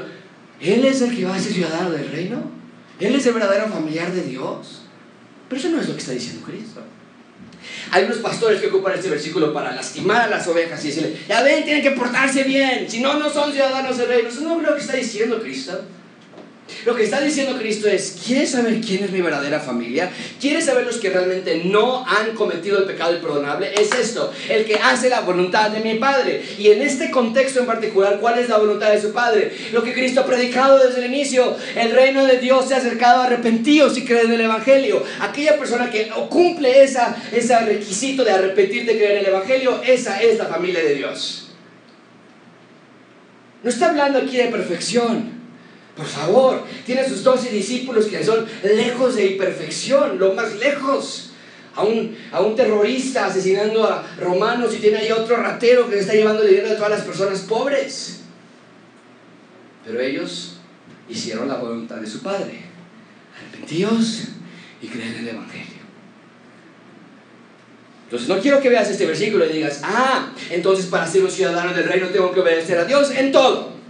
Él 0.60 0.86
es 0.86 1.02
el 1.02 1.16
que 1.16 1.26
va 1.26 1.36
a 1.36 1.40
ser 1.40 1.54
ciudadano 1.54 1.92
del 1.92 2.10
reino. 2.10 2.44
Él 3.00 3.16
es 3.16 3.26
el 3.26 3.34
verdadero 3.34 3.68
familiar 3.68 4.12
de 4.12 4.24
Dios. 4.24 4.84
Pero 5.50 5.60
eso 5.60 5.70
no 5.70 5.82
es 5.82 5.88
lo 5.88 5.96
que 5.96 6.00
está 6.00 6.14
diciendo 6.14 6.46
Cristo. 6.46 6.82
Hay 7.92 8.06
unos 8.06 8.18
pastores 8.18 8.62
que 8.62 8.68
ocupan 8.68 8.94
este 8.94 9.10
versículo 9.10 9.54
para 9.54 9.74
lastimar 9.74 10.22
a 10.22 10.28
las 10.28 10.48
ovejas 10.48 10.84
y 10.84 10.88
decirle, 10.88 11.18
ya 11.28 11.42
ven, 11.44 11.64
tienen 11.64 11.84
que 11.84 11.92
portarse 11.92 12.44
bien, 12.44 12.90
si 12.90 13.02
no, 13.02 13.20
no 13.20 13.30
son 13.30 13.52
ciudadanos 13.52 13.98
del 13.98 14.08
reino. 14.08 14.30
Eso 14.30 14.42
no 14.42 14.62
es 14.62 14.68
lo 14.68 14.76
que 14.76 14.82
está 14.82 14.96
diciendo 14.96 15.42
Cristo. 15.42 15.82
Lo 16.86 16.96
que 16.96 17.04
está 17.04 17.22
diciendo 17.22 17.58
Cristo 17.58 17.88
es, 17.88 18.18
¿quieres 18.26 18.52
saber 18.52 18.82
quién 18.82 19.04
es 19.04 19.12
mi 19.12 19.22
verdadera 19.22 19.60
familia? 19.60 20.10
¿Quieres 20.40 20.66
saber 20.66 20.86
los 20.86 20.98
que 20.98 21.10
realmente 21.10 21.62
no 21.66 22.06
han 22.08 22.34
cometido 22.34 22.80
el 22.80 22.86
pecado 22.86 23.14
imperdonable? 23.14 23.72
Es 23.74 23.92
esto, 23.94 24.34
el 24.50 24.66
que 24.66 24.76
hace 24.76 25.10
la 25.10 25.22
voluntad 25.22 25.70
de 25.70 25.80
mi 25.80 26.00
Padre. 26.00 26.44
Y 26.58 26.70
en 26.70 26.82
este 26.82 27.12
contexto 27.12 27.60
en 27.60 27.66
particular, 27.68 28.20
¿cuál 28.20 28.40
es 28.40 28.50
la 28.50 28.58
voluntad 28.58 28.92
de 28.92 29.02
su 29.02 29.12
Padre? 29.12 29.52
Lo 29.72 29.84
que 29.84 29.94
Cristo 29.94 30.22
ha 30.22 30.26
predicado 30.26 30.80
desde 30.80 31.06
el 31.06 31.14
inicio. 31.14 31.56
El 31.76 31.92
reino 31.92 32.26
de 32.26 32.38
Dios 32.38 32.68
se 32.68 32.74
ha 32.74 32.78
acercado 32.78 33.22
a 33.22 33.26
arrepentidos 33.26 33.98
y 33.98 34.06
creer 34.06 34.26
en 34.26 34.34
el 34.34 34.42
Evangelio. 34.42 35.04
Aquella 35.20 35.58
persona 35.58 35.92
que 35.92 36.10
cumple 36.30 36.84
ese 36.84 37.60
requisito 37.60 38.24
de 38.24 38.32
arrepentirte 38.32 38.94
y 38.94 38.96
creer 38.96 39.12
en 39.12 39.20
el 39.20 39.26
Evangelio, 39.28 39.82
esa 39.86 40.22
es 40.22 40.38
la 40.38 40.46
familia 40.46 40.84
de 40.84 40.96
Dios. 40.96 41.50
No 43.64 43.70
está 43.70 43.90
hablando 43.90 44.20
aquí 44.20 44.38
de 44.38 44.46
perfección. 44.46 45.41
Por 45.96 46.06
favor, 46.06 46.64
tiene 46.86 47.08
sus 47.08 47.24
doce 47.24 47.50
discípulos 47.50 48.06
que 48.06 48.24
son 48.24 48.46
lejos 48.64 49.16
de 49.16 49.32
imperfección, 49.32 50.18
lo 50.18 50.34
más 50.34 50.56
lejos. 50.56 51.28
A 51.74 51.84
un, 51.84 52.18
a 52.34 52.42
un, 52.42 52.54
terrorista 52.54 53.28
asesinando 53.28 53.86
a 53.86 54.06
romanos 54.20 54.76
y 54.76 54.80
tiene 54.80 54.98
ahí 54.98 55.12
otro 55.12 55.38
ratero 55.38 55.88
que 55.88 55.96
le 55.96 56.02
está 56.02 56.14
llevando 56.14 56.44
el 56.44 56.50
dinero 56.50 56.70
de 56.70 56.76
todas 56.76 56.92
las 56.92 57.02
personas 57.02 57.40
pobres. 57.42 58.24
Pero 59.86 60.02
ellos 60.02 60.58
hicieron 61.08 61.48
la 61.48 61.56
voluntad 61.56 61.96
de 61.96 62.08
su 62.08 62.22
Padre. 62.22 62.60
Arrepentíos 63.38 64.24
y 64.82 64.88
creen 64.88 65.14
en 65.14 65.20
el 65.20 65.28
Evangelio. 65.30 65.82
Entonces 68.04 68.28
no 68.28 68.40
quiero 68.40 68.60
que 68.60 68.68
veas 68.68 68.90
este 68.90 69.06
versículo 69.06 69.46
y 69.46 69.54
digas, 69.54 69.80
ah, 69.84 70.34
entonces 70.50 70.88
para 70.88 71.08
ser 71.08 71.24
un 71.24 71.32
ciudadano 71.32 71.74
del 71.74 71.86
reino 71.86 72.08
tengo 72.08 72.34
que 72.34 72.42
obedecer 72.42 72.78
a 72.78 72.84
Dios 72.84 73.12
en 73.12 73.32
todo. 73.32 73.81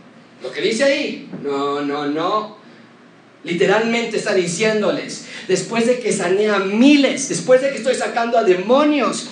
Lo 0.41 0.51
que 0.51 0.61
dice 0.61 0.83
ahí, 0.83 1.29
no, 1.43 1.81
no, 1.81 2.07
no. 2.07 2.57
Literalmente 3.43 4.17
está 4.17 4.33
diciéndoles, 4.33 5.25
después 5.47 5.87
de 5.87 5.99
que 5.99 6.11
sané 6.11 6.49
a 6.49 6.59
miles, 6.59 7.29
después 7.29 7.61
de 7.61 7.71
que 7.71 7.77
estoy 7.77 7.95
sacando 7.95 8.37
a 8.37 8.43
demonios, 8.43 9.29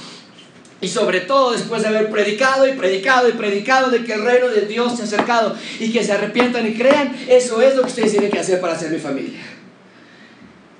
y 0.82 0.88
sobre 0.88 1.22
todo 1.22 1.52
después 1.52 1.82
de 1.82 1.90
haber 1.90 2.10
predicado 2.10 2.68
y 2.68 2.74
predicado 2.74 3.28
y 3.28 3.34
predicado 3.34 3.90
de 3.90 4.04
que 4.04 4.14
el 4.14 4.24
reino 4.24 4.48
de 4.48 4.62
Dios 4.62 4.96
se 4.96 5.02
ha 5.02 5.06
acercado 5.06 5.56
y 5.80 5.92
que 5.92 6.04
se 6.04 6.14
arrepientan 6.14 6.68
y 6.68 6.74
crean, 6.74 7.16
eso 7.28 7.62
es 7.62 7.76
lo 7.76 7.82
que 7.82 7.90
ustedes 7.90 8.12
tienen 8.12 8.32
que 8.32 8.40
hacer 8.40 8.62
para 8.62 8.80
ser 8.80 8.92
mi 8.92 9.00
familia. 9.00 9.40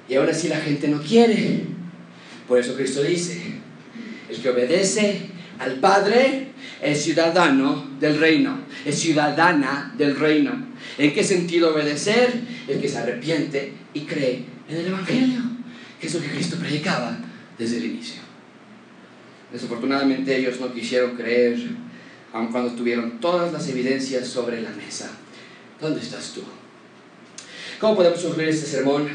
Y 0.08 0.16
aún 0.16 0.30
así 0.30 0.48
la 0.48 0.58
gente 0.58 0.88
no 0.88 1.02
quiere. 1.02 1.64
Por 2.48 2.58
eso 2.58 2.76
Cristo 2.76 3.04
dice, 3.04 3.42
el 4.30 4.42
que 4.42 4.50
obedece 4.50 5.22
al 5.60 5.76
Padre 5.76 6.48
es 6.82 7.04
ciudadano 7.04 7.86
del 8.00 8.18
reino, 8.18 8.60
es 8.86 8.98
ciudadana 8.98 9.94
del 9.98 10.16
reino. 10.16 10.54
¿En 10.98 11.14
qué 11.14 11.22
sentido 11.22 11.74
obedecer? 11.74 12.34
El 12.68 12.80
que 12.80 12.88
se 12.88 12.98
arrepiente 12.98 13.74
y 13.94 14.02
cree 14.02 14.46
en 14.70 14.78
el 14.78 14.88
Evangelio, 14.88 15.42
que 16.00 16.08
es 16.08 16.14
lo 16.14 16.22
que 16.22 16.30
Cristo 16.30 16.56
predicaba 16.58 17.18
desde 17.58 17.78
el 17.78 17.86
inicio. 17.86 18.22
Desafortunadamente 19.52 20.38
ellos 20.38 20.62
no 20.62 20.74
quisieron 20.74 21.18
creer, 21.18 21.60
aun 22.32 22.48
cuando 22.48 22.72
tuvieron 22.72 23.20
todas 23.20 23.52
las 23.52 23.68
evidencias 23.68 24.28
sobre 24.28 24.62
la 24.62 24.70
mesa. 24.70 25.12
¿Dónde 25.82 26.00
estás 26.00 26.32
tú? 26.34 26.42
¿Cómo 27.82 27.98
podemos 27.98 28.22
concluir 28.22 28.50
este 28.50 28.66
sermón? 28.66 29.10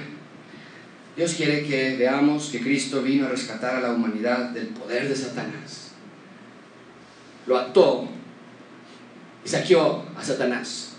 Dios 1.16 1.34
quiere 1.34 1.64
que 1.64 1.96
veamos 1.96 2.50
que 2.50 2.60
Cristo 2.60 3.02
vino 3.02 3.26
a 3.26 3.30
rescatar 3.30 3.76
a 3.76 3.80
la 3.80 3.92
humanidad 3.92 4.50
del 4.50 4.66
poder 4.68 5.08
de 5.08 5.16
Satanás 5.16 5.83
lo 7.46 7.58
ató 7.58 8.08
y 9.44 9.48
saqueó 9.48 10.04
a 10.16 10.24
Satanás. 10.24 10.92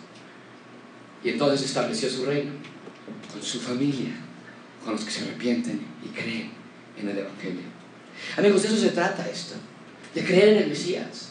Y 1.24 1.30
entonces 1.30 1.66
estableció 1.66 2.10
su 2.10 2.26
reino 2.26 2.52
con 3.32 3.42
su 3.42 3.60
familia, 3.60 4.12
con 4.84 4.94
los 4.94 5.04
que 5.04 5.12
se 5.12 5.24
arrepienten 5.24 5.82
y 6.04 6.10
creen 6.10 6.52
en 6.98 7.10
el 7.10 7.18
Evangelio. 7.18 7.64
Amigos, 8.38 8.62
de 8.62 8.68
eso 8.70 8.78
se 8.78 8.90
trata 8.90 9.28
esto, 9.28 9.56
de 10.14 10.24
creer 10.24 10.50
en 10.50 10.64
el 10.64 10.70
Mesías, 10.70 11.30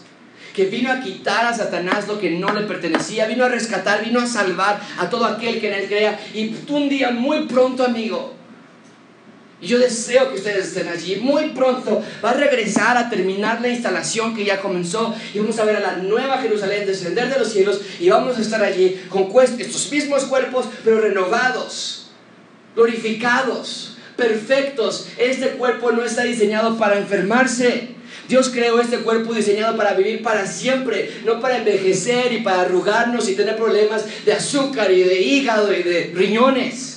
que 0.53 0.67
vino 0.67 0.91
a 0.91 1.01
quitar 1.01 1.47
a 1.47 1.55
Satanás 1.55 2.07
lo 2.07 2.19
que 2.19 2.31
no 2.31 2.53
le 2.53 2.67
pertenecía, 2.67 3.27
vino 3.27 3.45
a 3.45 3.49
rescatar, 3.49 4.05
vino 4.05 4.21
a 4.21 4.27
salvar 4.27 4.81
a 4.99 5.09
todo 5.09 5.25
aquel 5.25 5.61
que 5.61 5.69
en 5.69 5.81
él 5.81 5.89
crea. 5.89 6.21
Y 6.33 6.55
un 6.69 6.89
día 6.89 7.11
muy 7.11 7.47
pronto, 7.47 7.85
amigo, 7.85 8.35
y 9.65 9.67
yo 9.67 9.79
deseo 9.79 10.29
que 10.29 10.37
ustedes 10.37 10.69
estén 10.69 10.89
allí. 10.89 11.17
Muy 11.17 11.51
pronto 11.51 12.05
va 12.23 12.31
a 12.31 12.35
regresar 12.35 12.99
a 12.99 13.09
terminar 13.09 13.62
la 13.62 13.69
instalación 13.69 14.37
que 14.37 14.45
ya 14.45 14.61
comenzó 14.61 15.15
y 15.33 15.39
vamos 15.39 15.59
a 15.59 15.65
ver 15.65 15.77
a 15.77 15.81
la 15.81 15.97
nueva 15.97 16.39
Jerusalén 16.39 16.87
descender 16.87 17.33
de 17.33 17.39
los 17.39 17.51
cielos 17.51 17.81
y 17.99 18.11
vamos 18.11 18.37
a 18.37 18.43
estar 18.43 18.62
allí 18.62 19.01
con 19.09 19.29
estos 19.43 19.91
mismos 19.91 20.25
cuerpos, 20.25 20.67
pero 20.85 21.01
renovados, 21.01 22.11
glorificados, 22.77 23.97
perfectos. 24.17 25.09
Este 25.17 25.51
cuerpo 25.53 25.93
no 25.93 26.05
está 26.05 26.25
diseñado 26.25 26.77
para 26.77 26.99
enfermarse. 26.99 27.95
Dios 28.29 28.51
creó 28.51 28.81
este 28.81 28.99
cuerpo 28.99 29.33
diseñado 29.33 29.77
para 29.79 29.95
vivir 29.95 30.23
para 30.23 30.47
siempre, 30.47 31.11
no 31.25 31.41
para 31.41 31.59
envejecer 31.59 32.33
y 32.35 32.43
para 32.43 32.62
arrugarnos 32.62 33.29
y 33.31 33.35
tener 33.35 33.57
problemas 33.57 34.05
de 34.27 34.33
azúcar 34.35 34.91
y 34.91 35.03
de 35.03 35.23
hígado 35.23 35.73
y 35.73 35.83
de 35.83 36.12
riñones. 36.15 36.93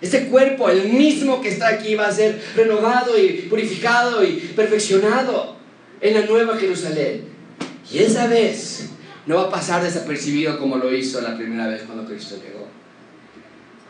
Ese 0.00 0.26
cuerpo, 0.26 0.68
el 0.68 0.90
mismo 0.90 1.40
que 1.40 1.48
está 1.48 1.68
aquí, 1.68 1.94
va 1.94 2.06
a 2.08 2.12
ser 2.12 2.40
renovado 2.54 3.18
y 3.18 3.46
purificado 3.48 4.22
y 4.24 4.52
perfeccionado 4.54 5.56
en 6.00 6.14
la 6.14 6.26
nueva 6.26 6.58
Jerusalén. 6.58 7.24
Y 7.90 7.98
esa 7.98 8.26
vez 8.26 8.90
no 9.26 9.36
va 9.36 9.42
a 9.44 9.50
pasar 9.50 9.82
desapercibido 9.82 10.58
como 10.58 10.76
lo 10.76 10.94
hizo 10.94 11.20
la 11.20 11.36
primera 11.36 11.66
vez 11.68 11.82
cuando 11.82 12.04
Cristo 12.04 12.36
llegó. 12.36 12.66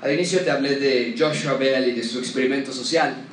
Al 0.01 0.15
inicio 0.15 0.41
te 0.41 0.51
hablé 0.51 0.77
de 0.77 1.15
Joshua 1.19 1.55
Bell 1.55 1.89
y 1.89 1.93
de 1.93 2.05
su 2.05 2.19
experimento 2.19 2.73
social. 2.73 3.26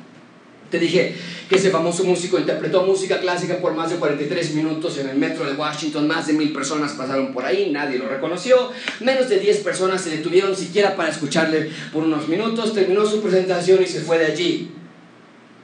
Te 0.70 0.78
dije 0.78 1.14
que 1.48 1.56
ese 1.56 1.70
famoso 1.70 2.04
músico 2.04 2.38
interpretó 2.38 2.84
música 2.84 3.20
clásica 3.20 3.58
por 3.58 3.74
más 3.74 3.90
de 3.90 3.96
43 3.96 4.54
minutos 4.54 4.98
en 4.98 5.08
el 5.08 5.16
metro 5.16 5.44
de 5.44 5.52
Washington. 5.52 6.08
Más 6.08 6.26
de 6.26 6.32
mil 6.32 6.52
personas 6.52 6.92
pasaron 6.92 7.32
por 7.32 7.44
ahí, 7.44 7.70
nadie 7.70 7.98
lo 7.98 8.08
reconoció. 8.08 8.70
Menos 9.00 9.28
de 9.28 9.38
10 9.38 9.58
personas 9.58 10.02
se 10.02 10.10
detuvieron 10.10 10.56
siquiera 10.56 10.96
para 10.96 11.10
escucharle 11.10 11.70
por 11.92 12.02
unos 12.04 12.28
minutos. 12.28 12.74
Terminó 12.74 13.06
su 13.06 13.22
presentación 13.22 13.82
y 13.82 13.86
se 13.86 14.00
fue 14.00 14.18
de 14.18 14.26
allí. 14.26 14.70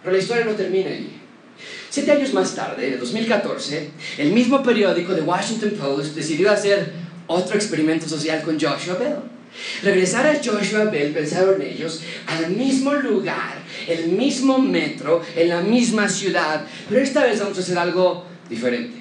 Pero 0.02 0.16
la 0.16 0.22
historia 0.22 0.44
no 0.44 0.52
termina 0.52 0.90
allí. 0.90 1.20
Siete 1.90 2.12
años 2.12 2.32
más 2.32 2.54
tarde, 2.54 2.86
en 2.86 2.92
el 2.94 3.00
2014, 3.00 3.90
el 4.18 4.32
mismo 4.32 4.62
periódico 4.62 5.14
The 5.14 5.22
Washington 5.22 5.70
Post 5.70 6.14
decidió 6.14 6.50
hacer 6.52 6.92
otro 7.26 7.56
experimento 7.56 8.08
social 8.08 8.42
con 8.42 8.54
Joshua 8.54 8.94
Bell. 8.94 9.39
Regresar 9.82 10.26
a 10.26 10.36
Joshua 10.42 10.84
Bell, 10.84 11.12
pensaron 11.12 11.60
ellos, 11.60 12.02
al 12.26 12.50
mismo 12.50 12.94
lugar, 12.94 13.58
el 13.88 14.08
mismo 14.08 14.58
metro, 14.58 15.22
en 15.34 15.48
la 15.48 15.60
misma 15.60 16.08
ciudad, 16.08 16.66
pero 16.88 17.00
esta 17.00 17.24
vez 17.24 17.40
vamos 17.40 17.58
a 17.58 17.60
hacer 17.60 17.78
algo 17.78 18.26
diferente. 18.48 19.00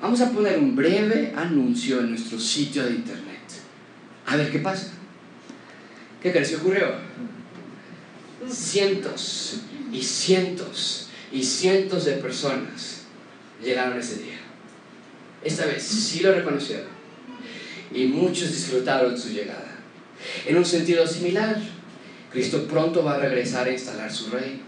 Vamos 0.00 0.20
a 0.20 0.30
poner 0.30 0.58
un 0.58 0.74
breve 0.74 1.32
anuncio 1.36 2.00
en 2.00 2.10
nuestro 2.10 2.38
sitio 2.38 2.84
de 2.84 2.92
internet. 2.92 3.40
A 4.26 4.36
ver 4.36 4.50
qué 4.50 4.60
pasa. 4.60 4.92
¿Qué 6.22 6.32
crees 6.32 6.50
que 6.50 6.56
ocurrió? 6.56 6.94
Cientos 8.48 9.60
y 9.92 10.02
cientos 10.02 11.08
y 11.32 11.42
cientos 11.42 12.04
de 12.04 12.12
personas 12.12 13.02
llegaron 13.62 13.98
ese 13.98 14.22
día. 14.22 14.38
Esta 15.42 15.66
vez 15.66 15.82
sí 15.82 16.20
lo 16.20 16.34
reconocieron 16.34 16.88
y 17.92 18.06
muchos 18.06 18.52
disfrutaron 18.52 19.18
su 19.18 19.30
llegada. 19.30 19.69
En 20.46 20.56
un 20.56 20.64
sentido 20.64 21.06
similar, 21.06 21.56
Cristo 22.32 22.66
pronto 22.66 23.02
va 23.02 23.14
a 23.14 23.18
regresar 23.18 23.66
a 23.66 23.72
instalar 23.72 24.12
su 24.12 24.30
reino. 24.30 24.60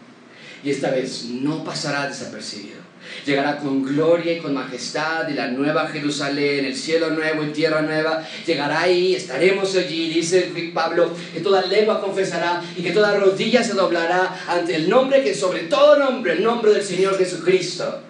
Y 0.64 0.70
esta 0.70 0.90
vez 0.90 1.24
no 1.24 1.64
pasará 1.64 2.08
desapercibido. 2.08 2.82
Llegará 3.26 3.58
con 3.58 3.82
gloria 3.82 4.32
y 4.32 4.38
con 4.38 4.54
majestad 4.54 5.28
y 5.28 5.34
la 5.34 5.48
nueva 5.48 5.88
Jerusalén, 5.88 6.64
el 6.64 6.76
cielo 6.76 7.10
nuevo 7.10 7.44
y 7.44 7.50
tierra 7.50 7.82
nueva. 7.82 8.24
Llegará 8.46 8.82
ahí, 8.82 9.14
estaremos 9.14 9.74
allí, 9.76 10.08
dice 10.08 10.52
Pablo, 10.72 11.12
que 11.32 11.40
toda 11.40 11.66
lengua 11.66 12.00
confesará 12.00 12.62
y 12.76 12.82
que 12.82 12.92
toda 12.92 13.18
rodilla 13.18 13.62
se 13.62 13.74
doblará 13.74 14.44
ante 14.46 14.76
el 14.76 14.88
nombre 14.88 15.22
que 15.22 15.34
sobre 15.34 15.62
todo 15.62 15.98
nombre, 15.98 16.34
el 16.34 16.42
nombre 16.44 16.72
del 16.72 16.82
Señor 16.82 17.18
Jesucristo. 17.18 18.02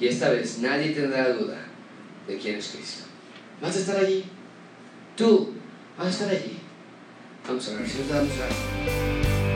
Y 0.00 0.06
esta 0.06 0.30
vez 0.30 0.58
nadie 0.58 0.90
tendrá 0.90 1.28
duda 1.32 1.58
de 2.26 2.38
quién 2.38 2.56
es 2.56 2.68
Cristo. 2.68 3.04
¿Vas 3.60 3.76
a 3.76 3.80
estar 3.80 3.96
allí? 3.96 4.24
Tú 5.16 5.52
vas 6.00 6.08
a 6.08 6.10
estar 6.10 6.30
allí. 6.30 6.58
Vamos 7.46 7.68
a 7.68 7.74
ver, 7.74 7.88
si 7.88 7.98
nos 7.98 8.08
damos 8.08 8.32
a 8.32 9.49